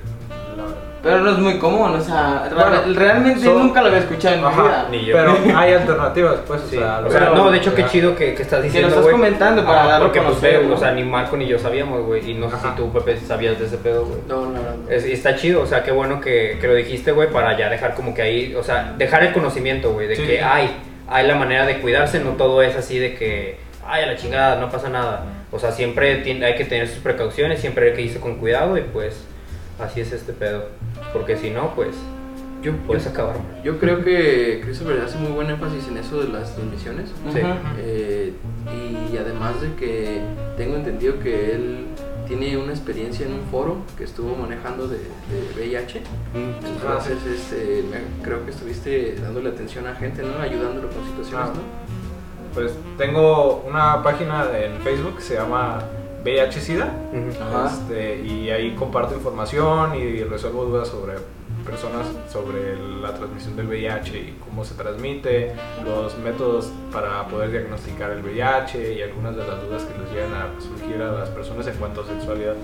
Pero 1.03 1.18
no 1.18 1.30
es 1.32 1.38
muy 1.38 1.59
común, 1.59 1.90
o 1.96 2.00
sea, 2.00 2.48
Bueno, 2.55 2.70
re- 2.86 2.94
realmente 2.94 3.40
son- 3.40 3.59
nunca 3.59 3.80
lo 3.80 3.88
había 3.88 3.98
escuchado 3.98 4.36
en 4.36 4.40
mi 4.40 4.46
Ajá, 4.46 4.62
vida. 4.62 4.86
Ni 4.88 5.05
yo. 5.05 5.16
Pero 5.16 5.36
hay 5.59 5.72
alternativas, 5.72 6.36
pues, 6.46 6.61
Sí, 6.70 6.76
o 6.76 6.80
sea, 6.80 7.03
o 7.05 7.11
sea, 7.11 7.20
pero- 7.20 7.34
no, 7.34 7.50
de 7.50 7.59
hecho, 7.59 7.74
qué 7.74 7.86
chido 7.86 8.14
que, 8.14 8.34
que 8.34 8.42
estás 8.42 8.50
Que 8.50 8.57
lo 8.59 8.62
diciendo, 8.62 8.88
estás 8.90 9.03
güey. 9.03 9.12
comentando 9.16 9.64
para 9.64 9.84
darlo 9.86 10.07
Porque, 10.07 10.20
pues, 10.20 10.28
conocer, 10.36 10.61
ve, 10.61 10.66
¿no? 10.68 10.74
o 10.74 10.78
sea, 10.78 10.92
ni 10.92 11.03
Marco 11.03 11.36
ni 11.36 11.46
yo 11.48 11.59
sabíamos, 11.59 12.07
güey. 12.07 12.30
Y 12.30 12.34
no 12.34 12.48
sé 12.48 12.55
Ajá. 12.55 12.70
si 12.70 12.76
tú, 12.82 12.92
Pepe, 12.92 13.18
sabías 13.18 13.59
de 13.59 13.66
ese 13.66 13.78
pedo, 13.78 14.05
güey. 14.07 14.20
No, 14.28 14.42
no, 14.46 14.53
no. 14.53 14.90
Es- 14.90 15.05
está 15.05 15.34
chido, 15.34 15.62
o 15.62 15.66
sea, 15.66 15.82
qué 15.82 15.90
bueno 15.90 16.20
que, 16.20 16.57
que 16.61 16.68
lo 16.68 16.74
dijiste, 16.76 17.11
güey, 17.11 17.28
para 17.30 17.59
ya 17.59 17.68
dejar 17.68 17.94
como 17.94 18.14
que 18.14 18.22
ahí, 18.22 18.55
o 18.55 18.62
sea, 18.62 18.94
dejar 18.96 19.24
el 19.24 19.32
conocimiento, 19.32 19.92
güey, 19.92 20.07
de 20.07 20.14
Sí. 20.14 20.22
que 20.24 20.40
hay, 20.40 20.70
hay 21.09 21.26
la 21.26 21.34
manera 21.34 21.66
de 21.66 21.80
cuidarse, 21.80 22.20
no 22.20 22.30
todo 22.34 22.62
es 22.62 22.76
así 22.76 23.00
de 23.00 23.16
que, 23.16 23.59
ay, 23.84 24.05
a 24.05 24.07
la 24.07 24.14
chingada, 24.16 24.55
no 24.61 24.70
pasa 24.70 24.88
nada. 24.88 25.24
O 25.50 25.59
sea, 25.59 25.72
siempre 25.72 26.18
tiene- 26.18 26.46
hay 26.46 26.55
que 26.55 26.64
tener 26.64 26.86
sus 26.86 26.98
precauciones, 26.98 27.59
siempre 27.61 27.88
hay 27.90 27.96
que 27.96 28.03
irse 28.03 28.20
con 28.20 28.36
cuidado 28.36 28.78
y 28.78 28.82
pues, 28.82 29.26
así 29.79 30.01
es 30.01 30.12
este 30.12 30.33
pedo. 30.33 30.64
Porque 31.12 31.37
si 31.37 31.51
no, 31.51 31.75
pues 31.75 31.95
Yo, 32.62 32.73
puedes 32.87 33.05
yo, 33.05 33.11
acabar. 33.11 33.37
yo 33.64 33.79
creo 33.79 34.03
que 34.05 34.61
Christopher 34.64 35.01
hace 35.01 35.18
muy 35.18 35.33
buen 35.33 35.51
énfasis 35.51 35.89
en 35.89 35.97
eso 35.99 36.20
de 36.20 36.29
las 36.29 36.55
transmisiones. 36.55 37.09
Sí. 37.33 37.41
Eh, 37.79 38.33
y 39.12 39.16
además 39.16 39.61
de 39.61 39.75
que 39.75 40.20
tengo 40.57 40.77
entendido 40.77 41.18
que 41.20 41.53
él 41.55 41.87
tiene 42.29 42.57
una 42.57 42.73
experiencia 42.73 43.27
en 43.27 43.33
un 43.35 43.43
foro 43.51 43.79
que 43.99 44.05
estuvo 44.05 44.35
manejando 44.37 44.87
de, 44.89 44.97
de 44.99 45.53
VIH. 45.57 46.01
Mm, 46.35 46.66
Entonces, 46.66 47.18
este, 47.27 47.83
me- 47.91 48.25
creo 48.25 48.45
que 48.45 48.53
estuviste 48.53 49.16
dándole 49.20 49.51
atención 49.51 49.87
a 49.89 49.95
gente, 49.97 50.23
¿no? 50.23 50.41
Ayudándolo 50.41 50.89
con 50.89 51.05
situaciones, 51.05 51.49
Ah. 51.51 51.53
¿no? 51.55 51.83
Pues 52.55 52.73
tengo 52.97 53.64
una 53.68 54.03
página 54.03 54.47
en 54.57 54.81
Facebook 54.83 55.16
que 55.16 55.23
se 55.23 55.35
llama 55.35 55.83
VIH 56.25 56.61
SIDA. 56.61 56.93
Ujú. 57.12 57.43
Ajá. 57.43 57.73
Este, 57.73 58.23
y 58.23 58.51
ahí 58.51 58.75
comparto 58.75 59.14
información 59.14 59.95
y 59.97 60.23
resuelvo 60.25 60.64
dudas 60.64 60.89
sobre 60.89 61.14
personas 61.62 62.07
sobre 62.31 62.77
la 63.01 63.14
transmisión 63.14 63.57
del 63.57 63.68
VIH 63.68 64.18
y 64.18 64.39
cómo 64.45 64.64
se 64.64 64.75
transmite, 64.75 65.53
los 65.85 66.18
métodos 66.18 66.73
para 66.93 67.27
poder 67.29 67.51
diagnosticar 67.51 68.11
el 68.11 68.23
VIH 68.23 68.95
y 68.95 69.03
algunas 69.03 69.37
de 69.37 69.47
las 69.47 69.62
dudas 69.62 69.85
que 69.85 69.99
les 69.99 70.11
llegan 70.11 70.35
a 70.35 70.61
surgir 70.61 71.01
a 71.01 71.12
las 71.12 71.29
personas 71.31 71.66
en 71.66 71.75
cuanto 71.75 72.03
a 72.03 72.07
sexualidad. 72.07 72.55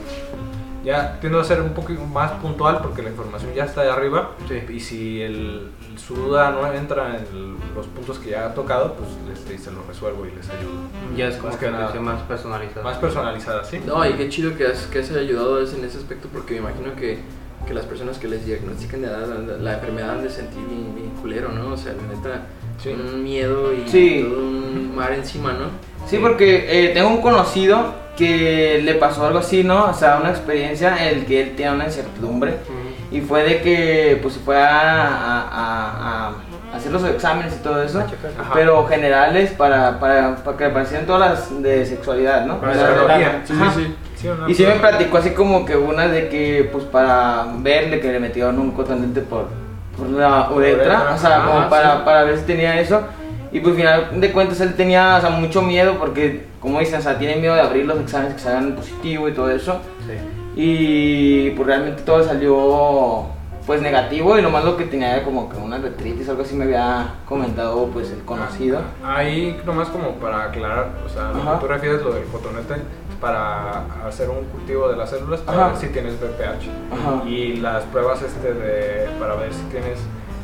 Ya 0.88 1.18
tiendo 1.20 1.38
a 1.38 1.44
ser 1.44 1.60
un 1.60 1.74
poco 1.74 1.92
más 1.92 2.30
puntual 2.40 2.78
porque 2.82 3.02
la 3.02 3.10
información 3.10 3.52
ya 3.54 3.64
está 3.64 3.82
de 3.82 3.90
arriba 3.90 4.30
Sí. 4.48 4.54
y 4.72 4.80
si 4.80 5.20
el- 5.20 5.68
su 5.98 6.14
duda 6.16 6.50
no 6.50 6.66
entra 6.72 7.10
en 7.10 7.14
el- 7.16 7.56
los 7.76 7.86
puntos 7.88 8.18
que 8.18 8.30
ya 8.30 8.46
ha 8.46 8.54
tocado, 8.54 8.94
pues 8.94 9.10
les, 9.28 9.60
se 9.62 9.70
los 9.70 9.86
resuelvo 9.86 10.24
y 10.24 10.30
les 10.34 10.48
ayudo. 10.48 10.72
Ya 11.14 11.28
es 11.28 11.36
como 11.36 11.48
Más 11.50 11.58
que 11.58 11.66
que 11.66 11.72
nada. 11.72 11.92
más 12.00 12.22
personalizado. 12.22 12.84
Más 12.84 12.96
personalizada, 12.96 13.64
¿sí? 13.64 13.80
No, 13.84 14.02
y 14.08 14.14
qué 14.14 14.30
chido 14.30 14.56
que 14.56 14.66
has, 14.66 14.86
que 14.86 15.00
has 15.00 15.10
ayudado 15.10 15.60
en 15.60 15.84
ese 15.84 15.98
aspecto 15.98 16.26
porque 16.32 16.54
me 16.54 16.60
imagino 16.70 16.94
que, 16.96 17.18
que 17.66 17.74
las 17.74 17.84
personas 17.84 18.16
que 18.16 18.28
les 18.28 18.46
diagnostican 18.46 19.02
la, 19.02 19.10
la- 19.26 19.58
la 19.58 19.74
enfermedad 19.74 20.10
han 20.12 20.22
de 20.22 20.30
sentir 20.30 20.64
bien, 20.66 20.94
bien 20.94 21.10
culero, 21.20 21.50
¿no? 21.50 21.74
O 21.74 21.76
sea, 21.76 21.92
la 21.92 22.14
neta, 22.14 22.46
Sí. 22.82 22.88
un 22.90 23.22
miedo 23.22 23.74
y 23.74 23.86
Sí. 23.90 24.24
todo 24.26 24.38
un 24.40 24.96
mar 24.96 25.12
encima, 25.12 25.52
¿no? 25.52 25.66
Sí, 26.06 26.16
porque 26.18 26.64
eh, 26.86 26.94
tengo 26.94 27.08
un 27.10 27.20
conocido 27.20 27.92
que 28.18 28.80
le 28.84 28.94
pasó 28.94 29.24
algo 29.26 29.38
así, 29.38 29.62
¿no? 29.62 29.84
O 29.86 29.94
sea, 29.94 30.18
una 30.20 30.30
experiencia 30.30 30.96
en 31.08 31.18
el 31.18 31.24
que 31.26 31.40
él 31.42 31.54
tenía 31.56 31.72
una 31.72 31.84
incertidumbre 31.84 32.56
y 33.12 33.20
fue 33.20 33.44
de 33.44 33.62
que 33.62 34.18
pues 34.20 34.34
se 34.34 34.40
fue 34.40 34.56
a, 34.60 34.68
a- 34.70 35.48
a- 35.48 36.28
a 36.72 36.76
hacer 36.76 36.92
los 36.92 37.02
exámenes 37.04 37.54
y 37.54 37.62
todo 37.62 37.82
eso, 37.82 38.02
pero 38.52 38.86
generales 38.86 39.52
para, 39.52 39.98
para, 40.00 40.36
para 40.36 40.56
que 40.56 40.64
aparecieran 40.66 41.06
todas 41.06 41.30
las 41.30 41.62
de 41.62 41.86
sexualidad, 41.86 42.44
¿no? 42.44 42.60
Para 42.60 42.74
serología. 42.74 43.42
Sí, 43.46 43.54
sí, 43.54 43.96
sí. 44.16 44.28
Y 44.48 44.54
sí 44.54 44.66
me 44.66 44.72
platicó 44.74 45.18
así 45.18 45.30
como 45.30 45.64
que 45.64 45.76
una 45.76 46.08
de 46.08 46.28
que, 46.28 46.68
pues 46.70 46.84
para 46.84 47.46
verle 47.58 48.00
que 48.00 48.12
le 48.12 48.18
metieron 48.20 48.58
un 48.58 48.72
cotonete 48.72 49.20
por, 49.22 49.46
por 49.96 50.08
la 50.10 50.50
uretra, 50.50 50.84
uretra, 50.84 51.14
o 51.14 51.18
sea, 51.18 51.36
ajá, 51.38 51.46
como 51.46 51.68
para, 51.70 51.92
sí. 51.96 52.02
para 52.04 52.22
ver 52.24 52.36
si 52.38 52.44
tenía 52.44 52.78
eso. 52.80 53.00
Y 53.50 53.60
pues 53.60 53.72
al 53.74 53.76
final 53.76 54.20
de 54.20 54.32
cuentas 54.32 54.60
él 54.60 54.74
tenía, 54.74 55.16
o 55.16 55.20
sea, 55.20 55.30
mucho 55.30 55.62
miedo 55.62 55.96
porque, 55.98 56.46
como 56.60 56.80
dicen, 56.80 57.00
o 57.00 57.02
sea, 57.02 57.18
tiene 57.18 57.36
miedo 57.36 57.54
de 57.54 57.60
abrir 57.62 57.86
los 57.86 57.98
exámenes 58.00 58.34
que 58.34 58.40
salgan 58.40 58.74
positivo 58.74 59.28
y 59.28 59.32
todo 59.32 59.50
eso. 59.50 59.80
Sí. 60.06 60.14
Y 60.60 61.50
pues 61.50 61.66
realmente 61.66 62.02
todo 62.02 62.22
salió 62.24 63.26
pues 63.66 63.82
negativo 63.82 64.38
y 64.38 64.42
nomás 64.42 64.64
lo 64.64 64.78
que 64.78 64.86
tenía 64.86 65.14
era 65.16 65.24
como 65.24 65.48
que 65.50 65.56
una 65.58 65.76
retritis, 65.76 66.26
algo 66.30 66.42
así 66.42 66.54
me 66.54 66.64
había 66.64 67.16
comentado 67.26 67.86
pues 67.88 68.10
el 68.10 68.24
conocido. 68.24 68.80
Ahí 69.04 69.60
nomás 69.66 69.88
como 69.88 70.12
para 70.12 70.44
aclarar, 70.44 70.88
o 71.04 71.08
sea, 71.08 71.32
lo 71.32 71.42
Ajá. 71.42 71.54
que 71.54 71.60
tú 71.60 71.66
refieres 71.72 72.02
lo 72.02 72.12
del 72.14 72.24
cotonete 72.24 72.76
para 73.20 73.84
hacer 74.06 74.30
un 74.30 74.44
cultivo 74.46 74.88
de 74.88 74.96
las 74.96 75.10
células 75.10 75.40
para 75.40 75.58
Ajá. 75.58 75.68
ver 75.68 75.76
si 75.76 75.88
tienes 75.88 76.14
BPH. 76.18 76.70
Ajá. 76.92 77.28
Y 77.28 77.56
las 77.56 77.84
pruebas 77.84 78.22
este 78.22 78.54
de 78.54 79.08
para 79.20 79.34
ver 79.34 79.52
si 79.52 79.62
tienes 79.64 79.98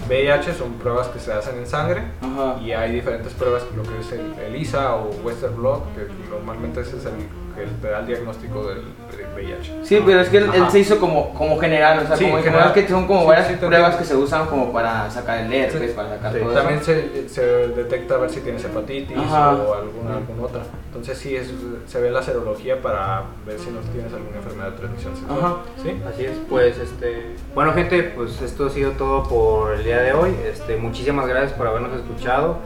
VIH 0.09 0.53
son 0.55 0.73
pruebas 0.75 1.09
que 1.09 1.19
se 1.19 1.33
hacen 1.33 1.57
en 1.59 1.67
sangre 1.67 2.03
Ajá. 2.21 2.57
y 2.63 2.73
hay 2.73 2.93
diferentes 2.93 3.33
pruebas, 3.33 3.63
lo 3.77 3.83
que 3.83 3.99
es 4.01 4.13
el, 4.13 4.35
el 4.47 4.57
ISA 4.57 4.97
o 4.97 5.11
Western 5.25 5.57
Blot, 5.57 5.83
que 5.95 6.07
normalmente 6.31 6.81
ese 6.83 6.97
es 6.99 7.07
el 7.07 7.13
que 7.55 7.67
te 7.81 7.89
da 7.89 8.01
el 8.01 8.07
diagnóstico 8.07 8.67
del, 8.67 8.79
del 8.83 9.27
VIH. 9.35 9.85
Sí, 9.85 10.03
pero 10.05 10.21
es 10.21 10.29
que 10.29 10.39
él, 10.39 10.51
se 10.71 10.81
hizo 10.81 10.99
como, 10.99 11.33
como 11.35 11.57
general, 11.59 12.01
o 12.03 12.07
sea, 12.07 12.17
Sí, 12.17 12.25
como 12.25 12.39
en 12.39 12.45
general. 12.45 12.69
general 12.73 12.87
que 12.87 12.93
son 12.93 13.07
como 13.07 13.21
Sí, 13.23 13.27
varias 13.29 13.47
sí, 13.49 13.55
pruebas 13.55 13.97
que 13.97 14.05
se 14.05 14.17
usan 14.17 14.47
como 14.47 14.73
para 14.73 15.09
sacar 15.11 15.39
el 15.39 15.53
herpes, 15.53 15.93
para 15.93 16.09
sacar 16.11 16.33
todo 16.35 16.51
También 16.53 16.81
eso. 16.81 16.87
se, 16.87 17.29
se 17.29 17.43
detecta 17.69 18.15
a 18.15 18.19
ver 18.19 18.31
si 18.31 18.41
tienes 18.41 18.65
hepatitis 18.65 19.17
Ajá. 19.17 19.53
o 19.53 19.75
alguna, 19.75 20.17
alguna 20.17 20.43
otra. 20.43 20.63
Entonces 20.95 21.19
sí, 21.19 21.35
es- 21.35 21.53
se 21.87 22.01
ve 22.01 22.11
la 22.11 22.23
serología 22.23 22.81
para 22.81 23.25
ver 23.45 23.59
si 23.59 23.71
no 23.71 23.81
tienes 23.81 24.13
alguna 24.13 24.37
enfermedad 24.37 24.71
de 24.71 24.77
transmisión 24.79 25.17
sexual. 25.17 25.39
Ajá. 25.41 25.57
¿Sí? 25.83 26.01
Así 26.09 26.25
es, 26.25 26.39
pues 26.49 26.79
este. 26.79 27.35
Bueno, 27.53 27.73
gente, 27.73 28.05
pues 28.17 28.41
esto 28.41 28.67
ha 28.67 28.71
sido 28.71 28.93
todo 28.93 29.25
por 29.29 29.75
el 29.75 29.83
día 29.83 30.01
de 30.01 30.13
hoy. 30.13 30.33
Este, 30.47 30.77
muchísimas 30.77 31.27
gracias 31.27 31.53
por 31.55 31.67
habernos 31.67 31.93
escuchado. 31.99 32.59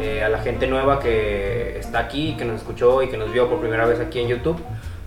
Eh, 0.00 0.24
a 0.24 0.28
la 0.30 0.38
gente 0.38 0.66
nueva 0.66 0.98
que 0.98 1.78
está 1.78 1.98
aquí, 2.00 2.36
que 2.38 2.44
nos 2.46 2.56
escuchó 2.56 3.02
y 3.02 3.08
que 3.08 3.16
nos 3.18 3.30
vio 3.30 3.48
por 3.50 3.60
primera 3.60 3.84
vez 3.86 4.00
aquí 4.00 4.18
en 4.18 4.28
YouTube, 4.28 4.56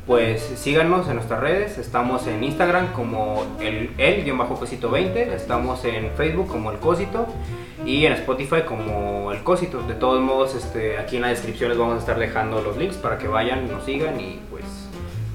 pues 0.08 0.42
síganos 0.42 1.08
en 1.10 1.16
nuestras 1.16 1.42
redes. 1.42 1.78
Estamos 1.78 2.26
en 2.28 2.44
Instagram 2.44 2.94
como 2.94 3.46
el, 3.60 3.92
el-cosito 3.98 4.90
20, 4.90 5.36
estamos 5.36 5.84
en 5.84 6.12
Facebook 6.12 6.48
como 6.48 6.72
el 6.72 6.80
cosito 6.80 7.28
y 7.86 8.06
en 8.06 8.14
Spotify 8.14 8.62
como 8.66 9.34
el 9.34 9.44
cosito. 9.44 9.82
De 9.82 9.94
todos 9.94 10.22
modos, 10.22 10.56
este, 10.56 10.98
aquí 10.98 11.18
en 11.18 11.24
la 11.24 11.28
descripción 11.28 11.70
les 11.70 11.78
vamos 11.78 11.96
a 11.96 12.00
estar 12.00 12.18
dejando 12.18 12.62
los 12.62 12.78
links 12.78 12.96
para 12.96 13.18
que 13.18 13.28
vayan, 13.28 13.70
nos 13.70 13.84
sigan 13.84 14.20
y 14.20 14.40
pues 14.50 14.64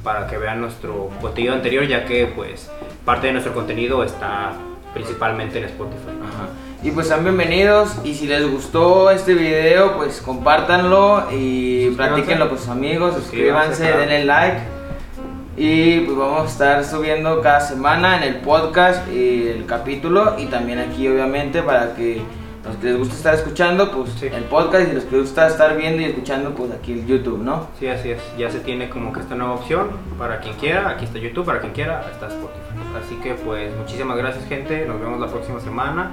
para 0.03 0.27
que 0.27 0.39
vean 0.39 0.61
nuestro 0.61 1.11
contenido 1.21 1.55
anterior, 1.55 1.87
ya 1.87 2.07
que 2.07 2.27
pues 2.27 2.71
parte 3.05 3.27
de 3.27 3.35
nuestro 3.35 3.55
contenido 3.55 4.03
está 4.03 4.55
principalmente 4.95 5.59
en 5.59 5.65
Spotify. 5.65 6.11
Ajá. 6.23 6.49
Y 6.83 6.91
pues 6.91 7.07
sean 7.07 7.23
bienvenidos 7.23 7.95
y 8.03 8.15
si 8.15 8.27
les 8.27 8.51
gustó 8.51 9.11
este 9.11 9.35
video 9.35 9.97
pues 9.97 10.21
compártanlo 10.21 11.29
y 11.31 11.91
platíquenlo 11.91 12.49
con 12.49 12.59
sus 12.59 12.69
amigos, 12.69 13.15
Suscríbanse, 13.15 13.77
suscríbanse, 13.77 13.83
claro. 13.85 13.99
denle 14.01 14.25
like 14.25 14.59
y 15.57 16.01
pues 16.01 16.17
vamos 16.17 16.43
a 16.43 16.47
estar 16.47 16.85
subiendo 16.85 17.41
cada 17.41 17.61
semana 17.61 18.17
en 18.17 18.35
el 18.35 18.41
podcast 18.41 19.07
y 19.13 19.47
el 19.49 19.65
capítulo 19.67 20.35
y 20.39 20.47
también 20.47 20.81
aquí 20.81 21.07
obviamente 21.07 21.63
para 21.63 21.95
que 21.95 22.21
los 22.65 22.77
que 22.77 22.87
les 22.87 22.99
gusta 22.99 23.15
estar 23.15 23.35
escuchando 23.35 23.93
pues 23.93 24.11
Sí. 24.19 24.27
el 24.27 24.45
podcast 24.45 24.89
y 24.91 24.93
los 24.95 25.05
que 25.05 25.17
les 25.17 25.21
gusta 25.27 25.47
estar 25.47 25.77
viendo 25.77 26.03
y 26.03 26.07
escuchando 26.07 26.51
pues 26.51 26.73
aquí 26.73 26.93
el 26.95 27.07
YouTube, 27.07 27.39
¿no? 27.43 27.69
Sí, 27.79 27.87
así 27.89 28.11
es. 28.11 28.21
Ya 28.39 28.51
se 28.51 28.61
tiene 28.61 28.89
como 28.89 29.13
que 29.13 29.21
esta 29.21 29.35
nueva 29.37 29.55
opción 29.55 29.89
para 30.19 30.39
quien 30.41 30.55
quiera. 30.57 30.89
Aquí 30.89 31.05
está 31.05 31.19
YouTube, 31.19 31.45
para 31.45 31.61
quien 31.61 31.73
quiera, 31.73 32.07
está 32.13 32.27
Spotify. 32.29 32.61
Así 33.05 33.17
que 33.17 33.35
pues 33.35 33.73
muchísimas 33.77 34.17
gracias 34.17 34.45
gente. 34.49 34.85
Nos 34.87 35.01
vemos 35.01 35.19
la 35.21 35.27
próxima 35.27 35.59
semana 35.61 36.13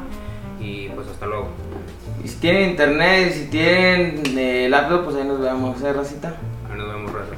y 0.60 0.89
pues 0.89 1.07
hasta 1.07 1.26
luego. 1.26 1.47
Y 2.24 2.28
si 2.28 2.38
tienen 2.38 2.72
internet, 2.72 3.34
si 3.34 3.45
tienen 3.47 4.38
eh, 4.38 4.68
laptop, 4.70 5.05
pues 5.05 5.16
ahí 5.16 5.26
nos 5.26 5.39
vemos, 5.39 5.82
¿eh, 5.82 5.93
Racita? 5.93 6.36
Ahí 6.70 6.78
nos 6.78 6.88
vemos, 6.88 7.12
Raza. 7.12 7.36